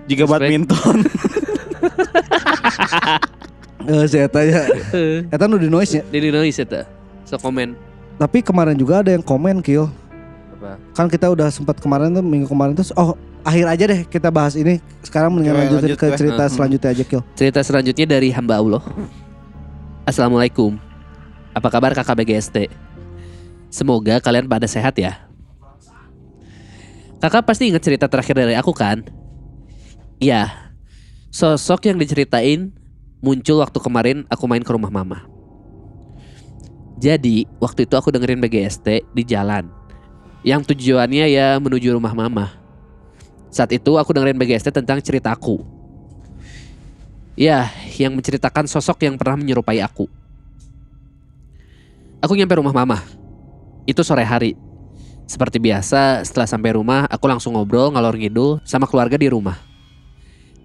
Jika 0.04 0.28
Respect. 0.28 0.42
badminton. 0.44 0.96
Eh 3.80 4.04
saya 4.04 4.28
tanya. 4.28 4.68
Eh, 4.92 5.24
Eta 5.26 5.48
nu 5.48 5.56
di 5.56 5.72
noise 5.72 5.96
nya. 5.96 6.02
Di 6.04 6.28
noise 6.28 6.60
eta. 6.60 6.84
So 7.30 7.38
komen. 7.38 7.78
Tapi 8.18 8.42
kemarin 8.42 8.74
juga 8.74 9.06
ada 9.06 9.14
yang 9.14 9.22
komen 9.22 9.62
kill. 9.62 9.86
Apa? 10.58 10.82
Kan 10.98 11.06
kita 11.06 11.30
udah 11.30 11.46
sempat 11.54 11.78
kemarin 11.78 12.10
tuh 12.10 12.26
minggu 12.26 12.50
kemarin 12.50 12.74
tuh 12.74 12.90
oh 12.98 13.14
akhir 13.46 13.70
aja 13.70 13.84
deh 13.86 14.00
kita 14.02 14.34
bahas 14.34 14.58
ini. 14.58 14.82
Sekarang 15.06 15.30
mendingan 15.30 15.54
Oke, 15.54 15.62
lanjutin 15.62 15.86
lanjut 15.94 15.98
ke 16.02 16.06
cerita 16.18 16.42
Hmm. 16.42 16.52
selanjutnya 16.52 16.90
aja 16.90 17.04
kill. 17.06 17.22
Cerita 17.38 17.60
selanjutnya 17.62 18.06
dari 18.18 18.34
hamba 18.34 18.58
Allah. 18.58 18.82
Assalamualaikum. 20.10 20.74
Apa 21.54 21.70
kabar 21.70 21.94
kakak 21.94 22.18
BGST? 22.18 22.66
Semoga 23.70 24.18
kalian 24.18 24.50
pada 24.50 24.66
sehat 24.66 24.98
ya. 24.98 25.30
Kakak 27.22 27.46
pasti 27.46 27.70
ingat 27.70 27.86
cerita 27.86 28.10
terakhir 28.10 28.34
dari 28.34 28.58
aku 28.58 28.74
kan? 28.74 29.06
Iya. 30.18 30.50
Sosok 31.30 31.86
yang 31.86 31.94
diceritain 31.94 32.74
muncul 33.22 33.62
waktu 33.62 33.78
kemarin 33.78 34.26
aku 34.26 34.50
main 34.50 34.66
ke 34.66 34.72
rumah 34.74 34.90
mama. 34.90 35.30
Jadi 37.00 37.48
waktu 37.56 37.88
itu 37.88 37.96
aku 37.96 38.12
dengerin 38.12 38.44
BGST 38.44 39.08
di 39.16 39.22
jalan. 39.24 39.72
Yang 40.44 40.76
tujuannya 40.76 41.32
ya 41.32 41.56
menuju 41.56 41.96
rumah 41.96 42.12
mama. 42.12 42.52
Saat 43.48 43.72
itu 43.72 43.96
aku 43.96 44.12
dengerin 44.12 44.36
BGST 44.36 44.68
tentang 44.68 45.00
ceritaku. 45.00 45.64
Ya, 47.40 47.72
yang 47.96 48.12
menceritakan 48.12 48.68
sosok 48.68 49.00
yang 49.08 49.16
pernah 49.16 49.40
menyerupai 49.40 49.80
aku. 49.80 50.04
Aku 52.20 52.36
nyampe 52.36 52.60
rumah 52.60 52.76
mama. 52.76 53.00
Itu 53.88 54.04
sore 54.04 54.28
hari. 54.28 54.52
Seperti 55.24 55.56
biasa, 55.56 56.20
setelah 56.20 56.44
sampai 56.44 56.76
rumah, 56.76 57.08
aku 57.08 57.24
langsung 57.24 57.56
ngobrol 57.56 57.96
ngalor 57.96 58.12
ngidul 58.12 58.60
sama 58.68 58.84
keluarga 58.84 59.16
di 59.16 59.32
rumah. 59.32 59.56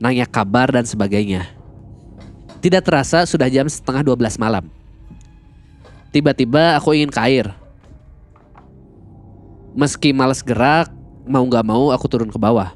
Nanya 0.03 0.27
kabar 0.27 0.67
dan 0.67 0.83
sebagainya. 0.83 1.47
Tidak 2.59 2.83
terasa 2.83 3.23
sudah 3.23 3.47
jam 3.47 3.71
setengah 3.71 4.03
12 4.03 4.35
malam. 4.35 4.67
Tiba-tiba 6.15 6.79
aku 6.79 6.95
ingin 6.95 7.11
ke 7.11 7.19
air. 7.19 7.51
Meski 9.75 10.15
males 10.15 10.39
gerak, 10.39 10.87
mau 11.27 11.43
gak 11.43 11.67
mau 11.67 11.91
aku 11.91 12.07
turun 12.07 12.31
ke 12.31 12.39
bawah. 12.39 12.71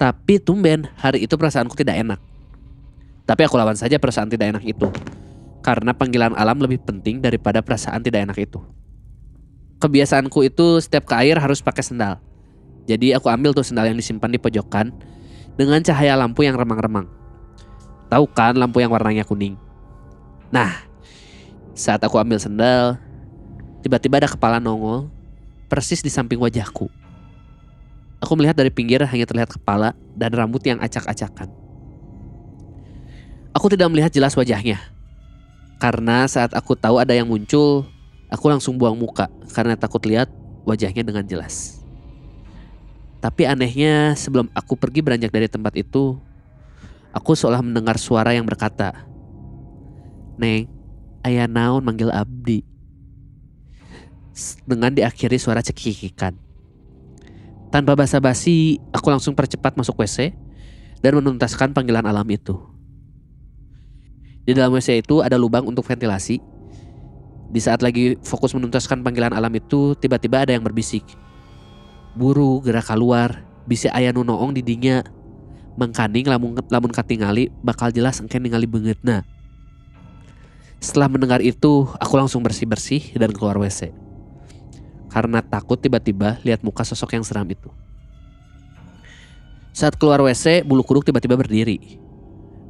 Tapi 0.00 0.40
tumben 0.40 0.88
hari 0.96 1.28
itu 1.28 1.36
perasaanku 1.36 1.76
tidak 1.76 2.00
enak. 2.00 2.20
Tapi 3.28 3.40
aku 3.44 3.60
lawan 3.60 3.76
saja 3.76 4.00
perasaan 4.00 4.32
tidak 4.32 4.56
enak 4.56 4.64
itu. 4.64 4.88
Karena 5.60 5.92
panggilan 5.92 6.32
alam 6.32 6.56
lebih 6.56 6.80
penting 6.80 7.20
daripada 7.20 7.60
perasaan 7.60 8.00
tidak 8.00 8.32
enak 8.32 8.38
itu. 8.48 8.64
Kebiasaanku 9.84 10.40
itu 10.40 10.80
setiap 10.80 11.04
ke 11.04 11.20
air 11.20 11.36
harus 11.36 11.60
pakai 11.60 11.84
sendal. 11.84 12.16
Jadi 12.88 13.12
aku 13.12 13.28
ambil 13.28 13.52
tuh 13.52 13.64
sendal 13.64 13.92
yang 13.92 14.00
disimpan 14.00 14.32
di 14.32 14.40
pojokan 14.40 14.88
dengan 15.60 15.84
cahaya 15.84 16.16
lampu 16.16 16.48
yang 16.48 16.56
remang-remang. 16.56 17.04
Tahu 18.08 18.24
kan 18.32 18.56
lampu 18.56 18.80
yang 18.80 18.88
warnanya 18.88 19.28
kuning? 19.28 19.60
Nah, 20.48 20.93
Saat 21.74 22.06
aku 22.06 22.22
ambil 22.22 22.38
sendal, 22.38 22.94
tiba-tiba 23.82 24.22
ada 24.22 24.30
kepala 24.30 24.62
nongol 24.62 25.10
persis 25.66 26.06
di 26.06 26.08
samping 26.08 26.38
wajahku. 26.38 26.86
Aku 28.22 28.32
melihat 28.38 28.54
dari 28.54 28.70
pinggir 28.70 29.02
hanya 29.02 29.26
terlihat 29.26 29.50
kepala 29.58 29.90
dan 30.14 30.30
rambut 30.30 30.62
yang 30.62 30.78
acak-acakan. 30.78 31.50
Aku 33.50 33.66
tidak 33.66 33.90
melihat 33.90 34.14
jelas 34.14 34.38
wajahnya. 34.38 34.78
Karena 35.82 36.24
saat 36.30 36.54
aku 36.54 36.78
tahu 36.78 37.02
ada 37.02 37.10
yang 37.10 37.26
muncul, 37.26 37.84
aku 38.30 38.46
langsung 38.46 38.78
buang 38.78 38.94
muka 38.94 39.26
karena 39.50 39.74
takut 39.74 40.00
lihat 40.06 40.30
wajahnya 40.62 41.02
dengan 41.02 41.26
jelas. 41.26 41.82
Tapi 43.18 43.50
anehnya 43.50 44.14
sebelum 44.14 44.46
aku 44.54 44.78
pergi 44.78 45.02
beranjak 45.02 45.34
dari 45.34 45.50
tempat 45.50 45.74
itu, 45.74 46.16
aku 47.10 47.34
seolah 47.34 47.60
mendengar 47.66 47.98
suara 47.98 48.30
yang 48.30 48.46
berkata, 48.46 49.04
Neng, 50.38 50.70
ayah 51.24 51.48
naon 51.48 51.82
manggil 51.82 52.12
abdi. 52.12 52.62
Dengan 54.68 54.92
diakhiri 54.92 55.40
suara 55.40 55.64
cekikikan. 55.64 56.36
Tanpa 57.74 57.98
basa-basi, 57.98 58.78
aku 58.94 59.10
langsung 59.10 59.34
percepat 59.34 59.74
masuk 59.74 59.98
WC 59.98 60.30
dan 61.02 61.18
menuntaskan 61.18 61.74
panggilan 61.74 62.06
alam 62.06 62.26
itu. 62.30 62.54
Di 64.44 64.52
dalam 64.52 64.70
WC 64.76 65.02
itu 65.02 65.24
ada 65.24 65.34
lubang 65.40 65.64
untuk 65.66 65.82
ventilasi. 65.82 66.38
Di 67.50 67.60
saat 67.62 67.82
lagi 67.82 68.14
fokus 68.22 68.54
menuntaskan 68.54 69.02
panggilan 69.02 69.34
alam 69.34 69.50
itu, 69.56 69.98
tiba-tiba 69.98 70.46
ada 70.46 70.54
yang 70.54 70.62
berbisik. 70.62 71.02
Buru 72.14 72.62
gerak 72.62 72.86
keluar, 72.86 73.42
bisa 73.66 73.90
ayah 73.96 74.14
nu 74.14 74.22
noong 74.22 74.54
di 74.54 74.62
dinya. 74.62 75.02
Mengkaning 75.74 76.30
lamun, 76.30 76.54
lamun 76.70 76.94
katingali 76.94 77.50
bakal 77.58 77.90
jelas 77.90 78.22
engke 78.22 78.38
ningali 78.38 78.70
beungeutna. 78.70 79.26
Setelah 80.78 81.10
mendengar 81.10 81.40
itu, 81.42 81.90
aku 81.98 82.14
langsung 82.14 82.42
bersih-bersih 82.42 83.14
dan 83.18 83.34
keluar 83.34 83.58
WC. 83.58 83.94
Karena 85.10 85.42
takut 85.42 85.78
tiba-tiba 85.78 86.42
lihat 86.42 86.62
muka 86.66 86.82
sosok 86.82 87.14
yang 87.14 87.24
seram 87.26 87.46
itu. 87.46 87.70
Saat 89.74 89.98
keluar 89.98 90.22
WC, 90.22 90.62
bulu 90.62 90.86
kuduk 90.86 91.06
tiba-tiba 91.06 91.34
berdiri. 91.34 91.98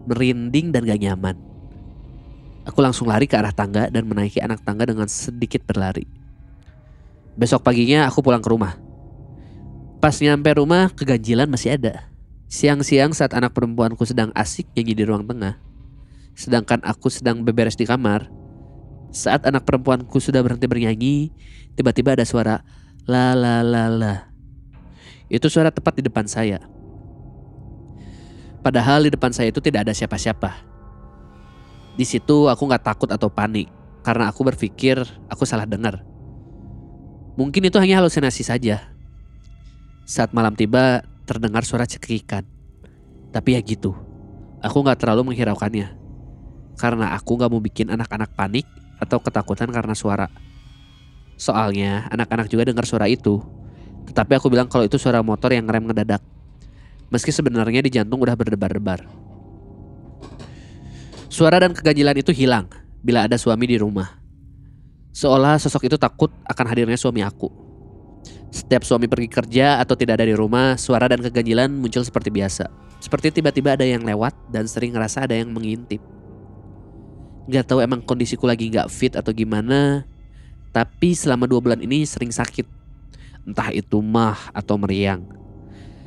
Merinding 0.08 0.72
dan 0.72 0.84
gak 0.84 1.00
nyaman. 1.00 1.36
Aku 2.64 2.80
langsung 2.80 3.08
lari 3.08 3.28
ke 3.28 3.36
arah 3.36 3.52
tangga 3.52 3.92
dan 3.92 4.08
menaiki 4.08 4.40
anak 4.40 4.64
tangga 4.64 4.88
dengan 4.88 5.04
sedikit 5.04 5.60
berlari. 5.68 6.08
Besok 7.36 7.60
paginya 7.60 8.08
aku 8.08 8.24
pulang 8.24 8.40
ke 8.40 8.48
rumah. 8.48 8.80
Pas 10.00 10.16
nyampe 10.20 10.48
rumah, 10.56 10.88
keganjilan 10.92 11.48
masih 11.48 11.76
ada. 11.76 12.08
Siang-siang 12.48 13.12
saat 13.12 13.36
anak 13.36 13.52
perempuanku 13.52 14.04
sedang 14.08 14.32
asik 14.32 14.68
nyanyi 14.76 14.92
di 14.96 15.04
ruang 15.04 15.24
tengah. 15.28 15.60
Sedangkan 16.34 16.82
aku 16.82 17.08
sedang 17.10 17.46
beberes 17.46 17.78
di 17.78 17.86
kamar. 17.86 18.30
Saat 19.14 19.46
anak 19.46 19.62
perempuanku 19.62 20.18
sudah 20.18 20.42
berhenti 20.42 20.66
bernyanyi, 20.66 21.30
tiba-tiba 21.78 22.18
ada 22.18 22.26
suara 22.26 22.66
la 23.06 23.38
la 23.38 23.62
la 23.62 23.86
la. 23.86 24.14
Itu 25.30 25.46
suara 25.46 25.70
tepat 25.70 25.98
di 25.98 26.02
depan 26.02 26.26
saya. 26.26 26.58
Padahal 28.60 29.06
di 29.06 29.10
depan 29.14 29.30
saya 29.30 29.54
itu 29.54 29.62
tidak 29.62 29.86
ada 29.86 29.94
siapa-siapa. 29.94 30.50
Di 31.94 32.02
situ 32.02 32.50
aku 32.50 32.62
nggak 32.66 32.82
takut 32.82 33.10
atau 33.14 33.30
panik 33.30 33.70
karena 34.02 34.28
aku 34.28 34.42
berpikir 34.42 34.98
aku 35.30 35.46
salah 35.46 35.68
dengar. 35.68 36.02
Mungkin 37.38 37.66
itu 37.70 37.78
hanya 37.78 38.02
halusinasi 38.02 38.42
saja. 38.42 38.90
Saat 40.06 40.34
malam 40.34 40.58
tiba 40.58 41.06
terdengar 41.22 41.62
suara 41.62 41.86
cekikikan. 41.86 42.46
Tapi 43.30 43.58
ya 43.58 43.60
gitu, 43.62 43.94
aku 44.62 44.76
nggak 44.82 45.02
terlalu 45.02 45.34
menghiraukannya. 45.34 46.03
Karena 46.74 47.14
aku 47.14 47.38
nggak 47.38 47.50
mau 47.50 47.62
bikin 47.62 47.90
anak-anak 47.90 48.34
panik 48.34 48.66
atau 48.98 49.18
ketakutan 49.22 49.70
karena 49.70 49.94
suara. 49.94 50.26
Soalnya 51.34 52.06
anak-anak 52.10 52.46
juga 52.50 52.66
dengar 52.66 52.86
suara 52.86 53.10
itu. 53.10 53.42
Tetapi 54.10 54.38
aku 54.38 54.52
bilang 54.52 54.70
kalau 54.70 54.86
itu 54.86 55.00
suara 55.00 55.22
motor 55.24 55.50
yang 55.50 55.66
ngerem 55.66 55.90
ngedadak. 55.90 56.22
Meski 57.10 57.30
sebenarnya 57.30 57.80
di 57.82 57.90
jantung 57.94 58.20
udah 58.22 58.34
berdebar-debar. 58.34 59.06
Suara 61.30 61.58
dan 61.58 61.74
keganjilan 61.74 62.14
itu 62.14 62.30
hilang 62.30 62.70
bila 63.02 63.26
ada 63.26 63.34
suami 63.34 63.66
di 63.66 63.76
rumah. 63.78 64.22
Seolah 65.14 65.58
sosok 65.58 65.86
itu 65.86 65.98
takut 65.98 66.30
akan 66.46 66.66
hadirnya 66.70 66.98
suami 66.98 67.22
aku. 67.22 67.50
Setiap 68.54 68.86
suami 68.86 69.10
pergi 69.10 69.26
kerja 69.26 69.82
atau 69.82 69.98
tidak 69.98 70.22
ada 70.22 70.26
di 70.30 70.34
rumah, 70.34 70.78
suara 70.78 71.10
dan 71.10 71.18
keganjilan 71.18 71.74
muncul 71.74 72.06
seperti 72.06 72.30
biasa. 72.30 72.70
Seperti 73.02 73.34
tiba-tiba 73.34 73.74
ada 73.74 73.82
yang 73.82 74.06
lewat 74.06 74.30
dan 74.54 74.70
sering 74.70 74.94
ngerasa 74.94 75.26
ada 75.26 75.34
yang 75.34 75.50
mengintip. 75.50 76.13
Gak 77.44 77.68
tahu 77.68 77.84
emang 77.84 78.00
kondisiku 78.00 78.48
lagi 78.48 78.72
gak 78.72 78.88
fit 78.88 79.12
atau 79.12 79.28
gimana, 79.34 80.08
tapi 80.72 81.12
selama 81.12 81.44
dua 81.44 81.60
bulan 81.60 81.80
ini 81.84 82.08
sering 82.08 82.32
sakit. 82.32 82.64
Entah 83.44 83.68
itu 83.70 84.00
mah 84.00 84.48
atau 84.56 84.80
meriang. 84.80 85.22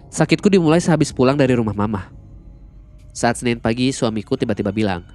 Sakitku 0.10 0.50
dimulai 0.50 0.82
sehabis 0.82 1.14
pulang 1.14 1.38
dari 1.38 1.54
rumah 1.54 1.78
mama. 1.78 2.10
Saat 3.14 3.42
Senin 3.42 3.62
pagi 3.62 3.94
suamiku 3.94 4.34
tiba-tiba 4.34 4.74
bilang, 4.74 5.06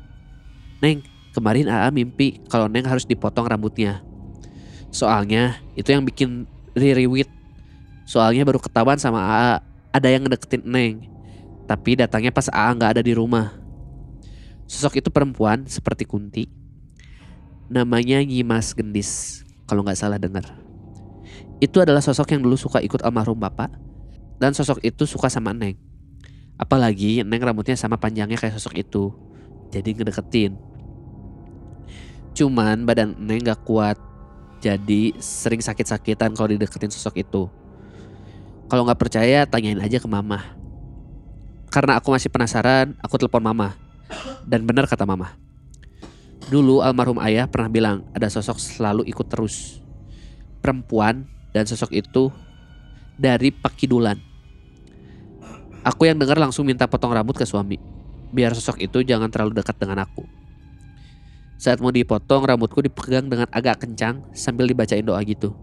Neng, 0.82 1.02
kemarin 1.34 1.70
AA 1.70 1.88
mimpi 1.94 2.42
kalau 2.46 2.66
Neng 2.66 2.86
harus 2.86 3.06
dipotong 3.06 3.46
rambutnya. 3.46 4.02
Soalnya 4.92 5.58
itu 5.74 5.90
yang 5.90 6.04
bikin 6.04 6.44
ririwit. 6.76 7.30
Soalnya 8.04 8.44
baru 8.44 8.60
ketahuan 8.60 8.98
sama 8.98 9.22
AA 9.22 9.52
ada 9.94 10.08
yang 10.10 10.26
ngedeketin 10.26 10.62
Neng. 10.66 10.94
Tapi 11.66 11.96
datangnya 11.96 12.34
pas 12.34 12.50
AA 12.50 12.70
nggak 12.74 12.90
ada 12.98 13.02
di 13.02 13.14
rumah. 13.14 13.61
Sosok 14.72 15.04
itu 15.04 15.12
perempuan 15.12 15.68
seperti 15.68 16.08
Kunti. 16.08 16.48
Namanya 17.68 18.24
Nyimas 18.24 18.72
Gendis, 18.72 19.44
kalau 19.68 19.84
nggak 19.84 20.00
salah 20.00 20.16
dengar. 20.16 20.48
Itu 21.60 21.84
adalah 21.84 22.00
sosok 22.00 22.32
yang 22.32 22.40
dulu 22.40 22.56
suka 22.56 22.80
ikut 22.80 23.04
almarhum 23.04 23.36
bapak. 23.36 23.68
Dan 24.40 24.56
sosok 24.56 24.80
itu 24.80 25.04
suka 25.04 25.28
sama 25.28 25.52
Neng. 25.52 25.76
Apalagi 26.56 27.20
Neng 27.20 27.44
rambutnya 27.44 27.76
sama 27.76 28.00
panjangnya 28.00 28.40
kayak 28.40 28.56
sosok 28.56 28.80
itu. 28.80 29.12
Jadi 29.68 29.92
ngedeketin. 29.92 30.56
Cuman 32.32 32.88
badan 32.88 33.12
Neng 33.20 33.44
gak 33.44 33.68
kuat. 33.68 34.00
Jadi 34.64 35.12
sering 35.20 35.60
sakit-sakitan 35.60 36.32
kalau 36.32 36.48
dideketin 36.48 36.88
sosok 36.88 37.20
itu. 37.20 37.44
Kalau 38.72 38.88
nggak 38.88 38.96
percaya 39.04 39.44
tanyain 39.44 39.84
aja 39.84 40.00
ke 40.00 40.08
mama. 40.08 40.56
Karena 41.68 42.00
aku 42.00 42.08
masih 42.08 42.32
penasaran, 42.32 42.96
aku 43.04 43.20
telepon 43.20 43.44
mama. 43.44 43.76
Dan 44.46 44.66
benar 44.66 44.86
kata 44.86 45.04
mama. 45.04 45.36
Dulu 46.50 46.82
almarhum 46.84 47.22
ayah 47.22 47.48
pernah 47.48 47.70
bilang 47.70 47.96
ada 48.12 48.28
sosok 48.28 48.60
selalu 48.60 49.08
ikut 49.08 49.26
terus. 49.30 49.80
Perempuan 50.60 51.24
dan 51.54 51.64
sosok 51.64 51.94
itu 51.94 52.28
dari 53.16 53.54
Pakidulan. 53.54 54.18
Aku 55.82 56.06
yang 56.06 56.18
dengar 56.18 56.38
langsung 56.38 56.66
minta 56.66 56.86
potong 56.86 57.10
rambut 57.10 57.34
ke 57.34 57.42
suami. 57.42 57.78
Biar 58.30 58.54
sosok 58.54 58.78
itu 58.78 59.02
jangan 59.02 59.28
terlalu 59.28 59.58
dekat 59.58 59.76
dengan 59.78 60.06
aku. 60.06 60.24
Saat 61.62 61.78
mau 61.78 61.94
dipotong, 61.94 62.42
rambutku 62.42 62.82
dipegang 62.82 63.30
dengan 63.30 63.46
agak 63.54 63.86
kencang 63.86 64.26
sambil 64.34 64.66
dibacain 64.66 65.06
doa 65.06 65.22
gitu. 65.22 65.54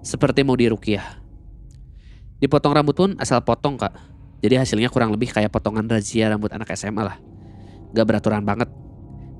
Seperti 0.00 0.40
mau 0.40 0.56
dirukiah. 0.56 1.20
Dipotong 2.40 2.72
rambut 2.72 2.96
pun 2.96 3.10
asal 3.20 3.44
potong 3.44 3.76
kak. 3.76 3.92
Jadi 4.40 4.54
hasilnya 4.56 4.88
kurang 4.88 5.12
lebih 5.12 5.28
kayak 5.28 5.52
potongan 5.52 5.84
razia 5.84 6.30
rambut 6.32 6.48
anak 6.54 6.70
SMA 6.72 7.02
lah. 7.02 7.18
Gak 7.92 8.06
beraturan 8.06 8.44
banget. 8.44 8.68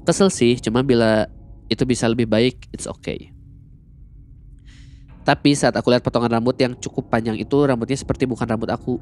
Kesel 0.09 0.32
sih, 0.32 0.57
cuma 0.62 0.80
bila 0.80 1.28
itu 1.68 1.84
bisa 1.84 2.09
lebih 2.09 2.24
baik, 2.24 2.68
it's 2.72 2.88
okay. 2.88 3.32
Tapi 5.28 5.53
saat 5.53 5.76
aku 5.76 5.92
lihat 5.92 6.01
potongan 6.01 6.40
rambut 6.40 6.57
yang 6.57 6.72
cukup 6.72 7.12
panjang 7.12 7.36
itu, 7.36 7.57
rambutnya 7.61 8.01
seperti 8.01 8.24
bukan 8.24 8.49
rambut 8.49 8.72
aku. 8.72 8.96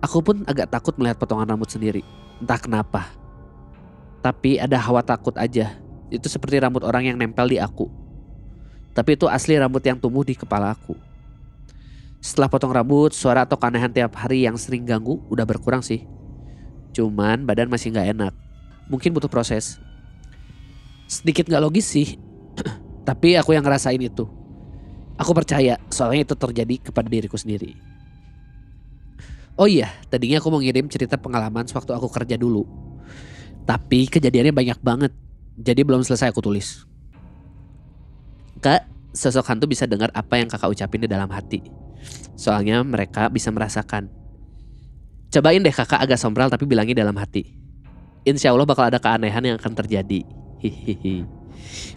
Aku 0.00 0.24
pun 0.24 0.40
agak 0.48 0.72
takut 0.72 0.96
melihat 0.96 1.20
potongan 1.20 1.44
rambut 1.44 1.68
sendiri. 1.68 2.00
Entah 2.40 2.56
kenapa. 2.56 3.12
Tapi 4.24 4.56
ada 4.56 4.80
hawa 4.80 5.04
takut 5.04 5.36
aja. 5.36 5.76
Itu 6.08 6.32
seperti 6.32 6.56
rambut 6.56 6.80
orang 6.88 7.12
yang 7.12 7.20
nempel 7.20 7.44
di 7.52 7.60
aku. 7.60 7.92
Tapi 8.96 9.20
itu 9.20 9.28
asli 9.28 9.60
rambut 9.60 9.84
yang 9.84 10.00
tumbuh 10.00 10.24
di 10.24 10.32
kepala 10.32 10.72
aku. 10.72 10.96
Setelah 12.24 12.48
potong 12.48 12.72
rambut, 12.72 13.12
suara 13.12 13.44
atau 13.44 13.60
keanehan 13.60 13.92
tiap 13.92 14.16
hari 14.16 14.48
yang 14.48 14.56
sering 14.56 14.88
ganggu 14.88 15.20
udah 15.28 15.44
berkurang 15.44 15.84
sih. 15.84 16.08
Cuman 16.92 17.48
badan 17.48 17.72
masih 17.72 17.92
nggak 17.92 18.08
enak. 18.16 18.32
Mungkin 18.88 19.16
butuh 19.16 19.32
proses. 19.32 19.80
Sedikit 21.08 21.48
nggak 21.48 21.64
logis 21.64 21.88
sih. 21.88 22.20
Tapi 23.08 23.36
aku 23.36 23.56
yang 23.56 23.64
ngerasain 23.64 24.00
itu. 24.00 24.28
Aku 25.16 25.32
percaya 25.36 25.76
soalnya 25.92 26.24
itu 26.28 26.34
terjadi 26.36 26.92
kepada 26.92 27.08
diriku 27.08 27.36
sendiri. 27.36 27.76
Oh 29.60 29.68
iya, 29.68 29.92
tadinya 30.08 30.40
aku 30.40 30.48
mau 30.48 30.64
ngirim 30.64 30.88
cerita 30.88 31.20
pengalaman 31.20 31.68
sewaktu 31.68 31.92
aku 31.92 32.08
kerja 32.08 32.40
dulu. 32.40 32.64
Tapi 33.68 34.08
kejadiannya 34.08 34.52
banyak 34.56 34.78
banget. 34.80 35.12
Jadi 35.60 35.84
belum 35.84 36.00
selesai 36.00 36.32
aku 36.32 36.40
tulis. 36.40 36.88
Kak, 38.64 38.88
sosok 39.12 39.44
hantu 39.52 39.68
bisa 39.68 39.84
dengar 39.84 40.08
apa 40.16 40.40
yang 40.40 40.48
kakak 40.48 40.72
ucapin 40.72 41.04
di 41.04 41.08
dalam 41.10 41.28
hati. 41.28 41.60
Soalnya 42.34 42.80
mereka 42.80 43.28
bisa 43.28 43.52
merasakan. 43.52 44.21
Cobain 45.32 45.58
deh 45.58 45.72
kakak 45.72 45.96
agak 45.98 46.20
sombral 46.20 46.52
tapi 46.52 46.68
bilangin 46.68 46.92
dalam 46.92 47.16
hati. 47.16 47.48
Insya 48.22 48.52
Allah 48.52 48.68
bakal 48.68 48.86
ada 48.86 49.00
keanehan 49.00 49.40
yang 49.42 49.56
akan 49.56 49.72
terjadi. 49.74 50.22
Hihihi. 50.60 51.24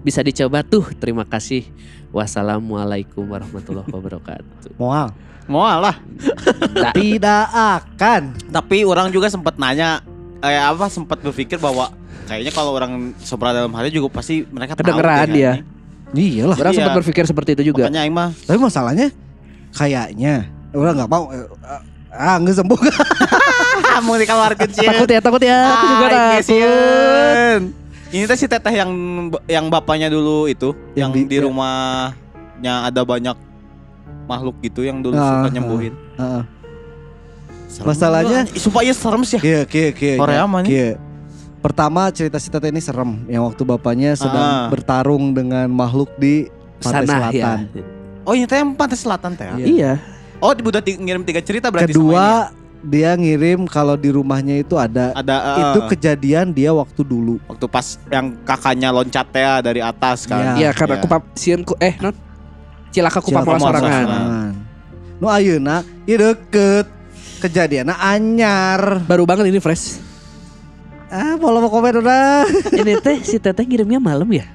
Bisa 0.01 0.23
dicoba 0.23 0.63
tuh. 0.63 0.87
Terima 0.95 1.27
kasih. 1.27 1.67
Wassalamualaikum 2.09 3.27
warahmatullahi 3.27 3.91
wabarakatuh. 3.91 4.71
Moal. 4.81 5.11
Mau 5.45 5.61
lah. 5.61 5.99
Tidak 6.95 7.43
akan. 7.51 8.21
Tapi 8.49 8.81
orang 8.81 9.11
juga 9.11 9.29
sempat 9.29 9.59
nanya 9.59 10.01
eh 10.41 10.57
apa 10.57 10.87
sempat 10.87 11.21
berpikir 11.21 11.59
bahwa 11.59 11.91
kayaknya 12.25 12.49
kalau 12.49 12.73
orang 12.73 13.13
sobra 13.19 13.53
dalam 13.53 13.69
hati 13.75 13.93
juga 13.93 14.09
pasti 14.09 14.47
mereka 14.47 14.73
tahu 14.73 14.89
Kedengeran 14.89 15.27
dia. 15.29 15.51
anjing. 15.59 15.67
Iyalah. 16.15 16.57
Orang 16.57 16.71
Iya. 16.71 16.79
sempat 16.81 16.95
berpikir 16.97 17.23
seperti 17.27 17.49
itu 17.53 17.75
juga. 17.75 17.85
Makanya 17.85 18.01
aing 18.07 18.15
mah 18.15 18.29
Tapi 18.31 18.57
masalahnya 18.57 19.07
kayaknya 19.69 20.47
orang 20.71 20.93
nggak 20.97 21.11
mau. 21.11 21.27
eh, 21.29 21.45
Ah 22.15 22.39
nggak 22.39 22.55
sembuh. 22.55 22.79
mau 24.01 24.15
di 24.15 24.25
kamar 24.25 24.51
kecil. 24.55 24.85
Takut 24.85 25.07
ya, 25.07 25.19
takut 25.19 25.41
ya. 25.41 25.57
Aku 25.69 25.85
juga 25.85 25.95
Ah, 25.95 26.09
takut. 26.09 26.21
Inggrisieun. 26.21 27.61
Ini 28.07 28.23
teh 28.25 28.37
si 28.37 28.45
teteh 28.45 28.73
yang 28.73 28.91
yang 29.45 29.65
bapaknya 29.67 30.07
dulu 30.07 30.45
itu 30.45 30.71
yang, 30.93 31.11
Yang 31.11 31.11
di, 31.11 31.21
di- 31.29 31.41
rumahnya 31.41 32.73
ada 32.85 33.01
banyak 33.01 33.35
makhluk 34.25 34.55
gitu 34.59 34.81
yang 34.81 34.99
dulu 34.99 35.13
Ah, 35.13 35.43
suka 35.43 35.47
ah. 35.47 35.51
nyembuhin. 35.51 35.93
Heeh. 36.15 36.43
Serem 37.67 37.87
Masalahnya- 37.87 38.43
juga, 38.47 38.57
supaya 38.57 38.91
serem 38.91 39.21
sih. 39.21 39.35
ya. 39.35 39.43
Kia, 39.43 39.61
kia, 39.65 39.89
kia. 39.91 40.15
Korea 40.15 40.45
mah 40.45 40.63
nih. 40.63 40.69
Kia. 40.69 40.89
Pertama 41.59 42.07
cerita 42.07 42.37
si 42.37 42.47
Tete 42.47 42.69
ini 42.69 42.77
serem 42.77 43.25
yang 43.25 43.41
waktu 43.43 43.61
bapaknya 43.61 44.13
sedang 44.13 44.69
bertarung 44.69 45.33
dengan 45.33 45.65
makhluk 45.67 46.13
di 46.15 46.45
pantai 46.77 47.03
Sana 47.03 47.09
ya. 47.09 47.17
selatan. 47.33 47.57
Oh 48.21 48.31
ini 48.31 48.45
teh 48.45 48.57
yang 48.57 48.71
pantai 48.71 48.95
selatan 48.95 49.33
teh. 49.33 49.43
ya? 49.43 49.55
Iya. 49.55 49.65
Iya. 49.65 49.91
Oh 50.37 50.53
udah 50.53 50.79
ngirim 50.79 51.25
tiga 51.25 51.41
cerita 51.41 51.67
berarti 51.67 51.89
sama 51.89 51.99
ini 51.99 52.05
ya? 52.05 52.21
Kedua 52.21 52.27
dia 52.85 53.17
ngirim 53.17 53.65
kalau 53.65 53.97
di 53.97 54.13
rumahnya 54.13 54.61
itu 54.61 54.77
ada 54.77 55.09
ada 55.17 55.35
eh, 55.41 55.61
itu 55.73 55.79
kejadian 55.97 56.53
dia 56.53 56.69
waktu 56.69 57.01
dulu. 57.01 57.41
waktu 57.49 57.65
pas 57.65 57.97
yang 58.13 58.37
kakaknya 58.45 58.93
loncat 58.93 59.27
ya 59.33 59.53
dari 59.59 59.81
atas 59.81 60.29
kan. 60.29 60.53
Iya, 60.55 60.69
karena 60.71 61.01
Iya. 61.01 61.03
aku 61.09 61.17
sieun 61.33 61.61
ku 61.65 61.73
eh 61.81 61.97
non 61.97 62.13
cilaka 62.93 63.19
ku 63.19 63.33
Cilaka 63.33 63.45
pamola 63.45 63.57
pamola 63.57 63.79
sorangan. 63.81 64.51
Nu 65.17 65.25
ayeuna 65.27 65.81
ieu 66.05 66.17
deket 66.21 66.87
kejadiannya 67.41 67.95
anyar. 67.97 69.01
Baru 69.09 69.25
banget 69.25 69.49
ini 69.49 69.57
fresh. 69.57 69.99
Ah, 71.09 71.37
mau 71.37 71.53
mau 71.57 71.69
komen 71.69 72.01
udah. 72.01 72.45
ini 72.81 72.97
teh 73.01 73.21
si 73.21 73.37
teteh 73.41 73.65
ngirimnya 73.65 74.01
malam 74.01 74.27
ya? 74.29 74.45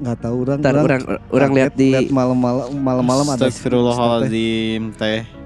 Nggak 0.00 0.16
tahu 0.20 0.36
orang. 0.46 0.58
Ntar 0.60 0.74
orang 0.76 1.02
orang 1.30 1.50
lihat 1.54 1.72
di 1.76 1.90
malam-malam 2.12 2.66
malam-malam 2.76 3.26
ada. 3.34 3.46
Astagfirullahaladzim 3.48 4.94
teh. 4.96 5.43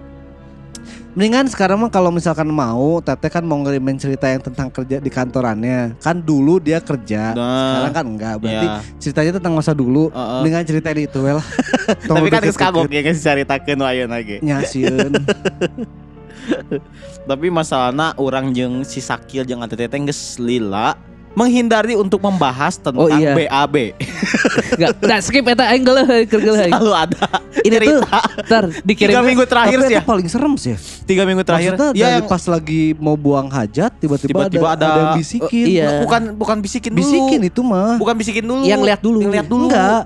Mendingan 1.16 1.48
sekarang 1.48 1.80
mah 1.80 1.88
kalau 1.88 2.12
misalkan 2.12 2.46
mau, 2.52 3.00
Teteh 3.00 3.32
kan 3.32 3.40
mau 3.40 3.56
ngirimin 3.64 3.96
cerita 3.96 4.28
yang 4.28 4.44
tentang 4.44 4.68
kerja 4.68 5.00
di 5.00 5.08
kantorannya. 5.08 5.96
Kan 6.04 6.20
dulu 6.20 6.60
dia 6.60 6.84
kerja, 6.84 7.32
sekarang 7.32 7.88
Nah, 7.88 7.96
kan 7.96 8.04
enggak. 8.04 8.34
Berarti 8.38 8.66
ya. 8.66 8.80
ceritanya 9.00 9.32
tentang 9.40 9.54
masa 9.56 9.72
dulu. 9.72 10.12
Heeh. 10.12 10.40
Mendingan 10.44 10.64
cerita 10.68 10.88
di 10.92 11.08
itu 11.08 11.18
well. 11.24 11.40
Tapi 12.10 12.28
kan 12.28 12.44
geus 12.44 12.60
kagok 12.60 12.92
ya 12.92 13.00
geus 13.00 13.24
caritakeun 13.24 13.80
wayeuna 13.80 14.20
ge. 14.20 14.38
Nyasieun. 14.44 15.12
Tapi 17.28 17.46
masalahnya 17.48 18.12
orang 18.20 18.52
jeung 18.52 18.84
si 18.84 19.00
Sakil 19.00 19.48
jeung 19.48 19.64
Ante 19.64 19.80
Teteh 19.80 19.98
geus 20.04 20.36
lila 20.36 20.94
menghindari 21.38 21.94
untuk 21.94 22.18
membahas 22.18 22.74
tentang 22.74 22.98
Oh, 22.98 23.06
iya. 23.08 23.30
BAB. 23.32 23.94
Enggak, 24.74 24.90
udah 24.98 25.18
skip 25.20 25.46
eta 25.46 25.70
aing 25.70 25.82
geuleuh, 25.82 26.06
geuleuh. 26.26 26.66
Selalu 26.66 26.92
ada 26.92 27.22
Ini 27.58 27.74
tuh 27.74 28.02
cerita 28.02 28.18
ntar 28.40 28.64
dikirim 28.82 29.12
tiga 29.12 29.22
minggu 29.22 29.44
terakhir 29.46 29.78
sih 29.84 29.94
ya. 29.94 30.02
paling 30.02 30.26
serem 30.26 30.52
sih. 30.54 30.74
Tiga 31.04 31.22
minggu 31.22 31.42
terakhir. 31.42 31.72
Maksudnya 31.72 31.94
Ya 31.94 32.08
yang 32.18 32.26
pas 32.26 32.42
lagi 32.44 32.82
mau 32.96 33.14
buang 33.14 33.46
hajat 33.46 33.94
tiba-tiba, 33.96 34.46
Tiba-tiba 34.46 34.66
ada, 34.68 34.82
ada- 34.82 34.98
yang 34.98 35.10
bisikin. 35.16 35.64
Oh, 35.64 35.70
iya. 35.70 35.88
bukan 36.02 36.22
bukan 36.34 36.56
bisikin 36.58 36.90
dulu. 36.90 37.00
Bisikin 37.00 37.40
itu 37.44 37.60
mah. 37.62 37.94
Bukan 37.96 38.14
bisikin 38.16 38.42
dulu. 38.42 38.62
Yang 38.62 38.82
lihat 38.84 39.00
dulu. 39.00 39.18
Yang 39.20 39.32
lihat 39.32 39.46
dulu. 39.46 39.66
Enggak. 39.68 40.02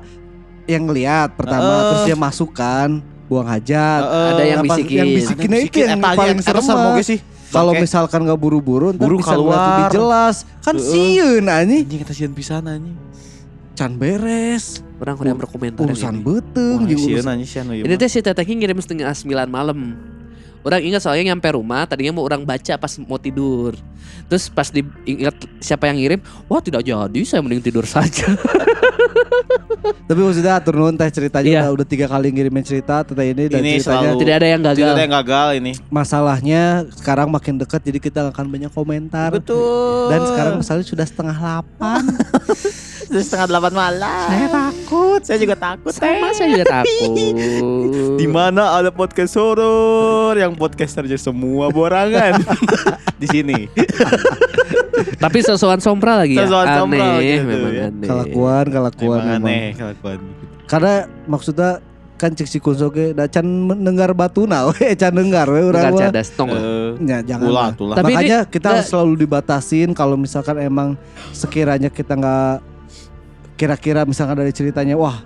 Yang 0.62 0.84
lihat 0.92 1.28
pertama 1.32 1.64
Heeh. 1.66 1.84
terus 1.88 2.02
dia 2.04 2.16
masukkan 2.16 2.88
buang 3.26 3.46
hajat. 3.46 4.02
Heeh. 4.02 4.28
Ada 4.28 4.42
yang 4.42 4.58
Nah, 4.58 4.66
pas- 4.66 4.76
bisikin. 4.76 4.94
Yang 4.94 5.06
Ada 5.06 5.16
bisikinnya 5.16 5.58
itu 5.58 5.64
bisikin, 5.66 5.84
yang 5.88 6.00
eta 6.00 6.10
paling 6.12 6.38
serem 6.38 6.64
oge 6.86 7.02
sih. 7.02 7.20
Kalau 7.52 7.72
misalkan 7.76 8.20
nggak 8.22 8.40
buru-buru 8.40 8.90
ntar 8.90 9.04
Buru 9.04 9.20
bisa 9.20 9.32
ngeliat 9.32 9.60
lebih 9.60 9.84
keluar. 9.86 9.92
jelas. 9.92 10.36
Kan 10.60 10.74
Heeh. 10.74 10.88
sieun 10.88 11.44
anjing. 11.44 11.84
anjing 11.84 11.98
kita 12.00 12.12
sieun 12.12 12.32
pisan 12.32 12.64
anjing. 12.64 12.96
Can 13.72 13.96
beres. 13.96 14.80
orang 14.96 15.16
kuliah 15.16 15.34
berkomentar 15.34 15.82
Urusan 15.82 16.14
ini. 16.14 16.22
beteng 16.22 16.80
sieun 16.86 17.18
urusan 17.18 17.36
Ini 17.74 17.88
mah. 17.88 17.98
teh 17.98 18.08
si 18.08 18.18
teteh 18.20 18.44
ngirim 18.46 18.78
setengah 18.78 19.10
sembilan 19.10 19.48
malam. 19.48 19.78
Orang 20.62 20.78
ingat 20.78 21.02
soalnya 21.02 21.34
nyampe 21.34 21.50
rumah 21.50 21.82
tadinya 21.84 22.14
mau 22.14 22.22
orang 22.22 22.46
baca 22.46 22.78
pas 22.78 22.92
mau 23.02 23.18
tidur. 23.18 23.74
Terus 24.30 24.46
pas 24.46 24.70
diingat 24.70 25.34
siapa 25.58 25.90
yang 25.90 25.98
ngirim, 25.98 26.20
wah 26.46 26.62
tidak 26.62 26.86
jadi, 26.86 27.20
saya 27.26 27.42
mending 27.42 27.60
tidur 27.60 27.82
saja. 27.82 28.30
Tapi 30.08 30.20
maksudnya 30.20 30.52
atur 30.54 30.74
nuhun 30.74 30.94
teh 30.94 31.08
ceritanya 31.08 31.48
Iya. 31.48 31.60
udah, 31.62 31.70
udah 31.74 31.86
tiga 31.86 32.06
kali 32.06 32.28
ngirimin 32.30 32.62
cerita 32.62 33.02
teh 33.02 33.14
ini 33.26 33.46
dan 33.46 33.58
Ini 33.58 33.70
ceritanya 33.76 34.00
selalu- 34.06 34.20
tidak 34.20 34.34
ada 34.34 34.46
yang 34.46 34.60
Tidak 34.60 34.72
gagal. 34.74 34.92
ada 34.92 35.02
yang 35.02 35.14
gagal 35.14 35.48
ini. 35.56 35.72
masalahnya 35.88 36.62
sekarang 36.92 37.28
makin 37.28 37.54
dekat 37.56 37.80
jadi 37.80 37.98
kita 37.98 38.20
akan 38.28 38.46
banyak 38.48 38.70
komentar. 38.70 39.30
Betul. 39.32 40.08
Dan 40.08 40.20
sekarang 40.24 40.54
misalnya 40.58 40.84
sudah 40.84 41.04
setengah 41.04 41.34
delapan. 41.34 42.02
Sudah 43.02 43.28
setengah 43.28 43.46
delapan 43.46 43.72
malam. 43.76 44.24
Saya 44.24 44.46
takut. 44.48 45.20
Saya 45.20 45.36
juga 45.36 45.52
takut. 45.54 45.92
Sama 45.92 46.32
saya 46.32 46.48
juga 46.48 46.64
takut. 46.80 47.12
Di 48.16 48.24
mana 48.24 48.72
ada 48.72 48.88
podcast 48.88 49.36
horor 49.36 50.32
yang 50.32 50.56
podcasternya 50.56 51.20
semua 51.20 51.68
borangan. 51.68 52.40
Di 53.20 53.28
sini. 53.28 53.68
Tapi 54.92 55.38
sosokan 55.40 55.78
sompra 55.78 56.18
lagi 56.18 56.34
ya. 56.34 56.44
Sosokan 56.44 56.66
aneh, 56.66 56.78
sompral 56.78 57.16
gitu 57.18 57.44
memang 57.44 57.72
ya. 57.72 57.84
aneh. 57.88 58.08
Kelakuan, 58.08 58.64
kelakuan 58.66 59.18
Emang 59.18 59.28
memang. 59.32 59.48
aneh 59.48 59.66
kelakuan. 59.72 60.18
Karena 60.64 60.94
maksudnya 61.24 61.70
kan 62.14 62.30
cek 62.30 62.46
si 62.46 62.58
kunso 62.58 62.86
ge 62.88 63.10
da 63.10 63.26
can 63.26 63.42
mendengar 63.42 64.12
batuna 64.12 64.62
we 64.70 64.94
can 64.94 65.10
dengar 65.10 65.42
we 65.46 65.58
urang 65.60 65.90
mah. 65.90 66.06
cadas 66.06 66.30
tong. 66.30 66.48
Eh, 66.48 66.94
Ya, 67.02 67.18
jangan 67.20 67.44
ulah 67.44 67.62
lah. 67.64 67.70
tulah. 67.74 67.96
Tapi 67.98 68.12
Makanya 68.14 68.38
ini 68.40 68.48
kita 68.48 68.66
harus 68.70 68.86
selalu 68.86 69.14
dibatasin 69.18 69.90
kalau 69.90 70.14
misalkan 70.14 70.56
emang 70.56 70.94
sekiranya 71.32 71.88
kita 71.88 72.14
nggak 72.14 72.62
kira-kira 73.54 74.02
misalkan 74.02 74.36
dari 74.36 74.50
ceritanya 74.50 74.94
wah 74.94 75.22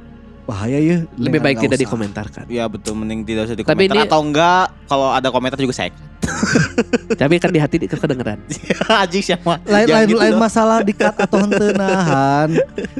bahaya 0.47 0.78
ya 0.78 0.97
Lebih 1.12 1.40
baik 1.40 1.59
tidak 1.59 1.74
usah. 1.74 1.84
dikomentarkan. 1.84 2.44
Ya 2.47 2.64
betul 2.64 2.94
mending 2.94 3.22
tidak 3.22 3.47
usah 3.47 3.55
Tapi 3.55 3.66
dikomentar 3.84 3.97
ini- 3.97 4.07
atau 4.07 4.20
enggak 4.20 4.64
kalau 4.86 5.09
ada 5.11 5.28
komentar 5.28 5.59
juga 5.59 5.74
saya. 5.74 5.90
Tapi 7.20 7.34
kan 7.36 7.51
di 7.51 7.59
hati 7.59 7.76
di- 7.76 7.88
kedengeran. 7.88 8.38
Anjing 9.03 9.22
siapa? 9.24 9.59
lain 9.64 9.86
lain, 9.86 10.07
gitu 10.07 10.18
lain 10.18 10.32
dong. 10.32 10.40
masalah 10.40 10.78
di 10.80 10.92
cut 10.92 11.14
atau 11.16 11.38
henteu 11.42 11.70
nahan. 11.72 12.49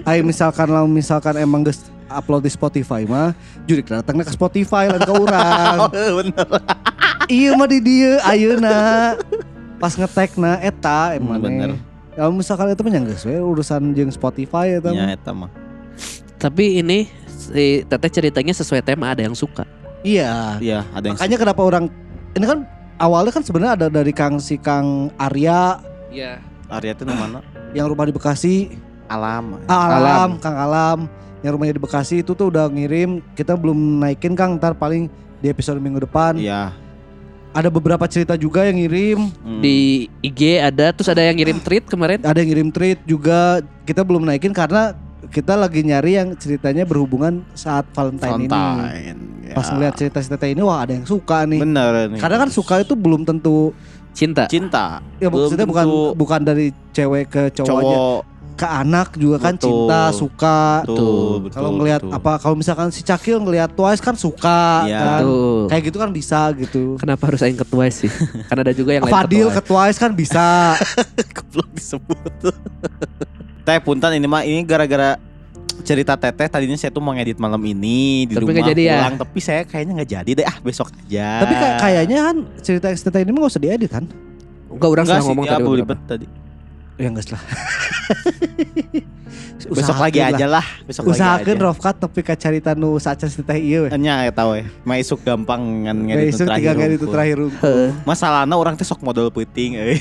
Ayo 0.03 0.21
misalkan 0.23 0.67
lah 0.67 0.83
misalkan 0.85 1.35
emang 1.37 1.63
geus 1.63 1.81
upload 2.07 2.43
di 2.43 2.51
Spotify 2.51 3.03
mah 3.03 3.35
jurik 3.63 3.87
datangnya 3.89 4.23
ke 4.23 4.33
Spotify 4.33 4.87
lain 4.89 5.01
ke 5.01 5.13
urang. 5.13 5.79
Oh, 5.81 5.91
bener. 6.17 6.47
iya 7.27 7.51
mah 7.53 7.67
di 7.67 7.79
dieu 7.79 8.15
ayeuna 8.23 9.15
pas 9.77 9.91
ngetek 9.93 10.35
na 10.35 10.59
eta 10.59 11.15
emang 11.15 11.37
Hmm, 11.37 11.45
bener. 11.45 11.71
Kalau 12.13 12.33
misalkan 12.33 12.71
itu 12.71 12.81
mah 12.81 13.05
geus 13.05 13.23
we 13.23 13.35
urusan 13.35 13.91
jeung 13.93 14.09
Spotify 14.09 14.79
eta 14.79 14.89
Ya 14.89 14.99
mah. 15.01 15.09
eta 15.13 15.31
mah. 15.33 15.51
Tapi 16.37 16.79
ini 16.79 17.11
si 17.47 17.67
teteh 17.83 18.11
ceritanya 18.13 18.53
sesuai 18.53 18.83
tema 18.83 19.11
ada 19.11 19.21
yang 19.21 19.33
suka. 19.33 19.63
Iya. 20.03 20.59
Iya, 20.59 20.83
ada 20.91 21.05
yang 21.05 21.15
Makanya 21.15 21.37
kenapa 21.37 21.61
orang 21.61 21.85
ini 22.33 22.45
kan 22.45 22.59
awalnya 22.97 23.31
kan 23.31 23.43
sebenarnya 23.43 23.73
ada 23.75 23.87
dari 23.89 24.11
Kang 24.11 24.37
si 24.37 24.57
Kang 24.57 25.09
Arya 25.17 25.81
Iya. 26.09 26.39
Arya 26.67 26.93
itu 26.93 27.03
mana? 27.05 27.41
yang 27.71 27.87
rumah 27.87 28.05
di 28.05 28.13
Bekasi, 28.13 28.75
Alam. 29.07 29.59
ah, 29.65 29.87
Alam, 29.87 29.97
Alam. 29.97 30.31
Kang 30.39 30.57
Alam 30.57 30.99
yang 31.39 31.53
rumahnya 31.53 31.75
di 31.75 31.83
Bekasi 31.83 32.21
itu 32.21 32.33
tuh 32.33 32.49
udah 32.49 32.67
ngirim 32.67 33.23
kita 33.33 33.53
belum 33.53 33.77
naikin 33.99 34.33
Kang 34.33 34.57
ntar 34.57 34.73
paling 34.73 35.07
di 35.37 35.47
episode 35.47 35.77
minggu 35.77 36.01
depan 36.01 36.35
Iya. 36.35 36.73
ada 37.53 37.69
beberapa 37.69 38.03
cerita 38.05 38.35
juga 38.35 38.65
yang 38.65 38.77
ngirim 38.77 39.19
Hmm. 39.39 39.61
Di 39.61 40.07
IG 40.21 40.41
ada 40.59 40.91
terus 40.91 41.07
ada 41.07 41.21
yang 41.21 41.35
ngirim 41.35 41.57
tweet 41.59 41.85
kemarin. 41.87 42.19
ada 42.21 42.37
yang 42.37 42.49
ngirim 42.49 42.69
tweet 42.69 42.99
juga 43.05 43.59
kita 43.85 44.01
belum 44.01 44.25
naikin 44.25 44.51
karena 44.51 44.93
kita 45.29 45.55
lagi 45.55 45.81
nyari 45.81 46.13
yang 46.15 46.29
ceritanya 46.35 46.83
berhubungan 46.83 47.45
saat 47.53 47.87
Valentine, 47.91 48.39
ini 48.39 48.47
Valentine. 48.47 49.19
Ya. 49.43 49.55
pas 49.55 49.67
ngeliat 49.69 49.95
cerita-cerita 49.95 50.45
ini 50.45 50.59
wah 50.59 50.81
ada 50.81 50.93
yang 50.93 51.05
suka 51.05 51.45
nih 51.45 51.61
Bener 51.61 51.91
nih. 52.09 52.19
karena 52.19 52.37
kan 52.39 52.49
suka 52.49 52.81
itu 52.81 52.93
belum 52.93 53.23
tentu 53.23 53.71
Cinta. 54.11 54.45
cinta. 54.47 55.05
ya 55.17 55.29
Belum 55.29 55.45
maksudnya 55.45 55.65
bukan 55.65 55.85
tentu 55.85 56.03
bukan 56.15 56.41
dari 56.43 56.67
cewek 56.91 57.25
ke 57.27 57.43
cowok 57.53 57.69
aja 57.77 57.85
cowok 57.87 58.21
ke 58.57 58.65
anak 58.65 59.13
juga 59.15 59.37
kan 59.39 59.53
Betul. 59.53 59.69
cinta 59.69 60.01
suka 60.11 60.81
betul, 60.81 61.45
betul. 61.45 61.53
kalau 61.53 61.71
ngelihat 61.77 62.01
betul. 62.01 62.17
apa 62.17 62.33
kalau 62.41 62.57
misalkan 62.57 62.89
si 62.89 63.05
Cakil 63.05 63.37
ngelihat 63.39 63.69
Twice 63.71 64.01
kan 64.01 64.17
suka 64.17 64.89
Iya. 64.89 64.97
kan 64.99 65.21
Tuh. 65.21 65.69
kayak 65.69 65.83
gitu 65.85 65.99
kan 65.99 66.09
bisa 66.09 66.41
gitu 66.57 66.97
Kenapa 66.97 67.29
harus 67.29 67.45
aing 67.45 67.55
ketua 67.55 67.85
sih? 67.91 68.09
Karena 68.49 68.65
ada 68.65 68.73
juga 68.73 68.91
yang 68.93 69.05
lain 69.05 69.13
Fadil 69.13 69.47
ketua. 69.47 69.57
ke 69.57 69.63
Twice 69.63 69.99
kan 70.01 70.11
bisa 70.11 70.73
Goblok 71.37 71.69
disebut. 71.71 72.33
Teh 73.67 73.83
punten 73.83 74.15
ini 74.15 74.31
mah 74.31 74.47
ini 74.47 74.63
gara-gara 74.63 75.19
cerita 75.83 76.15
teteh 76.15 76.47
tadinya 76.47 76.79
saya 76.79 76.95
tuh 76.95 77.03
mau 77.03 77.11
ngedit 77.13 77.43
malam 77.43 77.59
ini 77.67 78.31
di 78.31 78.35
Tapi 78.39 78.47
rumah 78.47 78.63
jadi 78.63 78.83
ya? 78.87 78.95
pulang 79.03 79.15
tapi 79.19 79.39
saya 79.43 79.61
kayaknya 79.67 79.93
nggak 79.99 80.11
jadi 80.15 80.31
deh. 80.39 80.47
Ah 80.47 80.57
besok 80.63 80.95
aja. 80.95 81.43
Tapi 81.43 81.55
kayak 81.59 81.75
kayaknya 81.83 82.19
kan 82.23 82.37
cerita 82.63 82.87
cerita 82.95 83.19
ini 83.19 83.31
mah 83.35 83.41
gak 83.43 83.53
usah 83.59 83.63
diedit 83.67 83.91
kan? 83.91 84.05
Enggak 84.71 84.89
orang 84.95 85.05
enggak 85.05 85.19
salah 85.19 85.27
sih 85.27 85.29
ngomong 85.35 85.47
ya, 85.51 85.99
tadi 86.07 86.27
Ya 86.97 87.13
enggak 87.13 87.29
lah. 87.37 87.43
Besok 89.67 89.99
lagi 89.99 90.21
aja 90.23 90.47
lah, 90.49 90.65
besok 90.89 91.13
aja. 91.13 91.43
Rofkat 91.43 91.99
tapi 92.01 92.25
ka 92.25 92.33
carita 92.39 92.73
nu 92.73 92.97
sacan 92.97 93.29
teh 93.29 93.59
ieu 93.61 93.85
we. 93.85 93.89
Nya 93.99 94.25
ya 94.25 94.33
tahu 94.33 94.63
ya, 94.63 94.65
mah 94.87 94.97
isuk 94.97 95.21
gampang 95.21 95.85
ngan 95.85 95.97
nu 96.07 96.23
isuk 96.25 96.49
tiga 96.49 96.73
kali 96.73 96.97
itu 96.97 97.07
terakhir. 97.11 97.39
Masalahnya 98.09 98.57
orang 98.57 98.79
teh 98.79 98.87
sok 98.87 99.05
modal 99.05 99.29
puting 99.29 99.77
euy. 99.77 99.99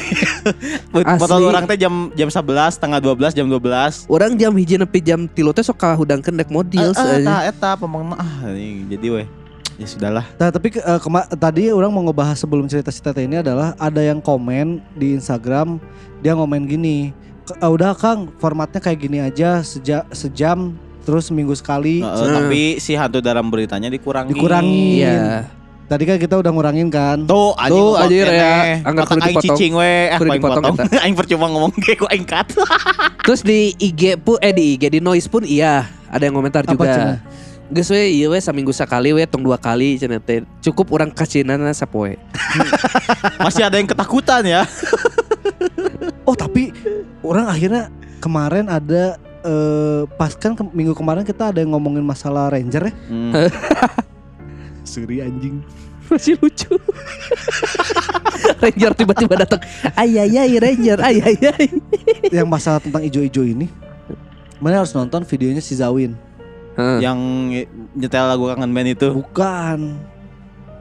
Modal 1.20 1.42
orang 1.44 1.68
teh 1.68 1.76
jam 1.76 2.14
jam 2.14 2.30
11, 2.32 2.80
tengah 2.80 3.00
12, 3.04 3.36
jam 3.36 3.48
12. 3.50 4.08
Orang 4.08 4.32
jam 4.40 4.52
hiji 4.56 4.76
nepi 4.80 5.00
jam 5.04 5.28
tilu 5.28 5.52
teh 5.52 5.66
sok 5.66 5.82
kahudangkeun 5.82 6.40
dek 6.40 6.48
modil. 6.48 6.96
Eta 6.96 7.50
eta 7.50 7.70
pemangna 7.76 8.16
ah 8.22 8.54
jadi 8.88 9.08
weh. 9.12 9.28
Ya 9.76 9.86
sudahlah. 9.86 10.24
Nah, 10.34 10.50
tapi 10.50 10.68
ke- 10.70 10.80
eh, 10.80 11.00
kema- 11.00 11.28
tadi 11.30 11.68
orang 11.68 11.90
mau 11.90 12.00
ngebahas 12.02 12.38
sebelum 12.38 12.64
cerita 12.66 12.88
si 12.90 13.00
Tete 13.00 13.20
ini 13.20 13.38
adalah 13.38 13.76
ada 13.76 14.00
yang 14.00 14.18
komen 14.18 14.80
di 14.94 15.12
Instagram 15.12 15.84
dia 16.18 16.32
ngomen 16.32 16.64
gini, 16.64 17.12
"K- 17.44 17.58
eh, 17.58 17.68
udah 17.68 17.92
Kang 17.92 18.32
formatnya 18.38 18.80
kayak 18.80 18.98
gini 18.98 19.20
aja 19.20 19.60
seja, 19.62 20.08
sejam 20.10 20.72
terus 21.02 21.28
seminggu 21.28 21.54
sekali 21.54 22.00
Heeh, 22.00 22.32
tapi 22.32 22.62
si 22.78 22.96
hantu 22.96 23.20
dalam 23.20 23.46
beritanya 23.46 23.88
dikurangin. 23.88 24.32
dikurangin. 24.32 24.98
Iya. 24.98 25.52
Tadi 25.86 26.02
kan 26.04 26.18
kita 26.18 26.34
udah 26.36 26.50
ngurangin 26.50 26.90
kan. 26.90 27.30
Tuh 27.30 27.54
anjing 27.54 27.78
Tuh, 27.78 27.94
anjir, 27.94 28.26
ya. 28.26 28.82
Anggar 28.82 29.06
Otak 29.06 29.12
kudu 29.12 29.22
aing 29.22 29.36
dipotong. 29.38 29.54
cicing 29.54 29.74
we, 29.76 29.86
eh 29.86 30.18
Kudu 30.18 30.26
aing 30.26 30.42
dipotong 30.42 30.64
potong. 30.66 30.78
aing 31.04 31.14
percuma 31.14 31.46
ngomong 31.46 31.72
ge 31.78 31.94
ku 31.94 32.08
aing 32.08 32.26
cut. 32.26 32.48
Terus 33.28 33.42
di 33.44 33.60
IG 33.78 34.18
pun 34.18 34.40
eh 34.40 34.50
di 34.50 34.74
IG 34.74 34.90
di 34.90 35.00
noise 35.00 35.28
pun 35.28 35.44
iya 35.44 35.86
ada 36.08 36.24
yang 36.24 36.34
komentar 36.34 36.64
Apa 36.64 36.74
juga. 36.74 36.90
cenah? 36.90 37.18
Geus 37.66 37.90
we 37.90 38.22
ieu 38.22 38.30
we 38.30 38.38
saminggu 38.38 38.70
sakali 38.70 39.10
we 39.10 39.26
tong 39.26 39.42
dua 39.42 39.58
kali 39.58 39.98
cenah 39.98 40.22
teh. 40.22 40.46
Cukup 40.62 40.94
urang 40.94 41.10
kacinana 41.10 41.74
sapoe. 41.74 42.14
Masih 43.46 43.66
ada 43.66 43.82
yang 43.82 43.90
ketakutan 43.90 44.46
ya. 44.46 44.62
Oh, 46.26 46.34
tapi 46.34 46.74
orang 47.22 47.46
akhirnya 47.46 47.94
kemarin 48.18 48.66
ada 48.66 49.14
eh, 49.46 50.02
pas 50.18 50.34
kan 50.34 50.58
ke- 50.58 50.74
minggu 50.74 50.98
kemarin 50.98 51.22
kita 51.22 51.54
ada 51.54 51.62
yang 51.62 51.78
ngomongin 51.78 52.02
masalah 52.02 52.50
Ranger 52.50 52.90
ya. 52.90 52.94
Hmm. 53.06 53.30
Suri 54.90 55.22
anjing. 55.22 55.62
Masih 56.10 56.34
lucu. 56.42 56.74
Ranger 58.58 58.92
tiba-tiba 58.98 59.38
datang. 59.38 59.62
Ayayay 59.94 60.58
Ranger, 60.58 60.98
ayayay. 60.98 61.70
yang 62.34 62.50
masalah 62.50 62.82
tentang 62.82 63.06
ijo-ijo 63.06 63.46
ini. 63.46 63.70
Mana 64.58 64.82
harus 64.82 64.98
nonton 64.98 65.22
videonya 65.30 65.62
si 65.62 65.78
Zawin. 65.78 66.18
Heeh. 66.76 67.00
Yang 67.02 67.20
nyetel 67.96 68.26
lagu 68.28 68.44
kangen 68.48 68.72
band 68.72 68.90
itu. 68.92 69.08
Bukan. 69.12 69.80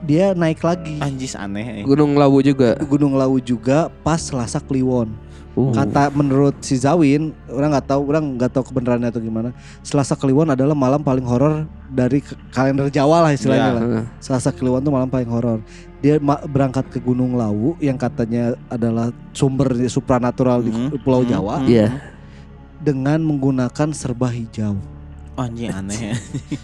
Dia 0.05 0.37
naik 0.37 0.61
lagi. 0.61 1.01
Anjis 1.01 1.33
aneh. 1.33 1.81
eh. 1.81 1.83
Gunung 1.83 2.13
Lawu 2.13 2.37
juga. 2.39 2.77
Gunung 2.83 3.17
Lawu 3.17 3.39
juga 3.39 3.89
pas 4.03 4.21
Selasa 4.21 4.61
Kliwon. 4.61 5.09
Uh. 5.55 5.71
Kata 5.71 6.11
menurut 6.11 6.51
si 6.59 6.75
Zawin, 6.75 7.31
orang 7.47 7.71
nggak 7.71 7.87
tahu, 7.87 8.11
orang 8.11 8.35
nggak 8.35 8.51
tahu 8.51 8.63
kebenarannya 8.69 9.07
atau 9.07 9.23
gimana. 9.23 9.49
Selasa 9.81 10.13
Kliwon 10.13 10.51
adalah 10.51 10.75
malam 10.75 10.99
paling 10.99 11.23
horor 11.23 11.63
dari 11.87 12.19
kalender 12.51 12.91
Jawa 12.91 13.23
lah 13.23 13.31
istilahnya 13.31 13.71
Iya. 13.71 13.77
lah. 13.79 14.03
Selasa 14.19 14.51
Kliwon 14.51 14.83
tuh 14.83 14.91
malam 14.91 15.07
paling 15.07 15.31
horor. 15.31 15.63
Dia 16.03 16.19
berangkat 16.45 16.91
ke 16.91 16.99
Gunung 16.99 17.39
Lawu 17.39 17.79
yang 17.79 17.95
katanya 17.95 18.53
adalah 18.67 19.09
sumber 19.31 19.71
supranatural 19.87 20.59
di 20.59 20.75
Mhm. 20.75 21.01
Pulau 21.01 21.23
Mhm. 21.23 21.29
Jawa 21.31 21.55
Mhm. 21.63 21.67
Iya. 21.71 21.87
dengan 22.77 23.23
menggunakan 23.23 23.89
serba 23.95 24.29
hijau 24.29 24.75
Anjing 25.35 25.67
aneh. 25.67 26.15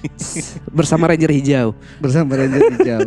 Bersama 0.77 1.05
Ranger 1.05 1.31
hijau. 1.31 1.67
bersama 1.97 2.33
Ranger 2.33 2.61
hijau. 2.73 2.99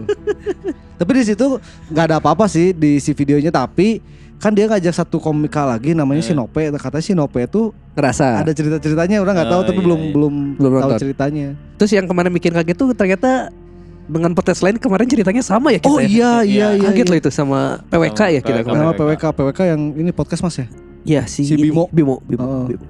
tapi 0.94 1.10
di 1.12 1.24
situ 1.26 1.46
nggak 1.88 2.04
ada 2.06 2.16
apa-apa 2.16 2.46
sih 2.46 2.70
di 2.70 2.96
si 2.96 3.10
videonya 3.10 3.48
tapi 3.48 3.98
kan 4.36 4.52
dia 4.52 4.68
ngajak 4.68 4.92
satu 4.94 5.16
komika 5.18 5.64
lagi 5.64 5.90
namanya 5.90 6.20
Eh. 6.20 6.26
Sinope. 6.26 6.68
Katanya 6.70 7.00
Sinope 7.02 7.40
itu 7.40 7.72
Ngerasa. 7.92 8.40
ada 8.40 8.52
cerita-ceritanya 8.52 9.18
orang 9.18 9.34
nggak 9.34 9.50
tahu 9.50 9.60
Oh, 9.60 9.64
tapi 9.64 9.74
iya, 9.74 9.84
belum 9.84 10.00
iya. 10.00 10.12
belum 10.12 10.34
Belum 10.54 10.70
tahu 10.70 10.80
nonton. 10.84 11.00
ceritanya. 11.00 11.46
Terus 11.74 11.90
yang 11.92 12.04
kemarin 12.04 12.30
bikin 12.30 12.52
kaget 12.52 12.76
tuh 12.76 12.88
ternyata 12.92 13.48
dengan 14.04 14.36
podcast 14.36 14.60
lain 14.60 14.76
kemarin 14.76 15.08
ceritanya 15.08 15.40
sama 15.40 15.72
ya 15.72 15.80
kita. 15.80 15.88
Oh 15.88 15.96
ya? 15.96 16.04
iya 16.04 16.32
iya 16.44 16.66
iya. 16.76 16.84
Kaget 16.84 17.00
iya. 17.00 17.10
loh 17.10 17.18
itu 17.18 17.30
sama 17.30 17.80
PWK 17.88 18.20
ya 18.30 18.40
kita 18.44 18.60
PWK. 18.60 18.68
Nama 18.70 18.92
PWK 18.92 19.24
PWK 19.32 19.60
yang 19.64 19.80
ini 19.96 20.10
podcast 20.10 20.44
Mas 20.44 20.56
ya. 20.56 20.66
Iya 21.04 21.22
si, 21.24 21.40
Si 21.42 21.52
ini, 21.52 21.68
Bimo. 21.68 21.88
Bimo, 21.88 22.20
Bimo, 22.22 22.44
Oh. 22.44 22.64
Bimo. 22.64 22.84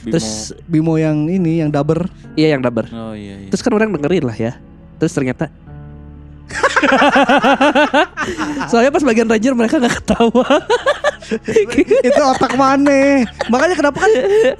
Bimo. 0.00 0.12
Terus 0.16 0.56
Bimo 0.64 0.94
yang 0.96 1.28
ini 1.28 1.60
yang 1.60 1.70
daber. 1.72 2.08
iya 2.38 2.56
yang 2.56 2.62
dabar. 2.64 2.88
Oh 2.92 3.12
iya 3.12 3.46
iya. 3.46 3.48
Terus 3.52 3.62
kan 3.62 3.72
orang 3.76 3.92
dengerin 3.92 4.24
lah 4.24 4.36
ya. 4.36 4.52
Terus 5.00 5.12
ternyata 5.16 5.48
Soalnya 8.70 8.90
pas 8.90 9.04
bagian 9.06 9.30
Ranger 9.30 9.54
mereka 9.54 9.78
nggak 9.78 10.02
ketawa. 10.02 10.46
itu 12.10 12.20
otak 12.20 12.58
mana? 12.58 13.22
Makanya 13.46 13.74
kenapa 13.78 14.02
kan 14.02 14.10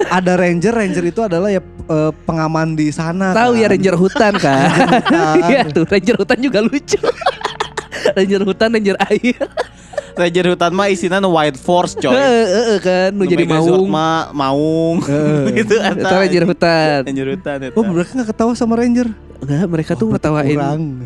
ada 0.07 0.39
ranger 0.39 0.71
ranger 0.71 1.03
itu 1.03 1.19
adalah 1.19 1.51
ya 1.51 1.59
eh, 1.63 2.11
pengaman 2.23 2.79
di 2.79 2.95
sana. 2.95 3.35
Tahu 3.35 3.59
ya 3.59 3.67
kan. 3.67 3.75
Ranger 3.75 3.95
hutan 3.99 4.33
kan? 4.39 4.71
hutan. 4.87 5.35
Iya 5.51 5.61
tuh 5.67 5.83
Ranger 5.83 6.15
hutan 6.15 6.37
juga 6.39 6.59
lucu. 6.63 6.99
Ranger 8.15 8.41
hutan, 8.47 8.69
Ranger 8.71 8.97
air. 9.11 9.43
Ranger 10.11 10.45
hutan 10.51 10.71
mah 10.75 10.87
isinya 10.87 11.17
nu 11.17 11.31
White 11.31 11.57
Force 11.57 11.95
coy. 11.95 12.11
Heeh, 12.11 12.77
kan 12.79 13.09
nu 13.15 13.23
jadi 13.23 13.47
maung. 13.47 13.87
mah 13.87 14.29
maung. 14.31 14.99
Gitu 15.51 15.75
Itu 15.97 16.05
Ranger 16.05 16.43
hutan. 16.45 16.99
Ranger 17.07 17.27
hutan 17.31 17.57
eta. 17.63 17.75
Oh 17.75 17.83
mereka 17.83 18.11
nggak 18.13 18.29
ketawa 18.29 18.51
sama 18.53 18.75
ranger. 18.75 19.07
Enggak, 19.41 19.65
mereka 19.67 19.91
tuh 19.97 20.05
Oh, 20.05 20.13
ngetawain 20.13 20.53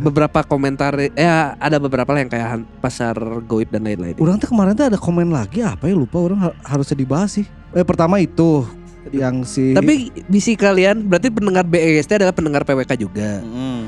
beberapa 0.04 0.44
komentar 0.44 0.92
ya 1.16 1.56
ada 1.56 1.80
beberapa 1.80 2.12
lah 2.12 2.20
yang 2.20 2.28
kayak 2.28 2.68
pasar 2.84 3.16
goib 3.48 3.72
dan 3.72 3.88
lain-lain. 3.88 4.20
Orang 4.20 4.44
tuh 4.44 4.52
kemarin 4.52 4.76
tuh 4.76 4.92
ada 4.92 5.00
komen 5.00 5.32
lagi 5.32 5.64
apa 5.64 5.88
ya 5.88 5.96
lupa 5.96 6.20
orang 6.20 6.52
ha- 6.52 6.58
harusnya 6.68 7.00
dibahas 7.00 7.32
sih. 7.32 7.48
Eh 7.72 7.88
pertama 7.88 8.20
itu 8.20 8.68
yang 9.16 9.48
si 9.48 9.72
Tapi 9.72 10.12
misi 10.28 10.60
kalian 10.60 11.08
berarti 11.08 11.32
pendengar 11.32 11.64
BEST 11.64 12.12
adalah 12.12 12.36
pendengar 12.36 12.68
PWK 12.68 12.92
juga. 13.00 13.40
Mm. 13.40 13.88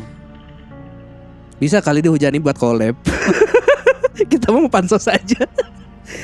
Bisa 1.60 1.84
kali 1.84 2.00
dihujani 2.00 2.40
buat 2.40 2.56
collab. 2.56 2.96
kita 4.32 4.52
mau 4.52 4.68
pansos 4.68 5.08
aja. 5.08 5.44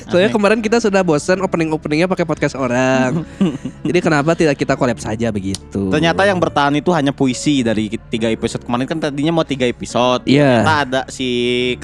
Soalnya 0.07 0.31
kemarin 0.31 0.63
kita 0.63 0.79
sudah 0.79 1.03
bosan 1.03 1.43
opening-openingnya 1.43 2.07
pakai 2.07 2.23
podcast 2.23 2.55
orang. 2.55 3.27
Jadi 3.87 3.99
kenapa 3.99 4.31
tidak 4.31 4.55
kita 4.55 4.79
collab 4.79 4.95
saja 4.95 5.27
begitu? 5.27 5.91
Ternyata 5.91 6.23
yang 6.23 6.39
bertahan 6.39 6.71
itu 6.79 6.87
hanya 6.95 7.11
puisi 7.11 7.67
dari 7.67 7.91
tiga 8.07 8.31
episode 8.31 8.63
kemarin 8.63 8.87
kan 8.87 9.03
tadinya 9.03 9.35
mau 9.35 9.43
tiga 9.43 9.67
episode. 9.67 10.23
Iya. 10.23 10.63
Ternyata 10.63 10.73
ada 10.87 11.01
si 11.11 11.27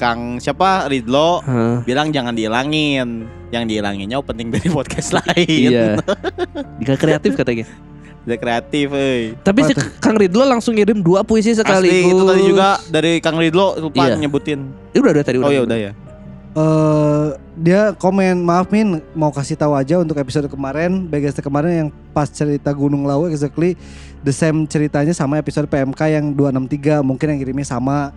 Kang 0.00 0.40
siapa 0.40 0.88
Ridlo 0.88 1.44
Hah, 1.44 1.84
bilang 1.84 2.08
jangan 2.08 2.32
dihilangin. 2.32 3.28
Yang 3.50 3.64
dihilanginnya 3.68 4.16
opening 4.16 4.48
dari 4.48 4.68
podcast 4.72 5.10
lain. 5.20 5.68
iya. 5.68 6.00
Jika 6.80 6.96
kreatif 6.96 7.36
katanya. 7.36 7.68
Udah 8.20 8.36
kreatif, 8.36 8.86
euy. 8.92 9.32
Tapi 9.44 9.60
si 9.68 9.72
Kang 10.00 10.16
Ridlo 10.16 10.44
langsung 10.48 10.72
ngirim 10.72 11.04
dua 11.04 11.20
puisi 11.20 11.52
sekaligus. 11.52 11.84
Asli 11.84 12.08
itu 12.14 12.22
tadi 12.24 12.42
juga 12.48 12.80
dari 12.88 13.20
Kang 13.20 13.36
Ridlo 13.36 13.76
lupa 13.76 14.08
Iya. 14.08 14.16
nyebutin. 14.16 14.72
Eh, 14.96 15.00
udah 15.04 15.12
udah 15.20 15.24
tadi 15.24 15.36
Oh 15.36 15.52
ya 15.52 15.68
udah 15.68 15.76
ya. 15.76 15.92
Eh 16.50 17.26
dia 17.56 17.94
komen 17.94 18.40
maaf 18.40 18.66
Min 18.68 18.98
mau 19.12 19.30
kasih 19.30 19.54
tahu 19.54 19.70
aja 19.72 19.96
untuk 19.96 20.16
episode 20.16 20.46
kemarin 20.46 21.06
BGST 21.06 21.40
kemarin 21.40 21.72
yang 21.76 21.88
pas 22.10 22.26
cerita 22.26 22.72
Gunung 22.72 23.04
Lawu 23.04 23.26
exactly 23.26 23.78
the 24.20 24.32
same 24.32 24.64
ceritanya 24.64 25.12
sama 25.12 25.36
episode 25.36 25.66
PMK 25.66 26.00
yang 26.10 26.24
263 26.32 27.00
mungkin 27.00 27.26
yang 27.28 27.38
kirimnya 27.38 27.62
sama 27.64 28.10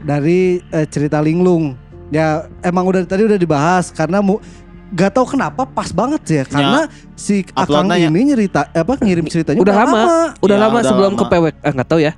dari 0.00 0.58
eh, 0.68 0.86
cerita 0.86 1.18
Linglung 1.18 1.78
ya 2.08 2.50
emang 2.60 2.82
udah 2.84 3.04
tadi 3.04 3.22
udah 3.22 3.36
dibahas 3.36 3.90
karena 3.90 4.18
mu 4.18 4.42
gak 4.88 5.12
tahu 5.12 5.36
kenapa 5.36 5.62
pas 5.62 5.92
banget 5.92 6.22
ya 6.26 6.44
karena 6.44 6.88
si 7.12 7.44
Akang 7.52 7.84
Uploadnya 7.84 7.96
ya. 8.00 8.08
ini 8.08 8.20
nyerita 8.26 8.66
apa 8.66 8.96
ngirim 8.96 9.28
ceritanya 9.28 9.60
Udah 9.60 9.74
lama. 9.76 10.00
Udah 10.40 10.56
Ya, 10.56 10.62
lama 10.64 10.76
udah 10.76 10.88
sebelum 10.88 11.12
lama. 11.12 11.20
ke 11.20 11.24
PWK. 11.28 11.56
Ah, 11.60 11.72
nggak 11.76 11.88
tahu 11.88 12.00
ya. 12.00 12.12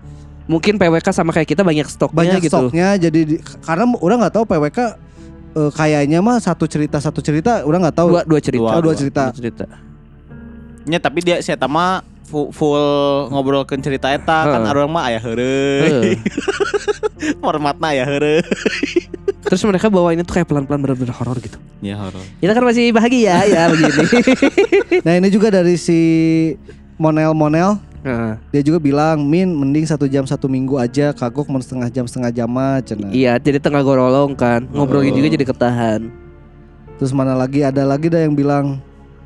Mungkin 0.46 0.74
PWK 0.78 1.08
sama 1.10 1.30
kayak 1.30 1.48
kita 1.48 1.62
banyak 1.62 1.82
stoknya 1.84 2.14
banyak 2.16 2.40
gitu. 2.40 2.54
stoknya 2.54 2.94
jadi 2.96 3.20
di- 3.26 3.42
karena 3.60 3.90
orang 3.98 4.22
nggak 4.22 4.34
tahu 4.34 4.44
PWK 4.46 4.78
eh, 5.56 5.70
kayaknya 5.74 6.18
mah 6.20 6.38
satu 6.38 6.64
cerita 6.70 7.00
satu 7.02 7.20
cerita 7.24 7.62
udah 7.66 7.78
nggak 7.88 7.96
tahu 7.96 8.08
Dua 8.14 8.22
dua 8.26 8.40
cerita. 8.40 8.72
Oh, 8.76 8.82
dua 8.82 8.94
cerita. 8.94 9.22
Dua 9.30 9.38
cerita. 9.38 9.66
Ya 10.88 10.98
tapi 10.98 11.20
dia 11.22 11.38
saya 11.44 11.60
mah 11.68 12.02
full, 12.30 12.54
full 12.54 12.78
ngobrolkeun 13.34 13.82
cerita 13.82 14.14
eta 14.14 14.46
kan 14.46 14.62
orang 14.62 14.86
mah 14.86 15.10
aya 15.10 15.18
heureuy. 15.18 16.14
Heeh. 16.14 16.16
Formatna 17.42 17.90
aya 17.90 18.06
heureuy. 18.06 18.46
Terus 19.50 19.66
mereka 19.66 19.90
bawainnya 19.90 20.22
tuh 20.22 20.38
kayak 20.38 20.46
pelan-pelan 20.46 20.78
bener-bener 20.78 21.10
horor 21.10 21.34
gitu. 21.42 21.58
Ya 21.82 21.98
horor. 21.98 22.22
Kita 22.38 22.54
kan 22.54 22.62
masih 22.62 22.94
bahagia 22.94 23.42
ya 23.50 23.66
begini. 23.66 24.04
Nah 25.06 25.16
ini 25.16 25.32
juga 25.32 25.48
dari 25.48 25.80
si 25.80 25.98
Monel 27.00 27.32
Monel 27.32 27.80
Heeh. 28.00 28.32
dia 28.48 28.62
juga 28.64 28.80
bilang 28.80 29.20
Min 29.20 29.52
mending 29.52 29.84
satu 29.84 30.08
jam 30.08 30.24
satu 30.24 30.48
minggu 30.48 30.76
aja 30.76 31.12
kagok 31.12 31.46
mau 31.46 31.60
setengah 31.60 31.88
jam 31.88 32.08
setengah 32.08 32.32
jam 32.32 32.48
mah 32.48 32.80
cenah. 32.80 33.12
Iya, 33.12 33.36
jadi 33.36 33.60
tengah 33.60 33.80
gorolong 33.80 34.32
kan. 34.32 34.64
Ngobrolin 34.66 35.12
Oh. 35.12 35.16
juga 35.16 35.28
jadi 35.30 35.44
ketahan. 35.44 36.08
Terus 36.96 37.12
mana 37.12 37.32
lagi 37.32 37.60
ada 37.60 37.84
lagi 37.84 38.08
dah 38.08 38.20
yang 38.20 38.32
bilang 38.32 38.80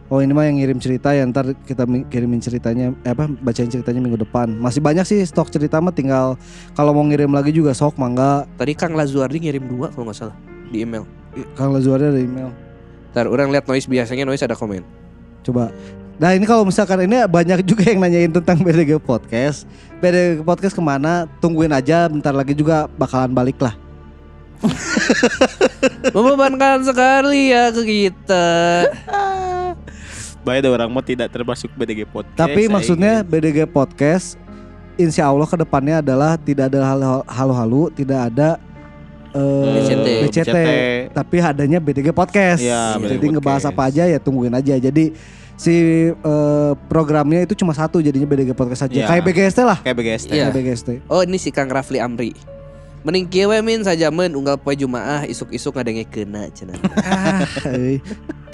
oh 0.06 0.18
ini 0.18 0.30
mah 0.30 0.44
yang 0.44 0.58
ngirim 0.58 0.78
cerita 0.78 1.10
ya 1.10 1.24
ntar 1.24 1.54
kita 1.60 1.86
mi- 1.86 2.06
kirimin 2.06 2.38
ceritanya 2.38 2.94
eh, 3.02 3.10
apa 3.10 3.26
bacain 3.26 3.66
ceritanya 3.66 3.98
minggu 3.98 4.18
depan. 4.20 4.50
Masih 4.52 4.78
banyak 4.78 5.02
sih 5.02 5.22
stok 5.22 5.50
cerita 5.50 5.78
mah 5.78 5.90
tinggal 5.90 6.34
kalau 6.72 6.90
mau 6.90 7.02
ngirim 7.02 7.30
lagi 7.30 7.50
juga 7.50 7.70
sok 7.72 7.94
mangga. 7.94 8.46
Tadi 8.54 8.74
Kang 8.74 8.94
Lazuardi 8.94 9.38
ngirim 9.38 9.66
dua 9.66 9.90
kalau 9.90 10.06
nggak 10.06 10.18
salah 10.18 10.36
di 10.68 10.82
email. 10.82 11.02
Kang 11.54 11.70
Lazuardi 11.70 12.10
ada 12.10 12.18
email. 12.18 12.50
Ntar 13.10 13.26
orang 13.26 13.50
lihat 13.50 13.66
noise 13.66 13.86
biasanya 13.86 14.22
noise 14.22 14.42
ada 14.42 14.54
komen. 14.54 14.82
Coba. 15.42 15.70
Nah 16.14 16.30
ini 16.30 16.46
kalau 16.46 16.62
misalkan 16.62 17.02
ini 17.04 17.26
banyak 17.26 17.64
juga 17.70 17.90
yang 17.90 17.98
nanyain 17.98 18.30
tentang 18.30 18.62
BDG 18.62 19.02
Podcast. 19.02 19.66
BDG 19.98 20.46
Podcast 20.46 20.74
ke 20.74 20.82
mana? 20.82 21.26
Tungguin 21.42 21.72
aja, 21.74 22.06
bentar 22.06 22.30
lagi 22.30 22.54
juga 22.54 22.86
bakalan 22.94 23.34
balik 23.34 23.58
lah. 23.58 23.74
Membebankan 26.14 26.80
sekali 26.86 27.52
ya 27.52 27.68
ke 27.74 27.82
kita. 27.84 28.46
Baik 30.44 30.60
ada 30.64 30.70
orang 30.76 30.88
mau 30.92 31.00
tidak 31.00 31.32
termasuk 31.32 31.72
BDG 31.72 32.04
podcast. 32.04 32.36
Tapi 32.36 32.68
maksudnya 32.68 33.24
BDG 33.24 33.64
Podcast, 33.64 34.36
insya 35.00 35.28
Allah 35.28 35.48
ke 35.48 35.56
depannya 35.56 36.04
adalah 36.04 36.36
tidak 36.36 36.68
ada 36.68 36.80
hal- 36.84 37.24
halu-halu, 37.24 37.88
tidak 37.96 38.28
ada 38.28 38.60
eh, 39.32 39.72
BCT. 39.80 40.06
BCT. 40.28 40.56
Tapi 41.16 41.36
adanya 41.40 41.80
BDG 41.80 42.12
Podcast. 42.12 42.60
Iya, 42.60 43.00
Jadi 43.00 43.16
BDG 43.20 43.40
ngebahas 43.40 43.64
Podcast. 43.64 43.76
apa 43.76 43.82
aja 43.88 44.02
ya 44.04 44.18
tungguin 44.20 44.52
aja. 44.52 44.74
Jadi 44.76 45.04
si 45.54 46.10
eh, 46.10 46.72
programnya 46.90 47.46
itu 47.46 47.54
cuma 47.54 47.70
satu 47.74 48.02
jadinya 48.02 48.26
BDG 48.26 48.54
Podcast 48.54 48.86
aja. 48.86 48.94
Iya. 48.94 49.06
Kayak 49.06 49.22
BGST 49.30 49.58
lah. 49.62 49.78
kayak 49.80 49.96
BGST. 49.98 50.30
Iya. 50.30 50.50
Kayak 50.50 50.56
BGST. 50.58 50.88
Oh 51.10 51.20
ini 51.22 51.38
si 51.38 51.50
Kang 51.54 51.70
Rafli 51.70 52.02
Amri. 52.02 52.34
Mending 53.04 53.28
kieu 53.28 53.52
we 53.52 53.60
min 53.60 53.84
saja 53.84 54.08
men 54.08 54.32
unggal 54.32 54.56
poe 54.56 54.72
Jumaah 54.72 55.28
isuk-isuk 55.28 55.76
ngadenge 55.76 56.08
kena 56.08 56.48
cenah. 56.56 56.80
ah, 57.04 57.44
euy. 57.68 58.00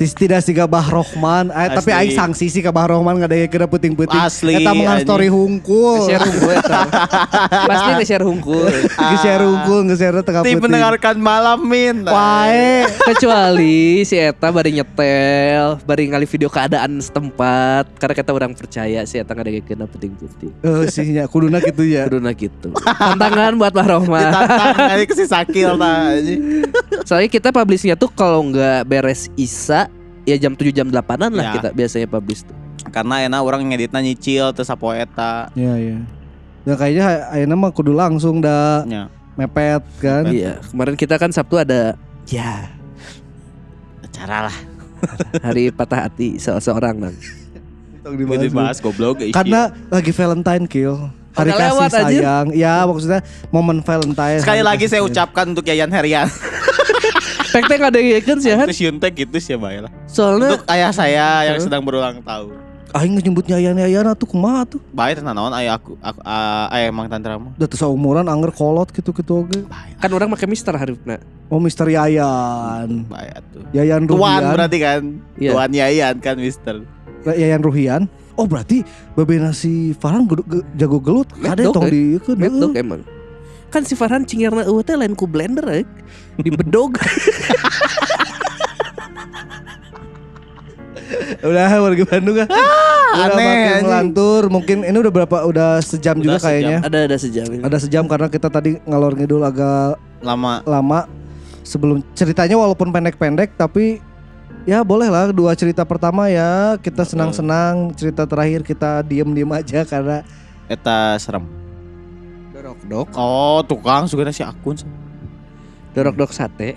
Tis 0.01 0.17
tidak 0.17 0.41
sih 0.41 0.57
Bah 0.65 0.89
Rohman, 0.89 1.53
eh, 1.53 1.77
tapi 1.77 1.93
aing 1.93 2.17
sanksi 2.17 2.49
sih 2.49 2.65
ka 2.65 2.73
Bah 2.73 2.89
Rohman 2.89 3.21
nggak 3.21 3.29
ada 3.29 3.37
kena 3.53 3.67
puting-puting. 3.69 4.17
Asli, 4.17 4.57
Eta 4.57 4.73
mengan 4.73 5.05
story 5.05 5.29
hungkul. 5.29 6.01
Nge-share 6.01 6.25
hungkul 6.25 6.51
eta. 6.57 6.81
Pasti 7.69 7.91
nge-share 8.01 8.25
hungkul. 8.25 8.65
Nge-share 9.13 9.45
hungkul, 9.45 9.79
nge-share 9.93 10.17
tengah 10.25 10.41
Ti 10.41 10.57
puting. 10.57 10.65
mendengarkan 10.65 11.17
malam 11.21 11.69
min. 11.69 12.09
Wae. 12.09 12.89
Kecuali 13.13 14.01
si 14.09 14.17
Eta 14.17 14.49
bari 14.49 14.81
nyetel, 14.81 15.77
bari 15.85 16.03
ngali 16.09 16.25
video 16.25 16.49
keadaan 16.49 16.97
setempat. 16.97 17.93
Karena 18.01 18.15
kita 18.17 18.33
orang 18.33 18.57
percaya 18.57 19.05
si 19.05 19.21
Eta 19.21 19.37
ngadenge 19.37 19.69
kena 19.69 19.85
puting-puting. 19.85 20.65
Eh 20.65 20.89
sih 20.89 21.13
nya 21.13 21.29
kuduna 21.29 21.61
gitu 21.61 21.85
ya. 21.85 22.09
Kuduna 22.09 22.33
gitu. 22.33 22.73
Tantangan 22.73 23.53
buat 23.61 23.77
Mbah 23.77 23.89
Rohman. 24.01 24.33
Ditantang 24.33 24.97
aja 24.97 25.05
ke 25.05 25.13
si 25.13 25.29
Sakil 25.29 25.77
tah. 25.77 26.17
Soalnya 27.05 27.29
kita 27.29 27.53
publishnya 27.53 28.01
tuh 28.01 28.09
kalau 28.09 28.49
nggak 28.49 28.89
beres 28.89 29.29
Isa 29.37 29.90
ya 30.23 30.37
jam 30.37 30.53
7 30.53 30.71
jam 30.71 30.87
8-an 30.87 31.31
lah 31.31 31.45
Ya. 31.45 31.53
kita 31.55 31.69
biasanya 31.71 32.07
publish 32.07 32.43
tuh. 32.43 32.57
Karena 32.89 33.23
enak 33.23 33.41
orang 33.41 33.61
ngeditnya 33.65 34.01
nyicil 34.01 34.51
terus 34.51 34.67
sapoe 34.67 34.97
eta. 34.97 35.49
Iya 35.53 35.75
iya. 35.77 35.99
Dan 36.61 36.75
kayaknya 36.75 37.05
ayeuna 37.31 37.55
mah 37.55 37.71
kudu 37.71 37.91
langsung 37.91 38.39
dah 38.39 38.85
Nya. 38.85 39.09
mepet 39.35 39.81
kan. 39.99 40.25
Iya, 40.27 40.61
kemarin 40.67 40.95
kita 40.95 41.17
kan 41.17 41.31
Sabtu 41.31 41.57
ada 41.57 41.97
ya 42.27 42.69
Cara 44.11 44.49
lah. 44.49 44.57
hari 45.47 45.73
patah 45.73 46.05
hati 46.05 46.37
seseorang 46.37 46.99
nan. 46.99 47.15
Tong 48.01 48.17
Gue 48.17 48.25
dibahas 48.37 48.43
dibahas 48.43 48.79
goblok. 48.79 49.21
Karena 49.31 49.73
lagi 49.89 50.11
Valentine 50.11 50.65
kill. 50.67 50.97
Hari 51.31 51.47
Udah 51.47 51.57
kasih 51.57 51.69
lewat, 51.71 51.91
anjir. 51.95 52.21
sayang. 52.21 52.47
Ya 52.53 52.75
maksudnya 52.83 53.21
momen 53.49 53.81
Valentine. 53.81 54.41
Sekali 54.43 54.61
lagi 54.61 54.85
saya 54.85 55.01
ucapkan 55.01 55.47
untuk 55.47 55.65
Yayan 55.65 55.89
Herian. 55.89 56.27
Teh 57.51 57.77
nggak 57.77 57.91
ada 57.91 58.01
kan 58.23 58.37
sih 58.39 58.53
Han? 58.55 58.67
Terus 58.71 58.81
Yuntek 58.81 59.13
gitu 59.27 59.37
sih 59.43 59.59
bae 59.59 59.83
lah. 59.83 59.93
Soalnya 60.07 60.57
Untuk 60.57 60.67
ayah 60.71 60.91
saya 60.95 61.29
yang 61.51 61.59
sedang 61.59 61.83
berulang 61.83 62.23
tahun. 62.23 62.55
Aing 62.91 63.15
nyebutnya 63.23 63.55
Ayan-ayan 63.55 64.11
tuh 64.19 64.27
kumaha 64.27 64.67
tuh. 64.67 64.83
Baik 64.91 65.23
tenan 65.23 65.39
naon 65.39 65.55
ayah 65.55 65.79
aku, 65.79 65.95
aku 66.03 66.19
ah, 66.27 66.67
ayah 66.75 66.91
emang 66.91 67.07
tante 67.07 67.31
Rama. 67.31 67.55
Udah 67.55 67.69
tuh 67.71 67.79
seumuran 67.79 68.27
anger 68.27 68.51
kolot 68.51 68.91
gitu-gitu 68.91 69.47
oge. 69.47 69.63
kan 70.03 70.11
orang 70.11 70.27
pakai 70.35 70.51
Mister 70.51 70.75
hari 70.75 70.99
nah. 71.07 71.23
Oh 71.47 71.63
Mister 71.63 71.87
Yayan. 71.87 73.07
Baik 73.07 73.31
atuh. 73.43 73.63
Yayan 73.71 74.11
Tuan 74.11 74.43
Ruhian. 74.43 74.55
berarti 74.59 74.79
kan. 74.83 75.03
Iya. 75.39 75.51
Tuan 75.55 75.71
Yayan 75.71 76.15
kan 76.19 76.37
Mister. 76.39 76.83
Yayan 77.23 77.63
Ruhian. 77.63 78.03
Oh 78.35 78.51
berarti 78.51 78.83
babena 79.15 79.55
si 79.55 79.95
Farhan 79.95 80.27
jago 80.75 80.99
gelut. 80.99 81.31
Ada 81.47 81.71
tong 81.71 81.87
eh. 81.87 81.95
di 81.95 82.03
Mad 82.35 82.55
dog 82.59 82.75
emang. 82.75 83.03
Kan 83.71 83.87
si 83.87 83.95
Farhan 83.95 84.27
cingirna 84.27 84.67
eueuh 84.67 84.83
teh 84.83 84.99
lain 84.99 85.15
ku 85.15 85.25
blender 85.25 85.63
eh. 85.71 85.85
Di 86.37 86.51
bedog. 86.51 86.99
Udah 91.41 91.73
warga 91.81 92.05
Bandung 92.07 92.37
kan. 92.37 92.49
udah 92.51 93.27
aneh, 93.27 93.35
makin 93.35 93.67
anjing. 93.67 93.85
melantur. 93.87 94.43
Mungkin 94.47 94.77
ini 94.85 94.95
udah 94.95 95.13
berapa? 95.13 95.37
Udah 95.43 95.71
sejam 95.83 96.15
Udah 96.15 96.23
juga 96.23 96.39
sejam. 96.39 96.47
kayaknya. 96.47 96.79
ada 96.85 96.99
ada 97.09 97.17
sejam 97.17 97.47
ini. 97.49 97.63
Ada 97.65 97.79
sejam 97.81 98.05
karena 98.07 98.29
kita 98.29 98.47
tadi 98.47 98.79
ngalor 98.85 99.19
ngidul 99.19 99.43
agak 99.43 99.99
Lama. 100.21 100.61
lama 100.63 101.09
sebelum 101.65 102.05
ceritanya 102.13 102.55
walaupun 102.55 102.93
pendek-pendek 102.93 103.57
tapi 103.57 103.99
ya 104.63 104.85
boleh 104.85 105.09
lah 105.09 105.33
dua 105.33 105.57
cerita 105.57 105.81
pertama 105.83 106.29
ya 106.29 106.77
kita 106.77 107.03
senang-senang 107.03 107.97
cerita 107.97 108.29
terakhir 108.29 108.61
kita 108.61 109.01
diem-diem 109.01 109.49
aja 109.49 109.83
karena 109.83 110.21
Eta 110.69 111.17
serem. 111.19 111.43
Dok. 112.91 113.15
Oh, 113.15 113.63
tukang 113.63 114.11
suka 114.11 114.35
si 114.35 114.43
akun. 114.43 114.75
Dorok 115.95 116.19
dok 116.19 116.35
sate. 116.35 116.75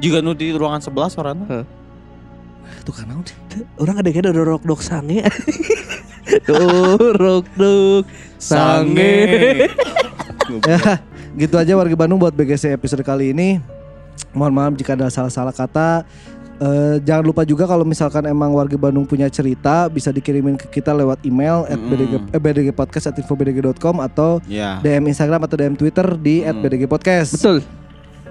Juga 0.00 0.24
nu 0.24 0.32
di 0.32 0.48
ruangan 0.56 0.80
sebelah 0.80 1.12
orangnya. 1.12 1.68
tuh 2.88 2.94
kan 2.96 3.04
naon. 3.04 3.22
Orang 3.76 4.00
ada 4.00 4.08
kayak 4.08 4.32
dorok 4.32 4.64
dok 4.64 4.80
sange. 4.80 5.20
dorok 6.48 7.44
dok 7.54 8.04
sange. 8.40 9.12
ya 10.66 10.78
gitu 11.40 11.54
aja 11.56 11.72
warga 11.76 11.96
Bandung 11.96 12.20
buat 12.20 12.34
BGC 12.34 12.76
episode 12.76 13.00
kali 13.00 13.32
ini 13.32 13.56
mohon 14.36 14.52
maaf 14.52 14.72
jika 14.76 14.92
ada 14.92 15.08
salah-salah 15.08 15.54
kata 15.54 16.04
Eh, 16.62 16.96
jangan 17.02 17.24
lupa 17.24 17.42
juga 17.42 17.66
kalau 17.66 17.82
misalkan 17.82 18.22
emang 18.22 18.54
warga 18.54 18.78
Bandung 18.78 19.02
punya 19.02 19.26
cerita 19.26 19.90
bisa 19.90 20.08
dikirimin 20.08 20.54
ke 20.54 20.70
kita 20.70 20.94
lewat 20.94 21.18
email 21.22 21.66
at 21.66 21.74
Mm-mm. 21.74 21.90
bdg, 21.90 22.12
eh, 22.30 22.38
bdgpodcast 22.38 23.06
at 23.08 23.16
infobdg.com 23.16 23.98
atau 23.98 24.38
Ya. 24.46 24.78
DM 24.78 25.10
Instagram 25.10 25.42
atau 25.42 25.56
DM 25.56 25.74
Twitter 25.74 26.06
di 26.14 26.40
at 26.40 26.54
Mm. 26.54 26.62
bdgpodcast. 26.62 27.34
Betul. 27.34 27.58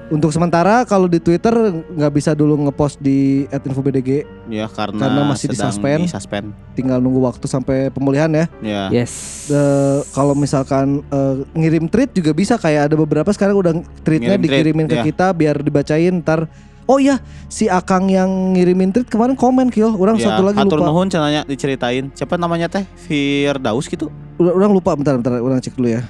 Untuk 0.07 0.27
sementara 0.29 0.84
kalau 0.84 1.07
di 1.07 1.19
Twitter 1.19 1.51
nggak 1.73 2.11
bisa 2.13 2.32
dulu 2.32 2.55
ngepost 2.61 2.99
di 2.99 3.47
at 3.47 3.59
infobdg, 3.61 4.27
Ya 4.47 4.67
karena, 4.67 4.99
Karena 5.01 5.21
masih 5.25 5.47
disuspend. 5.47 6.03
disuspend. 6.03 6.47
tinggal 6.71 6.99
nunggu 6.99 7.19
waktu 7.21 7.43
sampai 7.45 7.88
pemulihan 7.89 8.27
ya. 8.27 8.45
Ya. 8.61 8.84
Yes. 8.93 9.11
Eh, 9.47 9.99
kalau 10.09 10.32
misalkan 10.34 11.03
eh, 11.05 11.36
ngirim 11.53 11.88
tweet 11.88 12.11
juga 12.11 12.32
bisa 12.32 12.55
kayak 12.55 12.88
ada 12.88 12.95
beberapa 12.95 13.27
sekarang 13.29 13.55
udah 13.57 13.73
tweetnya 14.01 14.36
Ngirim 14.36 14.43
dikirimin 14.45 14.88
ke 14.88 14.97
ya. 14.97 15.03
kita 15.05 15.27
biar 15.32 15.59
dibacain 15.59 16.15
ntar. 16.17 16.47
Oh 16.91 16.99
iya, 16.99 17.23
si 17.47 17.71
Akang 17.71 18.11
yang 18.11 18.27
ngirimin 18.51 18.91
tweet 18.91 19.07
kemarin 19.07 19.31
komen 19.33 19.71
kill, 19.71 19.95
orang 19.95 20.19
Ya, 20.19 20.27
satu 20.27 20.43
lagi 20.43 20.59
hatur 20.59 20.75
lupa. 20.75 20.91
nuhun 20.91 21.07
cenanya 21.07 21.47
diceritain. 21.47 22.11
Siapa 22.11 22.35
namanya 22.35 22.67
teh? 22.67 22.83
Firdaus 22.99 23.87
gitu. 23.87 24.11
Udah- 24.35 24.51
Orang 24.51 24.75
lupa 24.75 24.91
bentar 24.91 25.15
bentar, 25.15 25.31
orang 25.33 25.57
cek 25.57 25.71
dulu 25.71 25.87
ya. 25.87 26.03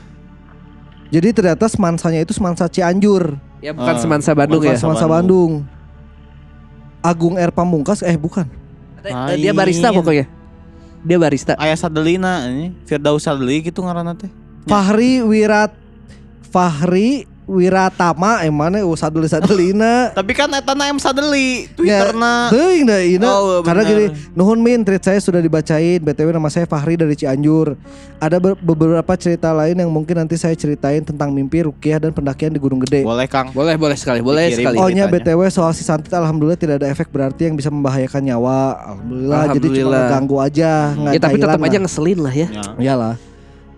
Jadi 1.12 1.28
ternyata 1.32 1.70
semansanya 1.70 2.18
itu 2.20 2.34
semansa 2.34 2.66
Cianjur, 2.66 3.38
Ya 3.62 3.78
bukan 3.78 3.94
Ah, 3.94 4.02
semansa 4.02 4.34
Bandung 4.34 4.58
bukan 4.58 4.74
ya. 4.74 4.80
semansa 4.80 5.06
Bandung. 5.06 5.62
Bandung. 5.62 5.80
Agung 7.04 7.36
R 7.36 7.52
Pamungkas 7.52 8.02
eh 8.02 8.14
bukan. 8.16 8.50
Dia 9.36 9.54
barista 9.54 9.90
pokoknya. 9.92 10.26
Dia 11.02 11.18
barista. 11.18 11.54
Ayah 11.56 11.74
Sadelina 11.76 12.46
ini 12.48 12.74
Firdaus 12.86 13.22
Sadeli 13.22 13.62
gitu 13.62 13.82
ngaranna 13.82 14.14
teh. 14.14 14.30
Fahri 14.66 15.22
Wirat 15.22 15.74
Fahri 16.44 17.26
Wiratama 17.52 18.48
emang 18.48 18.72
eh 18.74 18.86
sadeli 18.96 19.28
sadelina. 19.28 20.08
Tapi 20.18 20.32
kan 20.32 20.48
eta 20.50 20.72
na 20.72 20.88
M 20.88 20.96
Sadeli 20.96 21.68
Ya, 21.84 22.08
Twitterna. 22.08 22.48
Teuing 22.48 22.88
dah 22.88 23.02
ina. 23.04 23.28
Oh, 23.28 23.60
Karena 23.60 23.84
gini, 23.84 24.06
nuhun 24.32 24.56
min 24.58 24.88
tweet 24.88 25.04
saya 25.04 25.20
sudah 25.20 25.44
dibacain. 25.44 26.00
BTW 26.00 26.32
nama 26.32 26.48
saya 26.48 26.64
Fahri 26.64 26.96
dari 26.96 27.12
Cianjur. 27.12 27.76
Ada 28.18 28.40
ber- 28.40 28.56
beberapa 28.56 29.14
cerita 29.20 29.52
lain 29.52 29.76
yang 29.76 29.92
mungkin 29.92 30.16
nanti 30.16 30.40
saya 30.40 30.56
ceritain 30.56 31.04
tentang 31.04 31.28
mimpi 31.30 31.62
rukiah 31.62 32.00
dan 32.00 32.16
pendakian 32.16 32.50
di 32.50 32.62
Gunung 32.62 32.80
Gede. 32.82 33.04
Boleh 33.04 33.28
Kang. 33.28 33.52
Boleh 33.52 33.76
boleh 33.76 34.00
sekali, 34.00 34.24
boleh 34.24 34.48
Dikirim. 34.48 34.64
sekali. 34.64 34.78
Oh, 34.80 34.88
Ohnya. 34.88 35.12
BTW 35.12 35.42
soal 35.52 35.76
si 35.76 35.84
Santit 35.84 36.14
alhamdulillah 36.14 36.56
tidak 36.56 36.80
ada 36.80 36.88
efek 36.88 37.12
berarti 37.12 37.52
yang 37.52 37.60
bisa 37.60 37.68
membahayakan 37.68 38.22
nyawa. 38.24 38.60
Alhamdulillah, 38.96 39.42
jadi 39.52 39.68
cuma 39.68 39.76
Alhamdulillah. 39.76 40.08
ganggu 40.08 40.38
aja, 40.40 40.72
nggak 40.94 41.14
Ya 41.14 41.20
tapi 41.20 41.36
tetap 41.36 41.60
aja 41.60 41.78
ngeselin 41.78 42.20
lah 42.22 42.34
ya. 42.34 42.48
Ya. 42.48 42.64
Iyalah. 42.80 43.16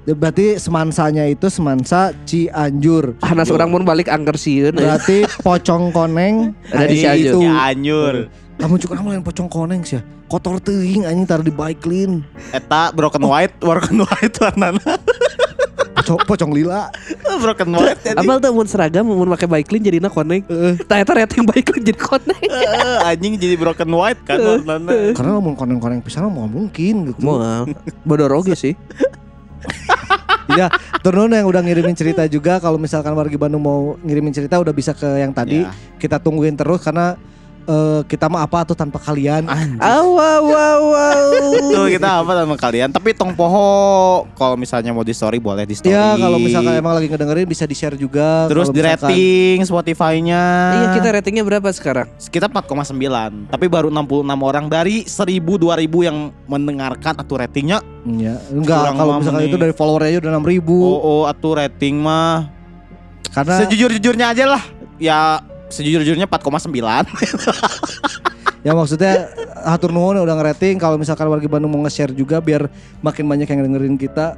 Berarti 0.03 0.59
semansanya 0.59 1.23
itu 1.31 1.47
semansa 1.47 2.11
Cianjur. 2.27 3.15
Hanas 3.23 3.47
orang 3.47 3.71
mau 3.71 3.79
balik 3.79 4.11
angker 4.11 4.35
sieun. 4.35 4.75
eh. 4.75 4.83
Berarti 4.83 5.17
pocong 5.39 5.95
koneng 5.95 6.51
Ada 6.75 6.91
di 6.91 6.95
Cianjur. 6.99 7.39
Ya 7.39 7.71
anyur. 7.71 8.15
Kamu 8.59 8.75
juga 8.77 8.99
kamu 8.99 9.07
lain 9.15 9.23
pocong 9.23 9.47
koneng 9.47 9.81
sih 9.87 9.97
ya. 9.97 10.01
Kotor 10.27 10.59
teuing 10.59 11.07
anjing 11.07 11.23
taruh 11.23 11.45
di 11.45 11.53
bike 11.53 11.79
clean. 11.79 12.19
Eta 12.51 12.91
broken 12.91 13.23
white, 13.23 13.55
broken 13.63 14.03
white 14.03 14.35
warnana. 14.39 14.81
Pocong, 15.93 16.19
pocong 16.27 16.51
lila. 16.51 16.91
broken 17.43 17.69
white 17.79 18.01
jadi. 18.03 18.19
Abal 18.19 18.41
tuh 18.43 18.51
mun 18.51 18.67
seragam 18.67 19.07
mun 19.07 19.29
make 19.29 19.47
bike 19.47 19.67
clean 19.71 19.87
jadi 19.87 20.03
konek. 20.03 20.43
Tah 20.83 20.99
eta 20.99 21.15
rating 21.15 21.47
bike 21.47 21.63
clean 21.63 21.83
jadi 21.85 21.95
konek. 22.01 22.43
Eh, 22.43 23.07
anjing 23.07 23.39
jadi 23.39 23.55
broken 23.55 23.87
white 23.93 24.19
kan 24.27 24.35
warnana. 24.41 25.15
Karena 25.15 25.39
mau 25.39 25.55
koneng-koneng 25.55 26.03
pisan 26.03 26.27
mau 26.27 26.49
mungkin 26.49 27.13
gitu. 27.13 27.23
Mau 27.23 27.39
bodoh 28.03 28.27
roge 28.27 28.51
sih. 28.57 28.75
Ya, 30.59 30.67
turun 30.99 31.31
yang 31.31 31.47
udah 31.47 31.63
ngirimin 31.63 31.95
cerita 31.95 32.27
juga 32.27 32.59
kalau 32.59 32.75
misalkan 32.75 33.15
warga 33.15 33.37
Bandung 33.39 33.63
mau 33.63 33.95
ngirimin 34.03 34.35
cerita 34.35 34.59
udah 34.59 34.75
bisa 34.75 34.91
ke 34.91 35.07
yang 35.19 35.31
tadi. 35.31 35.63
Ya. 35.63 35.71
Kita 35.97 36.19
tungguin 36.19 36.59
terus 36.59 36.83
karena 36.83 37.15
eh, 37.65 38.01
kita 38.05 38.25
mah 38.25 38.41
apa 38.41 38.63
tuh 38.63 38.73
tanpa 38.73 38.97
kalian. 38.97 39.47
Aw, 39.77 40.05
wow, 40.05 40.41
wow, 40.41 40.79
wow. 40.85 41.27
Tuh 41.73 41.87
kita 41.89 42.21
apa 42.21 42.31
sama 42.35 42.55
kalian 42.55 42.89
Tapi 42.89 43.11
tong 43.11 43.33
poho 43.33 43.65
Kalau 44.31 44.53
misalnya 44.53 44.89
mau 44.89 45.01
di 45.01 45.11
story 45.11 45.37
boleh 45.37 45.63
di 45.63 45.73
story 45.73 45.89
Ya 45.89 46.13
kalau 46.13 46.37
misalkan 46.37 46.73
emang 46.73 46.93
lagi 46.93 47.07
ngedengerin 47.07 47.45
bisa 47.45 47.63
di 47.63 47.73
share 47.73 47.95
juga. 47.95 48.45
Terus 48.45 48.69
di 48.69 48.77
misalkan- 48.77 49.09
rating 49.09 49.57
Spotify-nya 49.63 50.43
Iya 50.71 50.87
kita 50.93 51.07
ratingnya 51.11 51.41
berapa 51.41 51.65
sekarang? 51.69 52.07
Kita 52.21 52.45
4,9 52.45 53.49
Tapi 53.49 53.65
baru 53.65 53.89
66 53.89 54.05
orang 54.39 54.65
Dari 54.67 55.03
1000 55.03 55.57
2000 55.57 55.79
yang 56.03 56.17
mendengarkan 56.45 57.13
Atau 57.15 57.35
ratingnya 57.35 57.81
Iya, 58.03 58.37
enggak 58.49 58.93
kalau 58.93 59.17
misalkan 59.17 59.41
menit. 59.41 59.51
itu 59.51 59.57
dari 59.57 59.73
followernya 59.73 60.09
aja 60.09 60.19
udah 60.21 60.31
6000 60.35 60.67
Oh, 60.75 60.99
oh 60.99 61.23
atau 61.25 61.51
rating 61.53 61.95
mah 61.97 62.51
Karena 63.31 63.55
Sejujur-jujurnya 63.59 64.25
aja 64.29 64.45
lah 64.47 64.63
Ya 64.99 65.41
sejujur-jujurnya 65.73 66.29
4,9 66.29 66.69
ya 68.65 68.71
maksudnya 68.71 69.27
hatur 69.65 69.89
nuhun 69.89 70.21
udah 70.21 70.35
ngerating 70.37 70.77
kalau 70.77 70.95
misalkan 70.95 71.25
warga 71.25 71.49
Bandung 71.49 71.73
mau 71.73 71.81
nge-share 71.81 72.13
juga 72.13 72.37
biar 72.37 72.69
makin 73.01 73.25
banyak 73.25 73.47
yang 73.47 73.61
dengerin 73.65 73.97
kita 73.97 74.37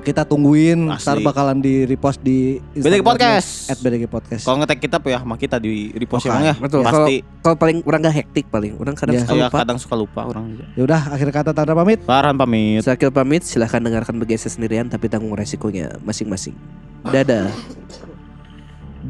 kita 0.00 0.24
tungguin 0.24 0.88
Asli. 0.88 1.04
ntar 1.04 1.18
bakalan 1.20 1.60
di 1.60 1.84
repost 1.84 2.24
di 2.24 2.56
BDG 2.72 3.04
Podcast. 3.04 3.68
at 3.68 3.76
BDG 3.76 4.08
Podcast 4.08 4.48
Kalau 4.48 4.56
ngetek 4.56 4.80
kita 4.80 4.96
ya 4.96 5.20
mah 5.20 5.36
kita 5.36 5.60
di 5.60 5.92
repost 5.92 6.24
Oke, 6.24 6.32
emang 6.32 6.44
ya 6.48 6.54
betul. 6.56 6.80
Pasti 6.80 7.20
Kalau 7.20 7.56
paling 7.60 7.84
orang 7.84 8.00
gak 8.00 8.16
hektik 8.16 8.48
paling, 8.48 8.80
orang 8.80 8.96
kadang 8.96 9.20
Iya. 9.20 9.28
suka 9.28 9.34
ya, 9.36 9.44
lupa. 9.44 9.56
kadang 9.60 9.76
suka 9.76 9.94
lupa 10.00 10.20
orang 10.24 10.44
juga 10.48 10.64
ya 10.72 10.82
udah 10.88 11.00
akhir 11.12 11.28
kata 11.36 11.50
Tanda 11.52 11.76
pamit 11.76 12.00
Farhan 12.00 12.32
pamit 12.32 12.80
Sakil 12.80 13.12
pamit, 13.12 13.44
silahkan 13.44 13.76
dengarkan 13.76 14.16
BGS 14.16 14.56
sendirian 14.56 14.88
tapi 14.88 15.12
tanggung 15.12 15.36
resikonya 15.36 16.00
masing-masing. 16.00 16.56
Dadah. 17.04 17.52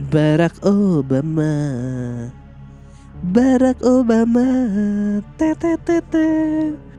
Barack 0.08 0.56
Obama. 0.64 1.52
Barack 3.20 3.84
Obama. 3.84 4.48
Tete 5.36 5.76
tete. 5.84 6.89